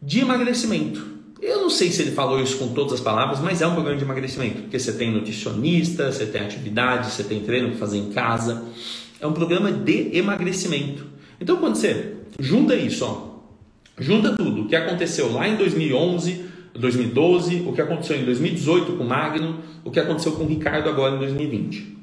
de 0.00 0.20
emagrecimento. 0.20 1.14
Eu 1.40 1.60
não 1.60 1.68
sei 1.68 1.90
se 1.90 2.02
ele 2.02 2.12
falou 2.12 2.40
isso 2.40 2.56
com 2.56 2.68
todas 2.68 2.94
as 2.94 3.00
palavras, 3.00 3.40
mas 3.40 3.60
é 3.60 3.66
um 3.66 3.74
programa 3.74 3.98
de 3.98 4.04
emagrecimento, 4.04 4.62
porque 4.62 4.78
você 4.78 4.92
tem 4.92 5.10
nutricionista, 5.10 6.10
você 6.10 6.24
tem 6.24 6.40
atividade, 6.40 7.10
você 7.10 7.24
tem 7.24 7.40
treino 7.40 7.68
para 7.70 7.78
fazer 7.78 7.98
em 7.98 8.10
casa. 8.10 8.64
É 9.20 9.26
um 9.26 9.32
programa 9.32 9.70
de 9.70 10.16
emagrecimento. 10.16 11.06
Então, 11.40 11.56
quando 11.56 11.76
você 11.76 12.14
junta 12.38 12.74
isso, 12.74 13.04
ó, 13.04 13.34
junta 13.98 14.34
tudo, 14.34 14.62
o 14.62 14.68
que 14.68 14.76
aconteceu 14.76 15.32
lá 15.32 15.46
em 15.48 15.56
2011, 15.56 16.44
2012, 16.74 17.64
o 17.66 17.72
que 17.72 17.80
aconteceu 17.80 18.16
em 18.16 18.24
2018 18.24 18.92
com 18.92 19.04
o 19.04 19.08
Magno, 19.08 19.60
o 19.84 19.90
que 19.90 20.00
aconteceu 20.00 20.32
com 20.32 20.44
o 20.44 20.46
Ricardo 20.46 20.88
agora 20.88 21.14
em 21.14 21.18
2020. 21.18 21.96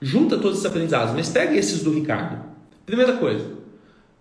Junta 0.00 0.36
todos 0.36 0.58
esses 0.58 0.66
aprendizados, 0.66 1.14
mas 1.14 1.28
pega 1.28 1.56
esses 1.56 1.82
do 1.82 1.92
Ricardo. 1.92 2.44
Primeira 2.84 3.14
coisa, 3.14 3.44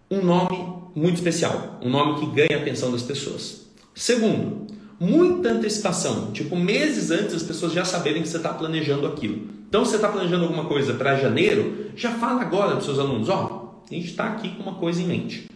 um 0.10 0.22
nome 0.24 0.74
muito 0.96 1.16
especial, 1.16 1.80
um 1.84 1.90
nome 1.90 2.20
que 2.20 2.36
ganha 2.36 2.58
a 2.58 2.62
atenção 2.62 2.92
das 2.92 3.04
pessoas. 3.04 3.68
Segundo, 3.94 4.68
muita 5.00 5.52
antecipação, 5.52 6.32
tipo 6.32 6.56
meses 6.56 7.12
antes 7.12 7.36
as 7.36 7.44
pessoas 7.44 7.74
já 7.74 7.86
saberem 7.86 8.22
que 8.22 8.28
você 8.28 8.38
está 8.38 8.54
planejando 8.54 9.06
aquilo. 9.06 9.48
Então, 9.68 9.84
se 9.84 9.92
você 9.92 9.98
está 9.98 10.08
planejando 10.08 10.44
alguma 10.44 10.66
coisa 10.66 10.94
para 10.94 11.18
janeiro, 11.18 11.88
já 11.96 12.12
fala 12.12 12.42
agora 12.42 12.72
para 12.72 12.80
os 12.80 12.86
seus 12.86 12.98
alunos: 12.98 13.30
ó, 13.30 13.76
oh, 13.84 13.92
a 13.92 13.94
gente 13.94 14.08
está 14.08 14.26
aqui 14.30 14.50
com 14.56 14.64
uma 14.64 14.76
coisa 14.76 15.02
em 15.02 15.06
mente. 15.06 15.50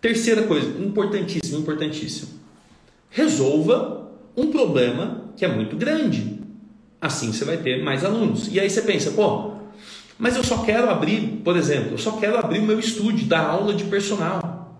Terceira 0.00 0.42
coisa, 0.44 0.68
importantíssimo, 0.80 1.58
importantíssimo. 1.58 2.37
Resolva 3.10 4.10
um 4.36 4.50
problema 4.50 5.32
que 5.36 5.44
é 5.44 5.48
muito 5.48 5.76
grande. 5.76 6.38
Assim 7.00 7.32
você 7.32 7.44
vai 7.44 7.56
ter 7.56 7.82
mais 7.82 8.04
alunos. 8.04 8.48
E 8.52 8.58
aí 8.58 8.68
você 8.68 8.82
pensa, 8.82 9.10
pô, 9.12 9.52
mas 10.18 10.36
eu 10.36 10.42
só 10.42 10.58
quero 10.58 10.90
abrir, 10.90 11.40
por 11.44 11.56
exemplo, 11.56 11.92
eu 11.92 11.98
só 11.98 12.12
quero 12.12 12.36
abrir 12.36 12.58
o 12.58 12.64
meu 12.64 12.78
estúdio, 12.78 13.26
dar 13.26 13.46
aula 13.46 13.72
de 13.72 13.84
personal. 13.84 14.76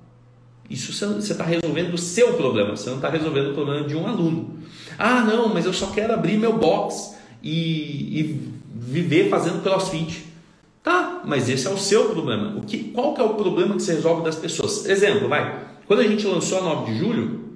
Isso 0.69 0.93
você 0.93 1.33
está 1.33 1.45
resolvendo 1.45 1.95
o 1.95 1.99
seu 1.99 2.35
problema, 2.35 2.77
você 2.77 2.91
não 2.91 2.97
está 2.97 3.09
resolvendo 3.09 3.51
o 3.51 3.55
problema 3.55 3.87
de 3.87 3.95
um 3.95 4.07
aluno. 4.07 4.59
Ah, 4.99 5.23
não, 5.23 5.49
mas 5.49 5.65
eu 5.65 5.73
só 5.73 5.87
quero 5.87 6.13
abrir 6.13 6.37
meu 6.37 6.59
box 6.59 7.17
e, 7.43 8.21
e 8.21 8.53
viver 8.75 9.31
fazendo 9.31 9.63
crossfit. 9.63 10.27
Tá, 10.83 11.23
mas 11.25 11.49
esse 11.49 11.67
é 11.67 11.71
o 11.71 11.79
seu 11.79 12.11
problema. 12.11 12.57
O 12.59 12.63
que, 12.63 12.85
qual 12.85 13.15
que 13.15 13.21
é 13.21 13.25
o 13.25 13.35
problema 13.35 13.77
que 13.77 13.83
você 13.83 13.95
resolve 13.95 14.23
das 14.25 14.37
pessoas? 14.37 14.87
Exemplo, 14.87 15.29
vai. 15.29 15.67
Quando 15.87 16.01
a 16.01 16.07
gente 16.07 16.27
lançou 16.27 16.59
a 16.59 16.63
9 16.63 16.93
de 16.93 16.99
julho, 16.99 17.48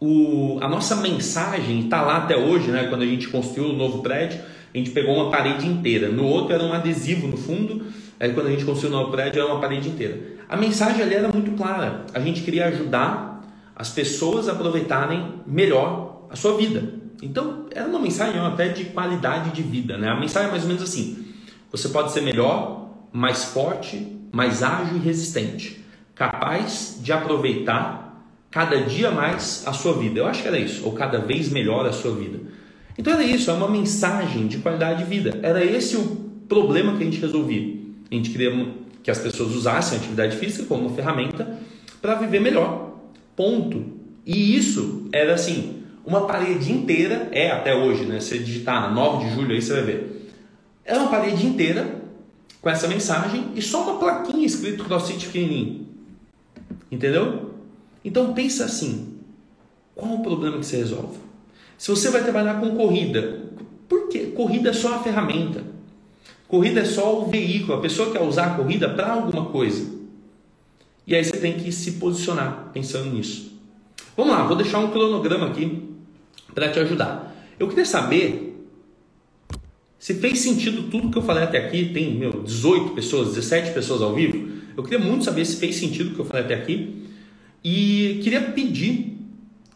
o, 0.00 0.58
a 0.60 0.68
nossa 0.68 0.96
mensagem 0.96 1.80
está 1.80 2.02
lá 2.02 2.18
até 2.18 2.36
hoje, 2.36 2.70
né? 2.70 2.86
Quando 2.88 3.02
a 3.02 3.06
gente 3.06 3.28
construiu 3.28 3.70
o 3.70 3.72
novo 3.72 4.02
prédio, 4.02 4.40
a 4.72 4.78
gente 4.78 4.90
pegou 4.90 5.14
uma 5.14 5.30
parede 5.30 5.66
inteira. 5.66 6.08
No 6.08 6.24
outro 6.24 6.54
era 6.54 6.62
um 6.62 6.72
adesivo 6.72 7.26
no 7.26 7.36
fundo. 7.36 7.86
Aí 8.20 8.32
quando 8.32 8.46
a 8.46 8.50
gente 8.50 8.64
construiu 8.64 8.94
o 8.94 8.98
novo 8.98 9.10
prédio 9.10 9.40
era 9.42 9.50
uma 9.50 9.60
parede 9.60 9.88
inteira. 9.88 10.20
A 10.48 10.56
mensagem 10.56 11.02
ali 11.02 11.14
era 11.14 11.28
muito 11.28 11.50
clara. 11.52 12.06
A 12.14 12.20
gente 12.20 12.42
queria 12.42 12.66
ajudar 12.66 13.42
as 13.74 13.90
pessoas 13.90 14.48
a 14.48 14.52
aproveitarem 14.52 15.34
melhor 15.46 16.26
a 16.30 16.36
sua 16.36 16.56
vida. 16.56 16.94
Então 17.22 17.66
era 17.72 17.88
uma 17.88 17.98
mensagem 17.98 18.38
até 18.40 18.68
de 18.68 18.86
qualidade 18.86 19.50
de 19.50 19.62
vida, 19.62 19.96
né? 19.98 20.08
A 20.08 20.18
mensagem 20.18 20.48
é 20.48 20.50
mais 20.50 20.62
ou 20.62 20.68
menos 20.68 20.82
assim: 20.82 21.26
você 21.70 21.88
pode 21.88 22.12
ser 22.12 22.20
melhor, 22.20 22.90
mais 23.12 23.44
forte, 23.44 24.20
mais 24.32 24.62
ágil 24.62 24.96
e 24.96 25.00
resistente, 25.00 25.84
capaz 26.14 26.98
de 27.02 27.12
aproveitar 27.12 28.07
cada 28.50 28.80
dia 28.82 29.10
mais 29.10 29.62
a 29.66 29.72
sua 29.72 29.94
vida. 29.94 30.20
Eu 30.20 30.26
acho 30.26 30.42
que 30.42 30.48
era 30.48 30.58
isso, 30.58 30.84
ou 30.84 30.92
cada 30.92 31.18
vez 31.18 31.48
melhor 31.48 31.86
a 31.86 31.92
sua 31.92 32.14
vida. 32.14 32.40
Então 32.96 33.12
era 33.12 33.22
isso, 33.22 33.50
é 33.50 33.54
uma 33.54 33.68
mensagem 33.68 34.46
de 34.46 34.58
qualidade 34.58 35.04
de 35.04 35.10
vida. 35.10 35.38
Era 35.42 35.64
esse 35.64 35.96
o 35.96 36.16
problema 36.48 36.96
que 36.96 37.02
a 37.02 37.06
gente 37.06 37.20
resolvia. 37.20 37.76
A 38.10 38.14
gente 38.14 38.30
queria 38.30 38.74
que 39.02 39.10
as 39.10 39.18
pessoas 39.18 39.54
usassem 39.54 39.98
a 39.98 40.00
atividade 40.00 40.36
física 40.36 40.64
como 40.64 40.86
uma 40.86 40.96
ferramenta 40.96 41.58
para 42.00 42.14
viver 42.16 42.40
melhor. 42.40 42.98
Ponto. 43.36 43.84
E 44.26 44.56
isso 44.56 45.08
era 45.12 45.34
assim, 45.34 45.82
uma 46.04 46.26
parede 46.26 46.72
inteira, 46.72 47.28
é 47.32 47.50
até 47.50 47.74
hoje, 47.74 48.04
né? 48.04 48.18
Se 48.18 48.38
digitar 48.38 48.92
9 48.92 49.26
de 49.26 49.34
julho 49.34 49.52
aí 49.52 49.62
você 49.62 49.74
vai 49.74 49.82
ver. 49.82 50.30
Era 50.84 51.00
uma 51.00 51.10
parede 51.10 51.46
inteira 51.46 52.02
com 52.60 52.68
essa 52.68 52.88
mensagem 52.88 53.48
e 53.54 53.62
só 53.62 53.82
uma 53.82 53.98
plaquinha 53.98 54.44
escrito 54.44 54.84
CrossFit 54.84 55.26
pequenininho. 55.26 55.86
Entendeu? 56.90 57.54
Então 58.08 58.32
pensa 58.32 58.64
assim, 58.64 59.18
qual 59.94 60.14
o 60.14 60.22
problema 60.22 60.58
que 60.58 60.64
você 60.64 60.78
resolve? 60.78 61.18
Se 61.76 61.90
você 61.90 62.08
vai 62.08 62.22
trabalhar 62.22 62.58
com 62.58 62.74
corrida, 62.74 63.42
por 63.86 64.08
quê? 64.08 64.32
Corrida 64.34 64.70
é 64.70 64.72
só 64.72 64.94
a 64.94 65.02
ferramenta. 65.02 65.62
Corrida 66.48 66.80
é 66.80 66.84
só 66.86 67.20
o 67.20 67.26
veículo. 67.26 67.74
A 67.74 67.80
pessoa 67.82 68.10
quer 68.10 68.22
usar 68.22 68.46
a 68.46 68.54
corrida 68.54 68.88
para 68.88 69.12
alguma 69.12 69.50
coisa. 69.50 69.86
E 71.06 71.14
aí 71.14 71.22
você 71.22 71.36
tem 71.36 71.52
que 71.58 71.70
se 71.70 71.92
posicionar 71.92 72.70
pensando 72.72 73.10
nisso. 73.12 73.52
Vamos 74.16 74.32
lá, 74.32 74.44
vou 74.44 74.56
deixar 74.56 74.78
um 74.78 74.90
cronograma 74.90 75.48
aqui 75.48 75.82
para 76.54 76.70
te 76.70 76.78
ajudar. 76.80 77.36
Eu 77.58 77.68
queria 77.68 77.84
saber 77.84 78.66
se 79.98 80.14
fez 80.14 80.38
sentido 80.38 80.84
tudo 80.90 81.10
que 81.10 81.18
eu 81.18 81.22
falei 81.22 81.44
até 81.44 81.58
aqui. 81.58 81.92
Tem, 81.92 82.14
meu, 82.14 82.42
18 82.42 82.94
pessoas, 82.94 83.34
17 83.34 83.74
pessoas 83.74 84.00
ao 84.00 84.14
vivo. 84.14 84.48
Eu 84.74 84.82
queria 84.82 84.98
muito 84.98 85.26
saber 85.26 85.44
se 85.44 85.56
fez 85.56 85.76
sentido 85.76 86.12
o 86.12 86.14
que 86.14 86.20
eu 86.20 86.24
falei 86.24 86.44
até 86.44 86.54
aqui. 86.54 86.97
E 87.70 88.20
queria 88.22 88.40
pedir 88.40 89.18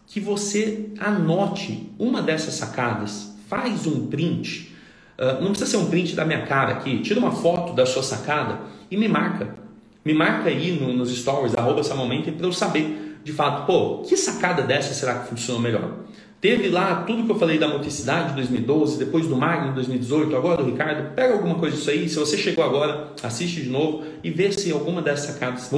que 0.07 0.19
você 0.19 0.87
anote 0.99 1.91
uma 1.99 2.23
dessas 2.23 2.55
sacadas, 2.55 3.35
faz 3.51 3.87
um 3.87 4.07
print. 4.07 4.75
Uh, 5.19 5.43
não 5.43 5.51
precisa 5.51 5.73
ser 5.73 5.77
um 5.77 5.91
print 5.91 6.17
da 6.17 6.25
minha 6.25 6.47
cara 6.47 6.73
aqui, 6.73 7.01
tira 7.01 7.21
uma 7.21 7.33
foto 7.33 7.75
da 7.75 7.85
sua 7.85 8.03
sacada 8.03 8.61
e 8.91 8.97
me 8.97 9.09
marca. 9.09 9.57
Me 10.03 10.15
marca 10.15 10.49
aí 10.49 10.73
no, 10.73 10.95
nos 10.95 11.15
stories, 11.15 11.55
arroba 11.55 11.83
para 11.83 12.47
eu 12.47 12.53
saber 12.55 13.19
de 13.23 13.33
fato, 13.33 13.67
pô, 13.67 13.99
que 13.99 14.17
sacada 14.17 14.63
dessa 14.63 14.95
será 14.95 15.19
que 15.19 15.29
funcionou 15.29 15.61
melhor? 15.61 15.99
Teve 16.41 16.71
lá 16.71 17.05
tudo 17.07 17.25
que 17.25 17.31
eu 17.31 17.39
falei 17.39 17.59
da 17.59 17.69
motricidade 17.69 18.35
2012, 18.35 18.99
depois 18.99 19.27
do 19.29 19.37
Magno 19.37 19.75
2018, 19.75 20.35
agora 20.35 20.63
do 20.63 20.71
Ricardo. 20.71 21.15
Pega 21.15 21.35
alguma 21.35 21.57
coisa 21.57 21.77
disso 21.77 21.91
aí. 21.91 22.09
Se 22.09 22.19
você 22.19 22.39
chegou 22.39 22.65
agora, 22.65 23.13
assiste 23.23 23.63
de 23.63 23.69
novo 23.69 24.03
e 24.25 24.31
vê 24.31 24.51
se 24.51 24.73
alguma 24.73 25.03
dessas 25.03 25.35
sacadas 25.35 25.69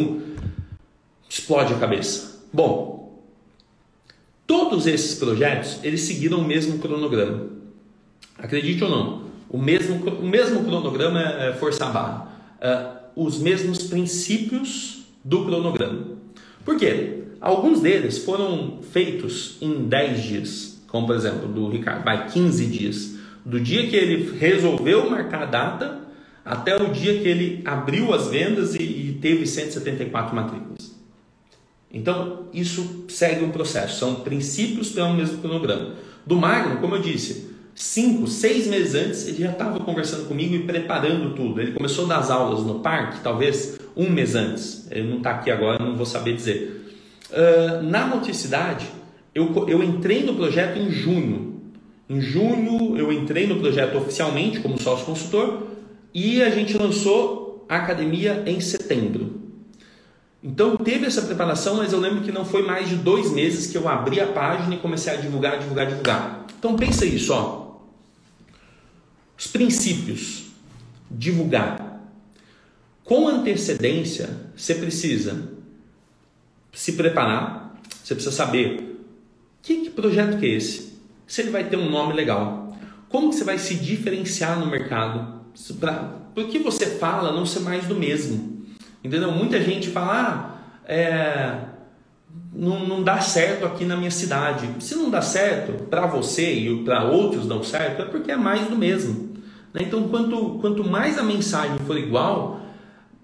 explode 1.38 1.72
a 1.74 1.78
cabeça. 1.78 2.44
Bom, 2.52 2.94
Todos 4.46 4.86
esses 4.86 5.18
projetos, 5.18 5.78
eles 5.82 6.02
seguiram 6.02 6.38
o 6.38 6.44
mesmo 6.44 6.78
cronograma. 6.78 7.46
Acredite 8.38 8.84
ou 8.84 8.90
não, 8.90 9.24
o 9.48 9.56
mesmo, 9.56 9.96
o 9.96 10.26
mesmo 10.26 10.64
cronograma 10.64 11.20
é, 11.20 11.48
é 11.48 11.52
força 11.54 11.86
barra. 11.86 12.28
Uh, 13.16 13.24
os 13.24 13.38
mesmos 13.38 13.84
princípios 13.84 15.06
do 15.24 15.46
cronograma. 15.46 16.18
Por 16.62 16.76
quê? 16.76 17.22
Alguns 17.40 17.80
deles 17.80 18.18
foram 18.18 18.80
feitos 18.82 19.56
em 19.62 19.84
10 19.84 20.22
dias, 20.22 20.82
como 20.88 21.06
por 21.06 21.16
exemplo 21.16 21.48
do 21.48 21.68
Ricardo, 21.68 22.04
vai 22.04 22.28
15 22.28 22.66
dias. 22.66 23.14
Do 23.44 23.58
dia 23.60 23.86
que 23.88 23.96
ele 23.96 24.36
resolveu 24.38 25.08
marcar 25.08 25.42
a 25.42 25.46
data 25.46 26.00
até 26.44 26.76
o 26.76 26.92
dia 26.92 27.18
que 27.18 27.28
ele 27.28 27.62
abriu 27.64 28.12
as 28.12 28.28
vendas 28.28 28.74
e, 28.74 28.82
e 28.82 29.18
teve 29.22 29.46
174 29.46 30.34
matrículas. 30.34 30.93
Então, 31.94 32.48
isso 32.52 33.04
segue 33.08 33.44
um 33.44 33.50
processo, 33.50 34.00
são 34.00 34.16
princípios 34.16 34.90
pelo 34.90 35.14
mesmo 35.14 35.38
cronograma. 35.38 35.94
Do 36.26 36.34
Magno, 36.34 36.80
como 36.80 36.96
eu 36.96 37.00
disse, 37.00 37.50
cinco, 37.72 38.26
seis 38.26 38.66
meses 38.66 38.96
antes, 38.96 39.28
ele 39.28 39.38
já 39.38 39.52
estava 39.52 39.78
conversando 39.78 40.26
comigo 40.26 40.56
e 40.56 40.64
preparando 40.64 41.36
tudo. 41.36 41.60
Ele 41.60 41.70
começou 41.70 42.04
das 42.04 42.32
aulas 42.32 42.66
no 42.66 42.80
parque, 42.80 43.20
talvez 43.22 43.78
um 43.96 44.10
mês 44.10 44.34
antes. 44.34 44.88
Ele 44.90 45.08
não 45.08 45.18
está 45.18 45.30
aqui 45.30 45.52
agora, 45.52 45.78
não 45.78 45.96
vou 45.96 46.04
saber 46.04 46.34
dizer. 46.34 46.96
Uh, 47.30 47.82
na 47.84 48.08
Motricidade, 48.08 48.86
eu, 49.32 49.68
eu 49.68 49.80
entrei 49.80 50.24
no 50.24 50.34
projeto 50.34 50.76
em 50.76 50.90
junho. 50.90 51.62
Em 52.10 52.20
junho, 52.20 52.98
eu 52.98 53.12
entrei 53.12 53.46
no 53.46 53.60
projeto 53.60 53.98
oficialmente 53.98 54.58
como 54.58 54.80
sócio 54.80 55.06
consultor 55.06 55.68
e 56.12 56.42
a 56.42 56.50
gente 56.50 56.76
lançou 56.76 57.64
a 57.68 57.76
academia 57.76 58.42
em 58.46 58.60
setembro. 58.60 59.43
Então 60.44 60.76
teve 60.76 61.06
essa 61.06 61.22
preparação, 61.22 61.76
mas 61.76 61.94
eu 61.94 61.98
lembro 61.98 62.22
que 62.22 62.30
não 62.30 62.44
foi 62.44 62.60
mais 62.60 62.90
de 62.90 62.96
dois 62.96 63.32
meses 63.32 63.72
que 63.72 63.78
eu 63.78 63.88
abri 63.88 64.20
a 64.20 64.26
página 64.26 64.74
e 64.74 64.78
comecei 64.78 65.10
a 65.10 65.16
divulgar, 65.16 65.58
divulgar, 65.58 65.86
divulgar. 65.86 66.46
Então 66.58 66.76
pensa 66.76 67.06
isso, 67.06 67.32
ó. 67.32 67.78
Os 69.38 69.46
princípios. 69.46 70.44
Divulgar. 71.10 72.02
Com 73.04 73.26
antecedência, 73.26 74.28
você 74.54 74.74
precisa 74.74 75.50
se 76.72 76.92
preparar, 76.92 77.80
você 78.02 78.14
precisa 78.14 78.34
saber 78.34 79.00
que, 79.62 79.76
que 79.82 79.90
projeto 79.90 80.38
que 80.38 80.44
é 80.44 80.50
esse, 80.50 80.98
se 81.26 81.40
ele 81.40 81.50
vai 81.50 81.64
ter 81.64 81.76
um 81.78 81.88
nome 81.88 82.12
legal, 82.12 82.76
como 83.08 83.30
que 83.30 83.36
você 83.36 83.44
vai 83.44 83.58
se 83.58 83.76
diferenciar 83.76 84.58
no 84.58 84.66
mercado, 84.66 85.40
para 85.80 85.92
por 86.34 86.48
que 86.48 86.58
você 86.58 86.86
fala 86.98 87.32
não 87.32 87.46
ser 87.46 87.60
mais 87.60 87.86
do 87.86 87.94
mesmo. 87.94 88.53
Entendeu? 89.04 89.30
Muita 89.30 89.60
gente 89.62 89.90
fala, 89.90 90.12
ah, 90.12 90.90
é, 90.90 91.58
não, 92.54 92.86
não 92.86 93.02
dá 93.02 93.20
certo 93.20 93.66
aqui 93.66 93.84
na 93.84 93.96
minha 93.96 94.10
cidade. 94.10 94.66
Se 94.80 94.94
não 94.94 95.10
dá 95.10 95.20
certo 95.20 95.84
para 95.84 96.06
você 96.06 96.54
e 96.54 96.84
para 96.84 97.04
outros 97.04 97.46
não 97.46 97.62
certo, 97.62 98.00
é 98.00 98.04
porque 98.06 98.32
é 98.32 98.36
mais 98.36 98.66
do 98.66 98.76
mesmo. 98.76 99.34
Né? 99.74 99.82
Então, 99.82 100.08
quanto, 100.08 100.58
quanto 100.60 100.82
mais 100.82 101.18
a 101.18 101.22
mensagem 101.22 101.76
for 101.86 101.98
igual, 101.98 102.60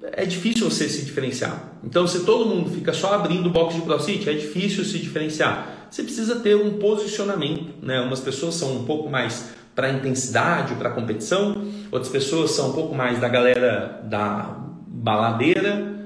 é 0.03 0.27
difícil 0.27 0.69
você 0.69 0.87
se 0.87 1.03
diferenciar. 1.03 1.79
Então, 1.83 2.07
se 2.07 2.25
todo 2.25 2.47
mundo 2.47 2.71
fica 2.71 2.93
só 2.93 3.15
abrindo 3.15 3.49
box 3.49 3.75
de 3.75 3.83
CrossFit, 3.83 4.29
é 4.29 4.35
difícil 4.35 4.85
se 4.85 4.99
diferenciar. 4.99 5.89
Você 5.91 6.03
precisa 6.03 6.41
ter 6.41 6.57
um 6.57 6.79
posicionamento, 6.79 7.73
né? 7.83 8.01
Umas 8.01 8.21
pessoas 8.21 8.55
são 8.55 8.77
um 8.77 8.85
pouco 8.85 9.09
mais 9.09 9.51
para 9.75 9.91
intensidade, 9.91 10.75
para 10.75 10.91
competição, 10.91 11.65
outras 11.91 12.11
pessoas 12.11 12.51
são 12.51 12.71
um 12.71 12.73
pouco 12.73 12.95
mais 12.95 13.19
da 13.19 13.29
galera 13.29 14.01
da 14.05 14.60
baladeira, 14.91 16.01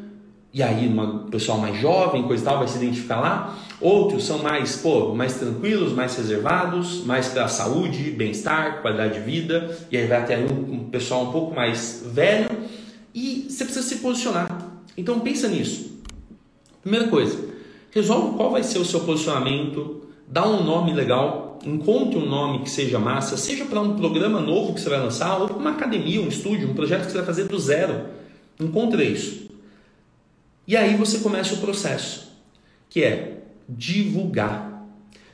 e 0.53 0.63
aí 0.63 0.87
uma 0.87 1.25
pessoal 1.31 1.59
mais 1.59 1.81
jovem, 1.81 2.23
coisa 2.23 2.43
e 2.43 2.47
tal, 2.47 2.59
vai 2.59 2.69
se 2.69 2.77
identificar 2.77 3.21
lá. 3.21 3.59
Outros 3.81 4.25
são 4.25 4.39
mais, 4.39 4.77
pô, 4.77 5.13
mais 5.15 5.35
tranquilos, 5.35 5.93
mais 5.93 6.17
reservados, 6.17 7.05
mais 7.05 7.29
para 7.29 7.49
saúde, 7.49 8.13
bem-estar, 8.13 8.81
qualidade 8.81 9.15
de 9.15 9.21
vida, 9.21 9.77
e 9.91 9.97
aí 9.97 10.07
vai 10.07 10.25
ter 10.25 10.39
um, 10.39 10.75
um 10.75 10.85
pessoal 10.91 11.25
um 11.25 11.33
pouco 11.33 11.55
mais 11.55 12.05
velho 12.07 12.49
e 13.13 13.47
você 13.49 13.65
precisa 13.65 13.87
se 13.87 13.97
posicionar. 13.97 14.47
Então 14.97 15.19
pensa 15.19 15.49
nisso. 15.49 16.01
Primeira 16.83 17.09
coisa, 17.09 17.37
resolve 17.91 18.37
qual 18.37 18.53
vai 18.53 18.63
ser 18.63 18.79
o 18.79 18.85
seu 18.85 19.01
posicionamento, 19.01 20.03
dá 20.29 20.47
um 20.47 20.63
nome 20.63 20.93
legal, 20.93 21.59
encontre 21.65 22.17
um 22.17 22.27
nome 22.27 22.61
que 22.61 22.71
seja 22.71 22.99
massa, 22.99 23.37
seja 23.37 23.65
para 23.65 23.81
um 23.81 23.97
programa 23.97 24.41
novo 24.41 24.75
que 24.75 24.81
você 24.81 24.89
vai 24.89 25.01
lançar, 25.01 25.41
ou 25.41 25.49
para 25.49 25.57
uma 25.57 25.71
academia, 25.71 26.21
um 26.21 26.29
estúdio, 26.29 26.71
um 26.71 26.75
projeto 26.75 27.07
que 27.07 27.11
você 27.11 27.17
vai 27.17 27.27
fazer 27.27 27.45
do 27.49 27.59
zero. 27.59 28.23
Encontre 28.61 29.05
isso. 29.05 29.51
E 30.67 30.77
aí 30.77 30.97
você 30.97 31.19
começa 31.19 31.55
o 31.55 31.59
processo, 31.59 32.33
que 32.89 33.03
é 33.03 33.43
divulgar. 33.69 34.87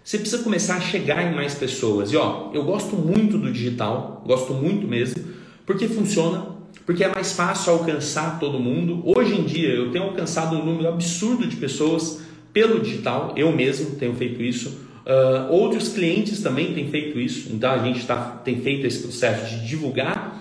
Você 0.02 0.18
precisa 0.18 0.42
começar 0.42 0.76
a 0.76 0.80
chegar 0.80 1.30
em 1.30 1.34
mais 1.34 1.54
pessoas. 1.54 2.12
E 2.12 2.16
ó, 2.16 2.50
eu 2.52 2.64
gosto 2.64 2.96
muito 2.96 3.38
do 3.38 3.52
digital, 3.52 4.22
gosto 4.26 4.54
muito 4.54 4.88
mesmo, 4.88 5.22
porque 5.64 5.86
funciona 5.86 6.50
porque 6.90 7.04
é 7.04 7.14
mais 7.14 7.32
fácil 7.32 7.74
alcançar 7.74 8.40
todo 8.40 8.58
mundo. 8.58 9.00
Hoje 9.04 9.34
em 9.34 9.44
dia 9.44 9.68
eu 9.68 9.92
tenho 9.92 10.06
alcançado 10.06 10.56
um 10.56 10.64
número 10.64 10.88
absurdo 10.88 11.46
de 11.46 11.54
pessoas 11.54 12.20
pelo 12.52 12.80
digital, 12.80 13.32
eu 13.36 13.52
mesmo 13.52 13.94
tenho 13.94 14.12
feito 14.14 14.42
isso. 14.42 14.88
Uh, 15.06 15.52
outros 15.52 15.90
clientes 15.90 16.42
também 16.42 16.74
têm 16.74 16.88
feito 16.88 17.18
isso, 17.20 17.52
então 17.52 17.70
a 17.70 17.78
gente 17.78 18.04
tá, 18.04 18.40
tem 18.44 18.60
feito 18.60 18.86
esse 18.86 19.02
processo 19.02 19.48
de 19.48 19.66
divulgar 19.68 20.39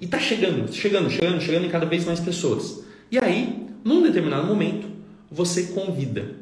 e 0.00 0.04
está 0.04 0.18
chegando, 0.18 0.72
chegando, 0.72 1.10
chegando, 1.10 1.40
chegando 1.40 1.66
em 1.66 1.70
cada 1.70 1.86
vez 1.86 2.04
mais 2.04 2.20
pessoas. 2.20 2.84
E 3.10 3.18
aí, 3.18 3.66
num 3.84 4.02
determinado 4.02 4.46
momento, 4.46 4.86
você 5.30 5.64
convida. 5.64 6.34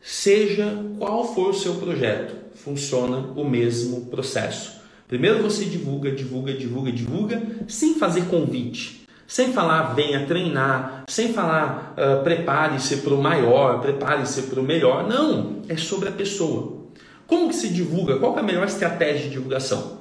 Seja 0.00 0.84
qual 0.98 1.32
for 1.32 1.50
o 1.50 1.54
seu 1.54 1.74
projeto, 1.76 2.34
funciona 2.56 3.18
o 3.36 3.44
mesmo 3.44 4.06
processo. 4.06 4.80
Primeiro 5.06 5.42
você 5.42 5.64
divulga, 5.64 6.10
divulga, 6.10 6.52
divulga, 6.54 6.90
divulga, 6.90 7.42
sem 7.68 7.94
fazer 7.94 8.22
convite, 8.22 9.06
sem 9.26 9.52
falar 9.52 9.94
venha 9.94 10.26
treinar, 10.26 11.04
sem 11.06 11.32
falar 11.32 11.94
uh, 11.96 12.24
prepare-se 12.24 12.96
para 12.96 13.14
o 13.14 13.22
maior, 13.22 13.80
prepare-se 13.80 14.42
para 14.42 14.58
o 14.58 14.62
melhor. 14.62 15.06
Não, 15.06 15.62
é 15.68 15.76
sobre 15.76 16.08
a 16.08 16.12
pessoa. 16.12 16.82
Como 17.26 17.48
que 17.48 17.54
se 17.54 17.68
divulga? 17.68 18.18
Qual 18.18 18.36
é 18.36 18.40
a 18.40 18.42
melhor 18.42 18.66
estratégia 18.66 19.24
de 19.24 19.30
divulgação? 19.30 19.98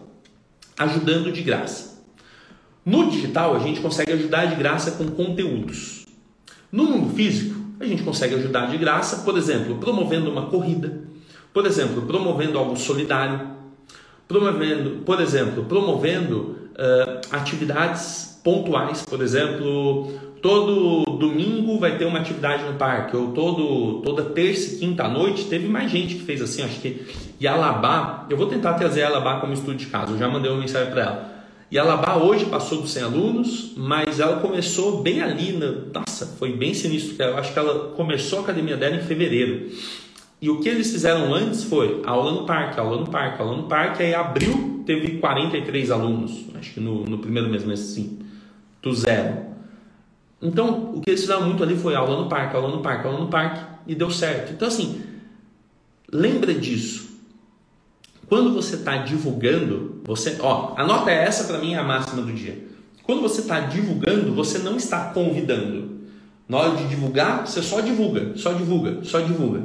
Ajudando 0.78 1.32
de 1.32 1.42
graça. 1.42 1.91
No 2.86 3.10
digital 3.10 3.56
a 3.56 3.60
gente 3.60 3.80
consegue 3.80 4.12
ajudar 4.12 4.46
de 4.46 4.56
graça 4.56 4.92
com 4.92 5.06
conteúdos. 5.12 6.06
No 6.72 6.86
mundo 6.86 7.14
físico 7.14 7.60
a 7.80 7.86
gente 7.86 8.04
consegue 8.04 8.36
ajudar 8.36 8.68
de 8.68 8.78
graça, 8.78 9.24
por 9.24 9.38
exemplo, 9.38 9.78
promovendo 9.78 10.32
uma 10.32 10.48
corrida, 10.48 11.02
por 11.54 11.66
exemplo, 11.66 12.04
promovendo 12.04 12.58
algo 12.58 12.78
solidário, 12.78 13.50
promovendo, 14.28 15.02
por 15.04 15.20
exemplo, 15.20 15.66
promovendo 15.66 16.56
uh, 16.72 17.22
atividades 17.32 18.40
pontuais, 18.44 19.04
por 19.04 19.22
exemplo, 19.22 20.14
todo 20.42 21.18
domingo 21.18 21.80
vai 21.80 21.98
ter 21.98 22.06
uma 22.06 22.20
atividade 22.20 22.64
no 22.64 22.74
parque, 22.74 23.16
ou 23.16 23.32
todo, 23.32 24.02
toda 24.02 24.24
terça 24.24 24.76
e 24.76 24.78
quinta 24.80 25.04
à 25.04 25.10
noite, 25.10 25.46
teve 25.46 25.68
mais 25.68 25.92
gente 25.92 26.16
que 26.16 26.22
fez 26.24 26.42
assim, 26.42 26.64
acho 26.64 26.80
que 26.80 27.06
Yalabá, 27.42 28.26
eu 28.30 28.38
vou 28.38 28.48
tentar 28.48 28.74
trazer 28.74 29.04
a 29.04 29.10
Yalabá 29.10 29.40
como 29.40 29.54
estudo 29.54 29.76
de 29.76 29.88
caso, 29.88 30.14
eu 30.14 30.18
já 30.18 30.28
mandei 30.28 30.50
uma 30.50 30.60
mensagem 30.60 30.92
para 30.92 31.02
ela. 31.02 31.31
Yalabá 31.74 32.18
hoje 32.18 32.46
passou 32.48 32.82
dos 32.82 32.92
100 32.92 33.04
alunos, 33.04 33.74
mas 33.78 34.20
ela 34.20 34.42
começou 34.42 35.02
bem 35.02 35.22
ali, 35.22 35.54
na, 35.54 35.72
nossa, 35.94 36.26
foi 36.26 36.52
bem 36.52 36.74
sinistro, 36.74 37.16
eu 37.24 37.38
acho 37.38 37.54
que 37.54 37.60
ela 37.60 37.94
começou 37.96 38.40
a 38.40 38.42
academia 38.42 38.76
dela 38.76 38.98
em 38.98 39.02
fevereiro. 39.02 39.72
E 40.42 40.50
o 40.50 40.60
que 40.60 40.68
eles 40.68 40.92
fizeram 40.92 41.34
antes 41.34 41.64
foi 41.64 42.02
aula 42.06 42.32
no 42.32 42.46
parque, 42.46 42.80
aula 42.80 42.98
no 42.98 43.08
parque, 43.08 43.42
aula 43.42 43.56
no 43.56 43.64
parque. 43.64 44.04
Aí 44.04 44.14
abril 44.14 44.84
teve 44.86 45.20
43 45.20 45.92
alunos, 45.92 46.46
acho 46.56 46.74
que 46.74 46.80
no, 46.80 47.06
no 47.06 47.20
primeiro 47.20 47.48
mês, 47.48 47.64
mas 47.64 47.80
assim, 47.80 48.20
do 48.82 48.94
zero. 48.94 49.52
Então, 50.42 50.96
o 50.96 51.02
que 51.02 51.12
eles 51.12 51.22
fizeram 51.22 51.46
muito 51.46 51.62
ali 51.64 51.78
foi 51.78 51.96
aula 51.96 52.24
no 52.24 52.28
parque, 52.28 52.56
aula 52.56 52.76
no 52.76 52.82
parque, 52.82 53.08
aula 53.08 53.20
no 53.20 53.28
parque, 53.28 53.64
e 53.86 53.94
deu 53.94 54.10
certo. 54.10 54.52
Então, 54.52 54.68
assim, 54.68 55.04
lembra 56.12 56.54
disso. 56.54 57.11
Quando 58.32 58.54
você 58.54 58.76
está 58.76 58.96
divulgando, 58.96 60.00
você, 60.06 60.38
ó, 60.40 60.74
anota 60.78 61.12
essa 61.12 61.44
para 61.44 61.58
mim 61.58 61.74
é 61.74 61.78
a 61.78 61.84
máxima 61.84 62.22
do 62.22 62.32
dia. 62.32 62.66
Quando 63.04 63.22
você 63.22 63.42
está 63.42 63.60
divulgando, 63.60 64.34
você 64.34 64.60
não 64.60 64.78
está 64.78 65.10
convidando. 65.10 66.00
Na 66.48 66.60
hora 66.60 66.78
de 66.78 66.88
divulgar, 66.88 67.46
você 67.46 67.62
só 67.62 67.82
divulga, 67.82 68.32
só 68.38 68.54
divulga, 68.54 69.00
só 69.04 69.20
divulga. 69.20 69.64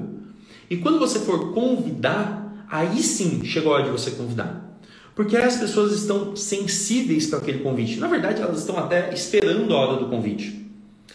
E 0.69 0.79
quando 0.79 0.99
você 0.99 1.21
for 1.21 1.55
convidar, 1.55 2.67
aí 2.69 3.01
sim 3.05 3.45
chegou 3.45 3.73
a 3.73 3.77
hora 3.77 3.85
de 3.85 3.91
você 3.91 4.11
convidar. 4.11 4.77
Porque 5.15 5.37
as 5.37 5.57
pessoas 5.59 5.93
estão 5.93 6.35
sensíveis 6.35 7.29
para 7.29 7.39
aquele 7.39 7.61
convite. 7.61 8.01
Na 8.01 8.09
verdade, 8.09 8.43
elas 8.43 8.59
estão 8.59 8.77
até 8.77 9.15
esperando 9.15 9.73
a 9.73 9.79
hora 9.79 9.97
do 10.03 10.09
convite. 10.09 10.69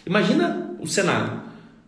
Imagina 0.05 0.73
o 0.79 0.87
cenário. 0.87 1.40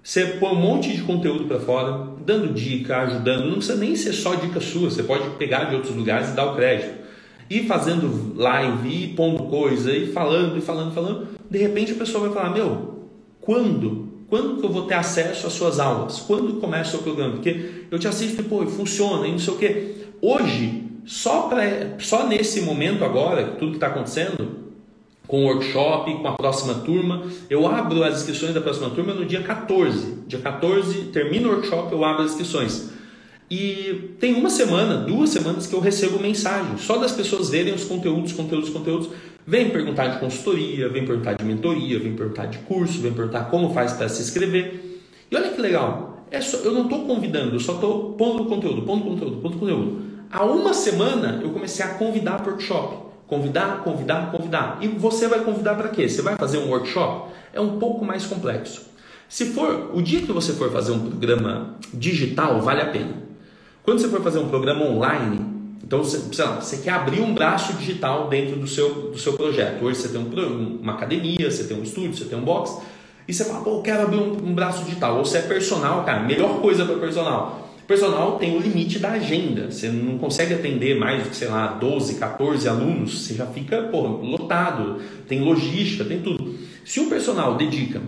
Você 0.03 0.25
põe 0.25 0.51
um 0.51 0.59
monte 0.59 0.93
de 0.93 1.01
conteúdo 1.01 1.45
para 1.45 1.61
fora, 1.61 2.09
dando 2.25 2.53
dica, 2.53 2.97
ajudando. 2.97 3.45
Não 3.45 3.53
precisa 3.53 3.77
nem 3.77 3.95
ser 3.95 4.11
só 4.11 4.35
dica 4.35 4.59
sua. 4.59 4.91
Você 4.91 5.01
pode 5.01 5.29
pegar 5.37 5.65
de 5.65 5.75
outros 5.75 5.95
lugares 5.95 6.29
e 6.29 6.33
dar 6.33 6.51
o 6.51 6.55
crédito. 6.55 7.01
E 7.49 7.63
fazendo 7.63 8.33
live, 8.35 8.89
e 8.89 9.07
pondo 9.15 9.43
coisa, 9.43 9.95
e 9.95 10.11
falando, 10.11 10.57
e 10.57 10.61
falando, 10.61 10.93
falando. 10.93 11.27
De 11.49 11.57
repente 11.57 11.93
a 11.93 11.95
pessoa 11.95 12.27
vai 12.27 12.33
falar: 12.33 12.53
Meu, 12.53 13.07
quando 13.39 14.13
quando 14.33 14.59
que 14.59 14.65
eu 14.65 14.71
vou 14.71 14.87
ter 14.87 14.95
acesso 14.95 15.45
às 15.45 15.53
suas 15.53 15.79
aulas? 15.79 16.19
Quando 16.21 16.59
começa 16.59 16.97
o 16.97 17.03
programa? 17.03 17.33
Porque 17.33 17.85
eu 17.91 17.99
te 17.99 18.07
assisto 18.07 18.41
e, 18.41 18.43
pô, 18.43 18.65
funciona 18.65 19.27
e 19.27 19.31
não 19.31 19.37
sei 19.37 19.53
o 19.53 19.57
quê. 19.57 19.95
Hoje, 20.19 20.85
só, 21.05 21.43
pra, 21.43 21.61
só 21.99 22.25
nesse 22.25 22.61
momento 22.61 23.05
agora, 23.05 23.43
tudo 23.59 23.71
que 23.71 23.77
está 23.77 23.87
acontecendo, 23.87 24.62
com 25.27 25.43
o 25.43 25.47
workshop, 25.47 26.13
com 26.21 26.27
a 26.27 26.33
próxima 26.33 26.75
turma, 26.75 27.23
eu 27.49 27.67
abro 27.67 28.03
as 28.03 28.19
inscrições 28.19 28.53
da 28.53 28.61
próxima 28.61 28.89
turma 28.89 29.13
no 29.13 29.25
dia 29.25 29.41
14. 29.41 30.23
Dia 30.27 30.39
14, 30.39 31.05
termina 31.05 31.47
o 31.47 31.51
workshop, 31.51 31.91
eu 31.91 32.03
abro 32.03 32.23
as 32.23 32.31
inscrições. 32.31 32.89
E 33.49 34.15
tem 34.19 34.33
uma 34.33 34.49
semana, 34.49 34.97
duas 34.97 35.29
semanas 35.29 35.67
que 35.67 35.73
eu 35.73 35.79
recebo 35.79 36.19
mensagem, 36.19 36.77
só 36.77 36.97
das 36.97 37.11
pessoas 37.11 37.49
verem 37.49 37.73
os 37.73 37.83
conteúdos, 37.83 38.33
conteúdos, 38.33 38.69
conteúdos. 38.69 39.09
Vem 39.45 39.69
perguntar 39.69 40.07
de 40.07 40.19
consultoria, 40.19 40.89
vem 40.89 41.05
perguntar 41.05 41.33
de 41.33 41.43
mentoria, 41.43 41.99
vem 41.99 42.15
perguntar 42.15 42.45
de 42.45 42.57
curso, 42.59 43.01
vem 43.01 43.13
perguntar 43.13 43.45
como 43.51 43.73
faz 43.73 43.93
para 43.93 44.09
se 44.09 44.21
inscrever. 44.21 45.01
E 45.29 45.35
olha 45.35 45.49
que 45.49 45.61
legal, 45.61 46.25
é 46.31 46.41
só, 46.41 46.57
eu 46.57 46.71
não 46.71 46.83
estou 46.83 47.05
convidando, 47.05 47.55
eu 47.55 47.59
só 47.59 47.73
estou 47.73 48.13
pondo 48.13 48.45
conteúdo, 48.45 48.81
pondo 48.83 49.03
conteúdo, 49.03 49.37
pondo 49.37 49.57
conteúdo. 49.57 50.01
Há 50.31 50.43
uma 50.45 50.73
semana 50.73 51.39
eu 51.43 51.51
comecei 51.51 51.85
a 51.85 51.89
convidar 51.89 52.41
para 52.41 52.53
workshop. 52.53 53.02
Convidar, 53.27 53.83
convidar, 53.83 54.31
convidar. 54.31 54.77
E 54.81 54.87
você 54.87 55.27
vai 55.27 55.39
convidar 55.39 55.75
para 55.75 55.89
quê? 55.89 56.07
Você 56.07 56.21
vai 56.21 56.35
fazer 56.35 56.57
um 56.57 56.69
workshop? 56.69 57.31
É 57.53 57.59
um 57.59 57.79
pouco 57.79 58.05
mais 58.05 58.25
complexo. 58.25 58.93
Se 59.29 59.47
for 59.47 59.91
o 59.93 60.01
dia 60.01 60.21
que 60.21 60.31
você 60.31 60.53
for 60.53 60.71
fazer 60.71 60.91
um 60.91 61.09
programa 61.09 61.75
digital, 61.93 62.61
vale 62.61 62.81
a 62.81 62.85
pena. 62.85 63.23
Quando 63.83 63.99
você 63.99 64.07
for 64.07 64.21
fazer 64.21 64.39
um 64.39 64.47
programa 64.47 64.85
online, 64.85 65.53
então, 65.83 66.01
você, 66.01 66.41
lá, 66.41 66.61
você 66.61 66.77
quer 66.77 66.91
abrir 66.91 67.21
um 67.21 67.33
braço 67.33 67.73
digital 67.73 68.29
dentro 68.29 68.55
do 68.55 68.65
seu, 68.65 69.11
do 69.11 69.17
seu 69.17 69.33
projeto. 69.33 69.83
Hoje 69.83 69.99
você 69.99 70.07
tem 70.07 70.19
um, 70.19 70.79
uma 70.81 70.93
academia, 70.93 71.51
você 71.51 71.65
tem 71.65 71.77
um 71.77 71.83
estúdio, 71.83 72.15
você 72.15 72.25
tem 72.25 72.39
um 72.39 72.43
box, 72.43 72.81
e 73.27 73.33
você 73.33 73.43
fala, 73.45 73.61
pô, 73.61 73.77
eu 73.77 73.81
quero 73.81 74.03
abrir 74.03 74.17
um, 74.17 74.31
um 74.31 74.55
braço 74.55 74.83
digital. 74.85 75.17
Ou 75.17 75.25
você 75.25 75.39
é 75.39 75.41
personal, 75.41 76.03
cara, 76.03 76.21
melhor 76.21 76.61
coisa 76.61 76.85
para 76.85 76.95
personal. 76.95 77.62
Personal 77.93 78.39
tem 78.39 78.57
o 78.57 78.59
limite 78.59 78.97
da 78.97 79.11
agenda. 79.11 79.69
Você 79.69 79.87
não 79.87 80.17
consegue 80.17 80.55
atender 80.55 80.97
mais 80.97 81.27
que, 81.27 81.35
sei 81.35 81.47
lá, 81.47 81.67
12, 81.67 82.15
14 82.15 82.67
alunos, 82.67 83.21
você 83.21 83.35
já 83.35 83.45
fica, 83.45 83.87
lotado. 83.91 84.99
Tem 85.27 85.41
logística, 85.41 86.03
tem 86.03 86.19
tudo. 86.19 86.55
Se 86.83 86.99
um 86.99 87.07
personal 87.07 87.55
dedica 87.55 88.01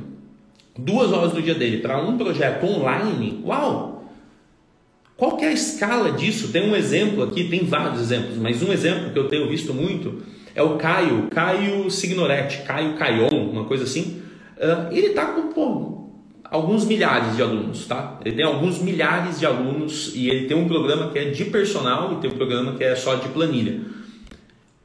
duas 0.75 1.11
horas 1.11 1.33
do 1.33 1.41
dia 1.41 1.53
dele 1.53 1.77
para 1.83 2.01
um 2.01 2.17
projeto 2.17 2.65
online, 2.65 3.43
uau, 3.45 4.09
qual 5.15 5.37
que 5.37 5.45
é 5.45 5.49
a 5.49 5.53
escala 5.53 6.13
disso? 6.13 6.47
Tem 6.47 6.67
um 6.67 6.75
exemplo 6.75 7.21
aqui, 7.21 7.43
tem 7.43 7.63
vários 7.63 8.01
exemplos, 8.01 8.37
mas 8.37 8.63
um 8.63 8.73
exemplo 8.73 9.11
que 9.11 9.19
eu 9.19 9.29
tenho 9.29 9.47
visto 9.47 9.71
muito 9.71 10.23
é 10.55 10.63
o 10.63 10.77
Caio, 10.77 11.27
Caio 11.29 11.91
Signoretti, 11.91 12.63
Caio 12.63 12.95
Caion, 12.95 13.51
uma 13.51 13.65
coisa 13.65 13.83
assim. 13.83 14.19
Uh, 14.57 14.91
ele 14.91 15.09
está 15.09 15.27
com 15.27 15.53
pô, 15.53 16.04
alguns 16.51 16.85
milhares 16.85 17.35
de 17.35 17.41
alunos, 17.41 17.85
tá? 17.85 18.19
Ele 18.23 18.35
tem 18.35 18.45
alguns 18.45 18.79
milhares 18.79 19.39
de 19.39 19.45
alunos 19.45 20.13
e 20.15 20.29
ele 20.29 20.47
tem 20.47 20.57
um 20.57 20.67
programa 20.67 21.11
que 21.11 21.19
é 21.19 21.25
de 21.25 21.45
personal 21.45 22.13
e 22.13 22.15
tem 22.21 22.31
um 22.31 22.35
programa 22.35 22.73
que 22.73 22.83
é 22.83 22.95
só 22.95 23.15
de 23.15 23.29
planilha. 23.29 23.81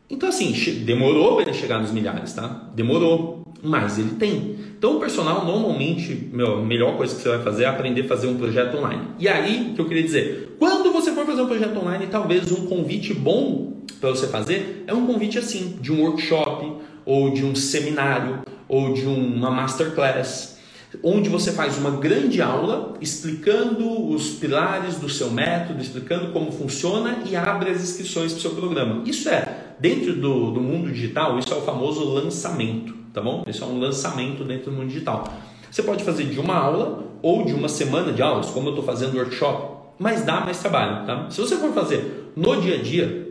Então 0.08 0.28
assim, 0.28 0.52
demorou 0.84 1.36
para 1.36 1.50
ele 1.50 1.54
chegar 1.54 1.80
nos 1.80 1.92
milhares, 1.92 2.32
tá? 2.32 2.68
Demorou, 2.74 3.44
mas 3.62 3.98
ele 3.98 4.10
tem. 4.10 4.56
Então, 4.80 4.96
o 4.96 4.98
personal, 4.98 5.44
normalmente, 5.44 6.30
meu, 6.32 6.60
a 6.60 6.62
melhor 6.62 6.96
coisa 6.96 7.14
que 7.14 7.20
você 7.20 7.28
vai 7.28 7.42
fazer 7.42 7.64
é 7.64 7.66
aprender 7.66 8.00
a 8.00 8.08
fazer 8.08 8.28
um 8.28 8.38
projeto 8.38 8.78
online. 8.78 9.02
E 9.18 9.28
aí, 9.28 9.72
que 9.74 9.80
eu 9.80 9.84
queria 9.84 10.02
dizer, 10.02 10.56
quando 10.58 10.90
você 10.90 11.12
for 11.12 11.26
fazer 11.26 11.42
um 11.42 11.46
projeto 11.46 11.78
online, 11.78 12.06
talvez 12.06 12.50
um 12.50 12.66
convite 12.66 13.12
bom 13.12 13.74
para 14.00 14.08
você 14.08 14.26
fazer 14.28 14.84
é 14.86 14.94
um 14.94 15.06
convite 15.06 15.38
assim, 15.38 15.76
de 15.82 15.92
um 15.92 16.00
workshop, 16.00 16.72
ou 17.04 17.30
de 17.30 17.44
um 17.44 17.54
seminário, 17.54 18.40
ou 18.66 18.94
de 18.94 19.04
uma 19.04 19.50
masterclass 19.50 20.58
onde 21.02 21.28
você 21.28 21.52
faz 21.52 21.78
uma 21.78 21.92
grande 21.92 22.42
aula 22.42 22.94
explicando 23.00 24.10
os 24.10 24.30
pilares 24.30 24.96
do 24.96 25.08
seu 25.08 25.30
método, 25.30 25.80
explicando 25.80 26.32
como 26.32 26.50
funciona 26.50 27.22
e 27.26 27.36
abre 27.36 27.70
as 27.70 27.82
inscrições 27.82 28.32
para 28.32 28.38
o 28.38 28.42
seu 28.42 28.50
programa. 28.52 29.02
Isso 29.06 29.28
é, 29.28 29.74
dentro 29.78 30.14
do, 30.14 30.50
do 30.50 30.60
mundo 30.60 30.90
digital, 30.90 31.38
isso 31.38 31.52
é 31.52 31.56
o 31.56 31.62
famoso 31.62 32.04
lançamento, 32.04 32.94
tá 33.12 33.20
bom? 33.20 33.44
Isso 33.46 33.62
é 33.62 33.66
um 33.66 33.78
lançamento 33.78 34.44
dentro 34.44 34.70
do 34.70 34.76
mundo 34.76 34.88
digital. 34.88 35.32
Você 35.70 35.82
pode 35.82 36.02
fazer 36.02 36.24
de 36.24 36.40
uma 36.40 36.56
aula 36.56 37.04
ou 37.22 37.44
de 37.44 37.52
uma 37.52 37.68
semana 37.68 38.12
de 38.12 38.22
aulas, 38.22 38.46
como 38.46 38.68
eu 38.68 38.70
estou 38.70 38.84
fazendo 38.84 39.16
workshop, 39.16 39.80
mas 39.98 40.24
dá 40.24 40.40
mais 40.40 40.58
trabalho, 40.58 41.06
tá? 41.06 41.30
Se 41.30 41.40
você 41.40 41.56
for 41.56 41.72
fazer 41.72 42.32
no 42.34 42.60
dia 42.60 42.76
a 42.76 42.82
dia, 42.82 43.28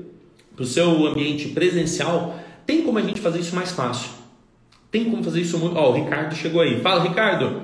para 0.56 0.64
o 0.64 0.68
seu 0.68 1.08
ambiente 1.08 1.50
presencial, 1.50 2.38
tem 2.66 2.84
como 2.84 2.98
a 3.00 3.02
gente 3.02 3.20
fazer 3.20 3.40
isso 3.40 3.56
mais 3.56 3.72
fácil. 3.72 4.19
Tem 4.92 5.10
como 5.10 5.24
fazer 5.24 5.42
isso 5.42 5.58
muito. 5.58 5.76
Ó, 5.76 5.88
oh, 5.88 5.92
o 5.92 6.04
Ricardo 6.04 6.36
chegou 6.36 6.62
aí. 6.62 6.82
Fala, 6.82 7.04
Ricardo. 7.04 7.62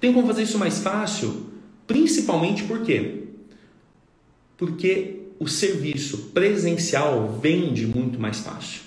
Tem 0.00 0.12
como 0.12 0.26
fazer 0.26 0.42
isso 0.42 0.58
mais 0.58 0.80
fácil? 0.80 1.46
Principalmente 1.86 2.64
por 2.64 2.82
quê? 2.82 3.24
Porque 4.56 5.18
o 5.40 5.48
serviço 5.48 6.30
presencial 6.34 7.38
vende 7.40 7.86
muito 7.86 8.20
mais 8.20 8.40
fácil. 8.40 8.82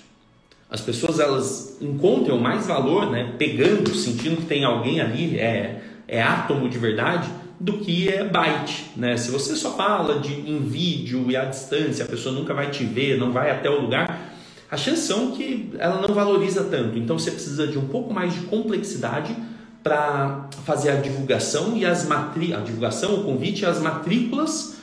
As 0.70 0.80
pessoas 0.80 1.20
elas 1.20 1.76
encontram 1.82 2.38
mais 2.38 2.66
valor, 2.66 3.10
né, 3.10 3.34
pegando, 3.38 3.94
sentindo 3.94 4.36
que 4.36 4.46
tem 4.46 4.64
alguém 4.64 5.00
ali, 5.00 5.38
é, 5.38 5.82
é 6.08 6.22
átomo 6.22 6.68
de 6.68 6.78
verdade, 6.78 7.28
do 7.60 7.74
que 7.74 8.08
é 8.08 8.24
byte, 8.24 8.90
né? 8.96 9.16
Se 9.16 9.30
você 9.30 9.54
só 9.54 9.76
fala 9.76 10.18
de 10.18 10.32
em 10.32 10.60
vídeo 10.60 11.30
e 11.30 11.36
à 11.36 11.44
distância, 11.44 12.04
a 12.04 12.08
pessoa 12.08 12.34
nunca 12.34 12.54
vai 12.54 12.70
te 12.70 12.84
ver, 12.84 13.18
não 13.18 13.30
vai 13.30 13.50
até 13.50 13.70
o 13.70 13.82
lugar, 13.82 14.31
a 14.72 14.76
chance 14.78 15.02
são 15.02 15.32
que 15.32 15.70
ela 15.78 16.00
não 16.00 16.14
valoriza 16.14 16.64
tanto. 16.64 16.98
Então 16.98 17.18
você 17.18 17.30
precisa 17.30 17.66
de 17.66 17.76
um 17.76 17.88
pouco 17.88 18.14
mais 18.14 18.32
de 18.32 18.40
complexidade 18.46 19.36
para 19.82 20.48
fazer 20.64 20.92
a 20.92 20.96
divulgação 20.96 21.76
e 21.76 21.84
as 21.84 22.06
matri... 22.06 22.54
a 22.54 22.60
divulgação, 22.60 23.16
o 23.16 23.24
convite 23.24 23.64
e 23.64 23.66
as 23.66 23.78
matrículas 23.80 24.76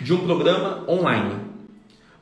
de 0.00 0.12
um 0.12 0.18
programa 0.18 0.84
online. 0.86 1.36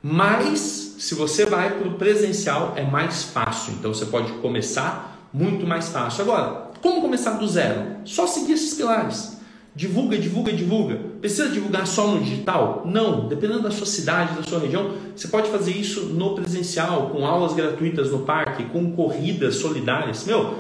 Mas 0.01 0.95
se 1.01 1.17
você 1.17 1.45
vai 1.45 1.77
para 1.81 1.89
o 1.89 1.95
presencial 1.95 2.75
é 2.77 2.85
mais 2.85 3.25
fácil, 3.25 3.73
então 3.73 3.93
você 3.93 4.07
pode 4.07 4.31
começar 4.35 5.19
muito 5.35 5.67
mais 5.67 5.89
fácil. 5.89 6.23
Agora, 6.23 6.71
como 6.81 7.01
começar 7.01 7.33
do 7.33 7.49
zero? 7.49 7.97
Só 8.05 8.25
seguir 8.25 8.53
esses 8.53 8.75
pilares. 8.75 9.40
Divulga, 9.75 10.19
divulga, 10.19 10.53
divulga. 10.53 11.01
Precisa 11.21 11.49
divulgar 11.49 11.87
só 11.87 12.09
no 12.09 12.21
digital? 12.21 12.83
Não. 12.85 13.29
Dependendo 13.29 13.63
da 13.63 13.71
sua 13.71 13.87
cidade, 13.87 14.35
da 14.35 14.43
sua 14.43 14.59
região, 14.59 14.95
você 15.15 15.29
pode 15.29 15.49
fazer 15.49 15.73
isso 15.73 16.07
no 16.07 16.35
presencial, 16.35 17.11
com 17.11 17.25
aulas 17.25 17.55
gratuitas 17.55 18.11
no 18.11 18.21
parque, 18.21 18.65
com 18.65 18.93
corridas 18.93 19.57
solidárias. 19.57 20.25
Meu, 20.27 20.55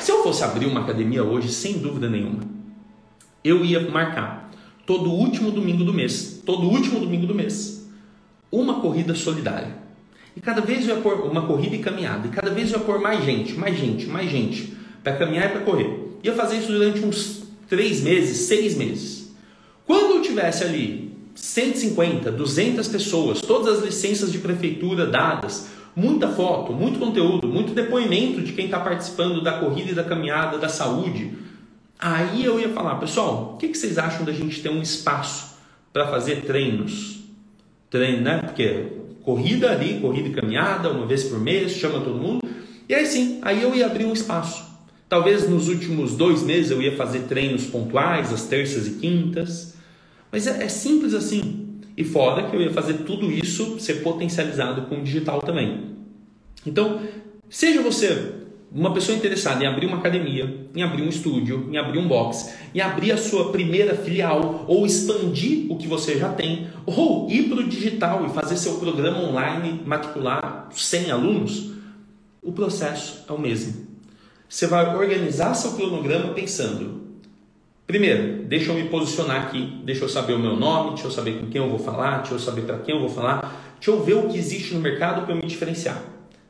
se 0.00 0.10
eu 0.10 0.22
fosse 0.22 0.42
abrir 0.42 0.66
uma 0.66 0.80
academia 0.80 1.22
hoje, 1.22 1.48
sem 1.48 1.78
dúvida 1.78 2.10
nenhuma, 2.10 2.40
eu 3.44 3.64
ia 3.64 3.88
marcar 3.88 4.50
todo 4.84 5.10
último 5.10 5.50
domingo 5.50 5.84
do 5.84 5.94
mês, 5.94 6.42
todo 6.44 6.68
último 6.68 6.98
domingo 6.98 7.26
do 7.26 7.34
mês, 7.34 7.88
uma 8.50 8.80
corrida 8.80 9.14
solidária. 9.14 9.76
E 10.36 10.40
cada 10.40 10.60
vez 10.60 10.86
eu 10.86 10.96
ia 10.96 11.02
pôr 11.02 11.20
uma 11.22 11.42
corrida 11.46 11.76
e 11.76 11.78
caminhada, 11.78 12.26
e 12.26 12.30
cada 12.30 12.50
vez 12.50 12.72
eu 12.72 12.78
ia 12.80 12.84
pôr 12.84 13.00
mais 13.00 13.24
gente, 13.24 13.54
mais 13.54 13.78
gente, 13.78 14.06
mais 14.06 14.30
gente, 14.30 14.76
para 15.02 15.16
caminhar 15.16 15.46
e 15.46 15.48
para 15.50 15.60
correr. 15.60 16.18
Ia 16.22 16.34
fazer 16.34 16.58
isso 16.58 16.72
durante 16.72 17.00
uns 17.04 17.45
três 17.68 18.00
meses, 18.00 18.46
seis 18.46 18.76
meses. 18.76 19.34
Quando 19.86 20.16
eu 20.16 20.22
tivesse 20.22 20.64
ali 20.64 21.16
150, 21.34 22.32
200 22.32 22.88
pessoas, 22.88 23.40
todas 23.40 23.78
as 23.78 23.84
licenças 23.84 24.32
de 24.32 24.38
prefeitura 24.38 25.06
dadas, 25.06 25.68
muita 25.94 26.28
foto, 26.28 26.72
muito 26.72 26.98
conteúdo, 26.98 27.48
muito 27.48 27.72
depoimento 27.72 28.40
de 28.42 28.52
quem 28.52 28.66
está 28.66 28.80
participando 28.80 29.42
da 29.42 29.58
corrida 29.58 29.92
e 29.92 29.94
da 29.94 30.04
caminhada 30.04 30.58
da 30.58 30.68
saúde, 30.68 31.32
aí 31.98 32.44
eu 32.44 32.60
ia 32.60 32.70
falar, 32.70 32.96
pessoal, 32.96 33.52
o 33.54 33.56
que, 33.58 33.68
que 33.68 33.78
vocês 33.78 33.96
acham 33.96 34.24
da 34.24 34.32
gente 34.32 34.60
ter 34.60 34.68
um 34.68 34.82
espaço 34.82 35.56
para 35.92 36.06
fazer 36.08 36.42
treinos? 36.42 37.20
Treino, 37.88 38.22
né? 38.22 38.38
Porque 38.38 38.88
corrida 39.22 39.70
ali, 39.70 40.00
corrida 40.00 40.28
e 40.28 40.32
caminhada, 40.32 40.90
uma 40.90 41.06
vez 41.06 41.24
por 41.24 41.40
mês, 41.40 41.72
chama 41.72 42.00
todo 42.00 42.18
mundo. 42.18 42.46
E 42.88 42.94
aí 42.94 43.06
sim, 43.06 43.38
aí 43.42 43.62
eu 43.62 43.74
ia 43.74 43.86
abrir 43.86 44.04
um 44.04 44.12
espaço. 44.12 44.65
Talvez 45.08 45.48
nos 45.48 45.68
últimos 45.68 46.16
dois 46.16 46.42
meses 46.42 46.70
eu 46.70 46.82
ia 46.82 46.96
fazer 46.96 47.20
treinos 47.20 47.64
pontuais, 47.66 48.32
às 48.32 48.44
terças 48.44 48.86
e 48.86 48.92
quintas. 48.92 49.74
Mas 50.32 50.46
é, 50.46 50.64
é 50.64 50.68
simples 50.68 51.14
assim. 51.14 51.80
E 51.96 52.04
fora 52.04 52.50
que 52.50 52.56
eu 52.56 52.60
ia 52.60 52.72
fazer 52.72 52.94
tudo 53.04 53.30
isso 53.30 53.78
ser 53.80 54.02
potencializado 54.02 54.82
com 54.82 54.96
o 54.96 55.02
digital 55.02 55.40
também. 55.40 55.96
Então, 56.66 57.00
seja 57.48 57.80
você 57.80 58.34
uma 58.70 58.92
pessoa 58.92 59.16
interessada 59.16 59.62
em 59.64 59.66
abrir 59.66 59.86
uma 59.86 59.98
academia, 59.98 60.68
em 60.74 60.82
abrir 60.82 61.02
um 61.02 61.08
estúdio, 61.08 61.68
em 61.70 61.78
abrir 61.78 61.98
um 61.98 62.08
box, 62.08 62.52
em 62.74 62.80
abrir 62.80 63.12
a 63.12 63.16
sua 63.16 63.50
primeira 63.50 63.94
filial, 63.94 64.64
ou 64.66 64.84
expandir 64.84 65.70
o 65.70 65.78
que 65.78 65.86
você 65.86 66.18
já 66.18 66.30
tem, 66.30 66.66
ou 66.84 67.30
ir 67.30 67.44
para 67.44 67.60
o 67.60 67.68
digital 67.68 68.26
e 68.26 68.30
fazer 68.30 68.56
seu 68.56 68.74
programa 68.74 69.20
online, 69.20 69.80
matricular 69.86 70.68
100 70.72 71.10
alunos, 71.10 71.70
o 72.42 72.52
processo 72.52 73.24
é 73.28 73.32
o 73.32 73.38
mesmo. 73.38 73.85
Você 74.48 74.66
vai 74.66 74.94
organizar 74.94 75.54
seu 75.54 75.72
cronograma 75.72 76.32
pensando: 76.32 77.02
primeiro, 77.86 78.44
deixa 78.44 78.70
eu 78.70 78.76
me 78.76 78.88
posicionar 78.88 79.46
aqui, 79.46 79.80
deixa 79.84 80.04
eu 80.04 80.08
saber 80.08 80.34
o 80.34 80.38
meu 80.38 80.56
nome, 80.56 80.90
deixa 80.90 81.08
eu 81.08 81.10
saber 81.10 81.40
com 81.40 81.46
quem 81.46 81.60
eu 81.60 81.68
vou 81.68 81.78
falar, 81.78 82.18
deixa 82.18 82.34
eu 82.34 82.38
saber 82.38 82.62
para 82.62 82.78
quem 82.78 82.94
eu 82.94 83.00
vou 83.00 83.10
falar, 83.10 83.74
deixa 83.74 83.90
eu 83.90 84.02
ver 84.02 84.14
o 84.14 84.28
que 84.28 84.38
existe 84.38 84.74
no 84.74 84.80
mercado 84.80 85.24
para 85.24 85.34
eu 85.34 85.36
me 85.36 85.46
diferenciar. 85.46 86.00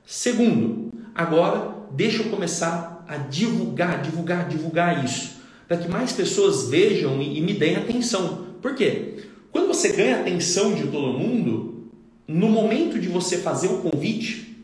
Segundo, 0.05 0.92
agora 1.14 1.74
deixa 1.90 2.22
eu 2.22 2.30
começar 2.30 3.05
a 3.09 3.16
divulgar, 3.16 4.03
divulgar, 4.03 4.47
divulgar 4.47 5.05
isso, 5.05 5.36
para 5.66 5.78
que 5.78 5.88
mais 5.88 6.12
pessoas 6.12 6.68
vejam 6.68 7.20
e, 7.22 7.40
me 7.40 7.55
deem 7.55 7.76
atenção. 7.76 8.47
Por 8.61 8.74
quê? 8.74 9.24
Quando 9.51 9.68
você 9.68 9.92
ganha 9.92 10.18
a 10.18 10.20
atenção 10.20 10.74
de 10.74 10.86
todo 10.88 11.18
mundo, 11.18 11.88
no 12.28 12.49
momento 12.49 12.99
de 12.99 13.09
você 13.09 13.38
fazer 13.38 13.68
o 13.68 13.78
convite, 13.78 14.55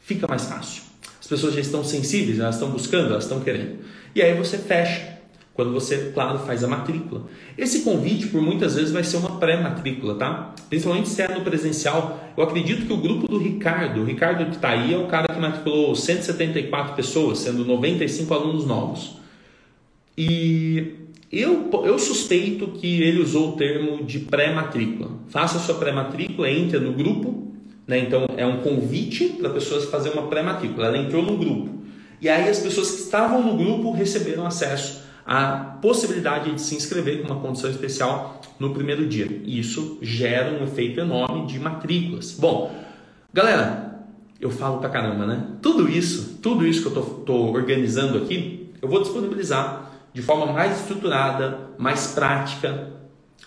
fica 0.00 0.26
mais 0.26 0.44
fácil 0.44 0.81
pessoas 1.32 1.54
já 1.54 1.60
estão 1.60 1.82
sensíveis, 1.82 2.38
elas 2.38 2.56
estão 2.56 2.70
buscando, 2.70 3.10
elas 3.10 3.24
estão 3.24 3.40
querendo. 3.40 3.78
E 4.14 4.20
aí 4.20 4.36
você 4.36 4.58
fecha, 4.58 5.18
quando 5.54 5.72
você, 5.72 6.10
claro, 6.12 6.38
faz 6.40 6.62
a 6.62 6.68
matrícula. 6.68 7.24
Esse 7.56 7.80
convite, 7.80 8.26
por 8.26 8.42
muitas 8.42 8.74
vezes, 8.74 8.92
vai 8.92 9.02
ser 9.02 9.16
uma 9.16 9.38
pré-matrícula, 9.38 10.14
tá? 10.16 10.54
Principalmente 10.68 11.08
se 11.08 11.22
é 11.22 11.28
no 11.28 11.40
presencial. 11.40 12.22
Eu 12.36 12.44
acredito 12.44 12.86
que 12.86 12.92
o 12.92 12.98
grupo 12.98 13.26
do 13.26 13.38
Ricardo, 13.38 14.02
o 14.02 14.04
Ricardo 14.04 14.44
que 14.46 14.56
está 14.56 14.70
aí, 14.70 14.92
é 14.92 14.98
o 14.98 15.06
cara 15.06 15.32
que 15.32 15.40
matriculou 15.40 15.94
174 15.94 16.94
pessoas, 16.94 17.38
sendo 17.38 17.64
95 17.64 18.32
alunos 18.34 18.66
novos. 18.66 19.16
E 20.16 20.94
eu, 21.30 21.70
eu 21.84 21.98
suspeito 21.98 22.68
que 22.68 23.02
ele 23.02 23.20
usou 23.20 23.50
o 23.50 23.56
termo 23.56 24.04
de 24.04 24.20
pré-matrícula. 24.20 25.10
Faça 25.28 25.56
a 25.56 25.60
sua 25.60 25.76
pré-matrícula, 25.76 26.50
entre 26.50 26.78
no 26.78 26.92
grupo 26.92 27.41
né? 27.86 27.98
Então, 27.98 28.26
é 28.36 28.46
um 28.46 28.58
convite 28.58 29.28
para 29.30 29.50
pessoas 29.50 29.84
fazer 29.86 30.10
uma 30.10 30.28
pré-matrícula. 30.28 30.86
Ela 30.86 30.98
entrou 30.98 31.22
no 31.22 31.36
grupo. 31.36 31.82
E 32.20 32.28
aí, 32.28 32.48
as 32.48 32.58
pessoas 32.58 32.90
que 32.90 33.00
estavam 33.02 33.42
no 33.42 33.56
grupo 33.56 33.92
receberam 33.92 34.46
acesso 34.46 35.02
à 35.26 35.78
possibilidade 35.80 36.52
de 36.52 36.60
se 36.60 36.74
inscrever 36.74 37.22
com 37.22 37.32
uma 37.32 37.40
condição 37.40 37.70
especial 37.70 38.40
no 38.58 38.72
primeiro 38.72 39.06
dia. 39.06 39.26
E 39.44 39.58
isso 39.58 39.98
gera 40.02 40.52
um 40.52 40.64
efeito 40.64 41.00
enorme 41.00 41.46
de 41.46 41.58
matrículas. 41.58 42.32
Bom, 42.38 42.72
galera, 43.32 44.06
eu 44.40 44.50
falo 44.50 44.78
pra 44.78 44.88
caramba, 44.88 45.26
né? 45.26 45.46
Tudo 45.60 45.88
isso, 45.88 46.38
tudo 46.42 46.66
isso 46.66 46.82
que 46.82 46.96
eu 46.96 47.18
estou 47.20 47.52
organizando 47.52 48.18
aqui, 48.18 48.70
eu 48.80 48.88
vou 48.88 49.00
disponibilizar 49.00 49.92
de 50.12 50.20
forma 50.20 50.52
mais 50.52 50.80
estruturada, 50.80 51.70
mais 51.78 52.08
prática 52.08 52.90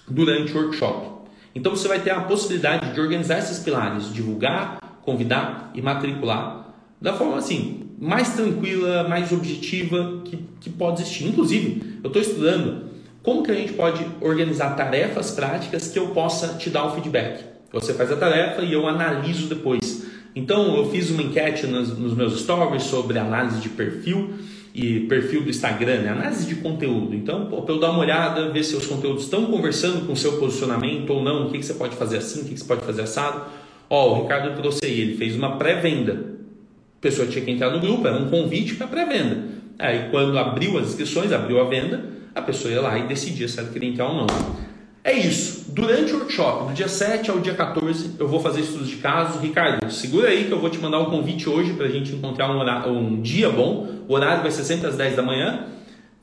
durante 0.07 0.53
o 0.53 0.61
workshop. 0.61 1.14
Então 1.56 1.74
você 1.74 1.88
vai 1.88 1.99
ter 1.99 2.12
a 2.12 2.20
possibilidade 2.20 2.93
de 2.93 2.99
organizar 2.99 3.39
esses 3.39 3.60
pilares, 3.60 4.14
divulgar, 4.14 4.78
convidar 5.01 5.72
e 5.74 5.82
matricular 5.82 6.76
da 7.01 7.14
forma 7.14 7.38
assim, 7.38 7.91
mais 7.97 8.34
tranquila, 8.34 9.08
mais 9.08 9.32
objetiva 9.32 10.22
que, 10.26 10.38
que 10.60 10.70
pode 10.70 11.01
existir. 11.01 11.28
Inclusive, 11.28 11.99
eu 12.03 12.08
estou 12.08 12.22
estudando 12.22 12.89
como 13.24 13.41
que 13.41 13.51
a 13.51 13.56
gente 13.56 13.74
pode 13.74 14.06
organizar 14.20 14.76
tarefas 14.76 15.32
práticas 15.32 15.88
que 15.88 15.97
eu 15.97 16.10
possa 16.10 16.56
te 16.56 16.70
dar 16.70 16.86
o 16.88 16.91
feedback. 16.93 17.43
Você 17.72 17.93
faz 17.93 18.12
a 18.12 18.16
tarefa 18.16 18.62
e 18.62 18.74
eu 18.74 18.88
analiso 18.88 19.47
depois. 19.47 20.06
Então, 20.36 20.76
eu 20.76 20.89
fiz 20.91 21.10
uma 21.10 21.24
enquete 21.24 21.66
nos, 21.68 21.97
nos 21.97 22.14
meus 22.14 22.41
stories 22.41 22.84
sobre 22.84 23.18
análise 23.18 23.60
de 23.62 23.70
perfil 23.70 24.34
e 24.76 24.99
perfil 25.07 25.41
do 25.41 25.49
Instagram, 25.49 26.01
né? 26.01 26.09
análise 26.09 26.45
de 26.45 26.55
conteúdo. 26.55 27.15
Então, 27.15 27.45
para 27.45 27.73
eu 27.73 27.80
dar 27.80 27.91
uma 27.91 27.99
olhada, 27.99 28.51
ver 28.51 28.61
se 28.61 28.76
os 28.76 28.86
conteúdos 28.86 29.23
estão 29.23 29.45
conversando 29.45 30.05
com 30.05 30.11
o 30.11 30.17
seu 30.17 30.34
posicionamento 30.34 31.11
ou 31.11 31.23
não, 31.23 31.47
o 31.47 31.49
que, 31.49 31.59
que 31.59 31.65
você 31.65 31.76
pode 31.76 31.95
fazer 31.95 32.17
assim, 32.17 32.41
o 32.41 32.43
que, 32.43 32.55
que 32.55 32.59
você 32.59 32.65
pode 32.65 32.82
fazer 32.82 33.03
assado. 33.03 33.43
Ó, 33.89 34.11
o 34.11 34.23
Ricardo 34.23 34.53
trouxe 34.59 34.86
aí, 34.86 34.99
ele 34.99 35.15
fez 35.15 35.34
uma 35.34 35.55
pré-venda. 35.55 36.36
A 36.97 37.01
pessoa 37.01 37.26
tinha 37.26 37.45
que 37.45 37.51
entrar 37.51 37.69
no 37.69 37.80
grupo, 37.80 38.05
era 38.05 38.17
um 38.17 38.30
convite 38.30 38.76
para 38.76 38.88
pré-venda. 38.88 39.45
Aí 39.80 40.09
quando 40.11 40.38
abriu 40.38 40.78
as 40.78 40.89
inscrições, 40.89 41.32
abriu 41.32 41.61
a 41.61 41.69
venda, 41.69 42.03
a 42.34 42.41
pessoa 42.41 42.73
ia 42.73 42.82
lá 42.82 42.99
e 42.99 43.07
decidia 43.07 43.47
se 43.47 43.57
ela 43.57 43.69
queria 43.69 43.89
entrar 43.89 44.09
ou 44.09 44.15
não. 44.15 44.28
É 45.06 45.14
isso. 45.14 45.66
Durante 45.68 46.14
o 46.14 46.18
workshop, 46.18 46.70
do 46.70 46.74
dia 46.74 46.88
7 46.88 47.30
ao 47.30 47.38
dia 47.38 47.53
14, 47.53 48.16
eu 48.18 48.28
vou 48.28 48.39
fazer 48.39 48.62
estudos 48.62 48.89
de 48.89 48.95
caso. 48.95 49.38
Ricardo, 49.38 49.91
segura 49.91 50.30
aí 50.30 50.45
que 50.45 50.51
eu 50.51 50.60
vou 50.60 50.68
te 50.68 50.80
mandar 50.80 50.99
um 50.99 51.12
convite 51.12 51.47
hoje 51.47 51.74
para 51.74 51.86
a 51.86 51.89
gente 51.89 52.12
encontrar 52.12 52.49
um, 52.49 52.58
horário, 52.58 52.91
um 52.91 53.22
dia 53.22 53.51
bom. 53.51 53.88
O 54.08 54.16
horário 54.16 54.41
vai 54.41 54.49
ser 54.49 54.64
sempre 54.64 54.88
às 54.88 54.95
10 54.95 55.16
da 55.16 55.22
manhã. 55.22 55.68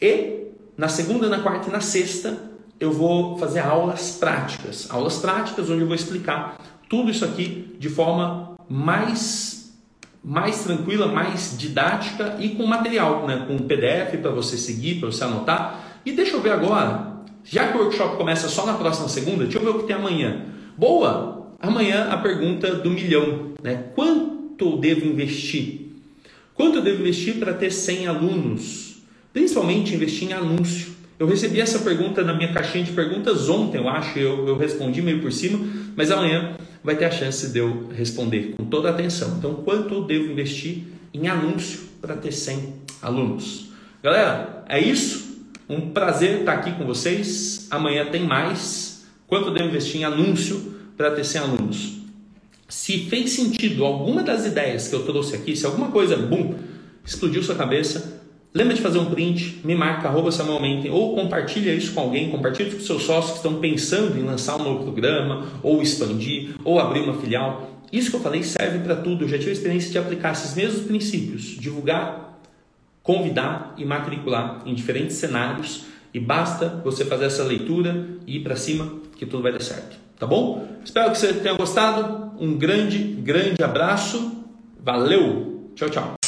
E 0.01 0.49
na 0.77 0.89
segunda, 0.89 1.29
na 1.29 1.39
quarta 1.39 1.69
e 1.69 1.73
na 1.73 1.81
sexta, 1.81 2.37
eu 2.81 2.91
vou 2.91 3.39
fazer 3.39 3.61
aulas 3.61 4.17
práticas. 4.19 4.89
Aulas 4.91 5.19
práticas 5.19 5.71
onde 5.71 5.83
eu 5.83 5.87
vou 5.87 5.95
explicar 5.95 6.57
tudo 6.89 7.09
isso 7.09 7.25
aqui 7.25 7.77
de 7.79 7.89
forma 7.89 8.57
mais, 8.69 9.73
mais 10.25 10.65
tranquila, 10.65 11.07
mais 11.07 11.57
didática 11.57 12.37
e 12.41 12.49
com 12.49 12.67
material, 12.67 13.29
né? 13.29 13.45
com 13.47 13.59
PDF 13.59 14.17
para 14.21 14.33
você 14.33 14.57
seguir, 14.57 14.99
para 14.99 15.13
você 15.13 15.23
anotar. 15.23 16.01
E 16.05 16.11
deixa 16.11 16.33
eu 16.33 16.41
ver 16.41 16.51
agora, 16.51 17.12
já 17.45 17.69
que 17.69 17.79
o 17.79 17.83
workshop 17.83 18.17
começa 18.17 18.49
só 18.49 18.65
na 18.67 18.75
próxima 18.75 19.09
segunda, 19.09 19.45
deixa 19.45 19.59
eu 19.59 19.63
ver 19.63 19.71
o 19.71 19.79
que 19.81 19.87
tem 19.87 19.97
amanhã. 19.97 20.47
Boa! 20.77 21.53
Amanhã 21.61 22.09
a 22.11 22.17
pergunta 22.17 22.75
do 22.75 22.91
milhão, 22.91 23.53
né? 23.63 23.85
Quanto 23.95 24.65
eu 24.65 24.77
devo 24.79 25.07
investir? 25.07 25.93
Quanto 26.55 26.79
eu 26.79 26.83
devo 26.83 27.01
investir 27.01 27.37
para 27.37 27.55
ter 27.55 27.71
100 27.71 28.07
alunos? 28.09 29.03
Principalmente 29.33 29.95
investir 29.95 30.31
em 30.31 30.33
anúncio. 30.33 30.93
Eu 31.19 31.27
recebi 31.27 31.61
essa 31.61 31.79
pergunta 31.79 32.23
na 32.25 32.35
minha 32.35 32.53
caixinha 32.53 32.83
de 32.83 32.91
perguntas 32.93 33.49
ontem, 33.49 33.79
eu 33.79 33.89
acho, 33.89 34.19
eu, 34.19 34.49
eu 34.49 34.57
respondi 34.57 35.01
meio 35.01 35.21
por 35.21 35.31
cima, 35.31 35.59
mas 35.95 36.11
amanhã 36.11 36.57
vai 36.83 36.97
ter 36.97 37.05
a 37.05 37.11
chance 37.11 37.49
de 37.53 37.61
eu 37.61 37.89
responder 37.97 38.55
com 38.57 38.65
toda 38.65 38.89
a 38.89 38.91
atenção. 38.91 39.37
Então, 39.39 39.55
quanto 39.55 39.95
eu 39.95 40.05
devo 40.05 40.33
investir 40.33 40.83
em 41.15 41.29
anúncio 41.29 41.81
para 42.01 42.17
ter 42.17 42.33
100 42.33 42.75
alunos? 43.01 43.69
Galera, 44.03 44.65
é 44.69 44.81
isso. 44.81 45.22
Um 45.73 45.89
prazer 45.89 46.41
estar 46.41 46.53
aqui 46.53 46.73
com 46.73 46.85
vocês. 46.85 47.67
Amanhã 47.71 48.05
tem 48.05 48.27
mais. 48.27 49.07
Quanto 49.27 49.51
devo 49.51 49.71
investir 49.71 50.03
em 50.03 50.05
anúncio 50.05 50.75
para 50.99 51.11
ter 51.13 51.25
100 51.25 51.41
alunos? 51.41 51.93
Se 52.69 53.07
fez 53.07 53.31
sentido 53.31 53.83
alguma 53.83 54.23
das 54.23 54.45
ideias 54.45 54.89
que 54.89 54.95
eu 54.95 55.03
trouxe 55.07 55.35
aqui, 55.35 55.57
se 55.57 55.65
alguma 55.65 55.91
coisa, 55.91 56.15
bum, 56.15 56.57
explodiu 57.03 57.43
sua 57.43 57.55
cabeça, 57.55 58.21
lembra 58.53 58.75
de 58.75 58.83
fazer 58.83 58.99
um 58.99 59.07
print, 59.07 59.63
me 59.65 59.75
marca, 59.75 60.09
arroba 60.09 60.31
Samuel 60.31 60.61
ou 60.93 61.15
compartilha 61.15 61.73
isso 61.73 61.95
com 61.95 62.01
alguém, 62.01 62.31
compartilha 62.31 62.71
com 62.71 62.79
seus 62.79 63.05
sócios 63.05 63.31
que 63.31 63.37
estão 63.39 63.59
pensando 63.59 64.19
em 64.19 64.23
lançar 64.23 64.61
um 64.61 64.65
novo 64.65 64.85
programa, 64.85 65.47
ou 65.63 65.81
expandir, 65.81 66.51
ou 66.65 66.79
abrir 66.79 67.01
uma 67.01 67.15
filial. 67.15 67.81
Isso 67.91 68.11
que 68.11 68.17
eu 68.17 68.21
falei 68.21 68.43
serve 68.43 68.81
para 68.81 68.97
tudo. 68.97 69.25
Eu 69.25 69.29
já 69.29 69.39
tive 69.39 69.51
a 69.51 69.55
experiência 69.55 69.91
de 69.91 69.97
aplicar 69.97 70.33
esses 70.33 70.55
mesmos 70.55 70.83
princípios, 70.83 71.45
divulgar 71.59 72.32
convidar 73.03 73.75
e 73.77 73.85
matricular 73.85 74.63
em 74.65 74.75
diferentes 74.75 75.17
cenários 75.17 75.87
e 76.15 76.21
basta 76.21 76.69
você 76.85 77.05
fazer 77.05 77.25
essa 77.27 77.43
leitura 77.43 78.07
e 78.27 78.37
ir 78.37 78.41
para 78.41 78.57
cima 78.57 79.01
que 79.17 79.27
tudo 79.27 79.43
vai 79.43 79.53
dar 79.53 79.63
certo, 79.63 79.97
tá 80.19 80.27
bom? 80.27 80.69
Espero 80.85 81.11
que 81.11 81.19
você 81.19 81.33
tenha 81.33 81.55
gostado. 81.55 82.33
Um 82.39 82.57
grande, 82.57 82.99
grande 82.99 83.63
abraço. 83.63 84.45
Valeu. 84.81 85.71
Tchau, 85.75 85.89
tchau. 85.89 86.22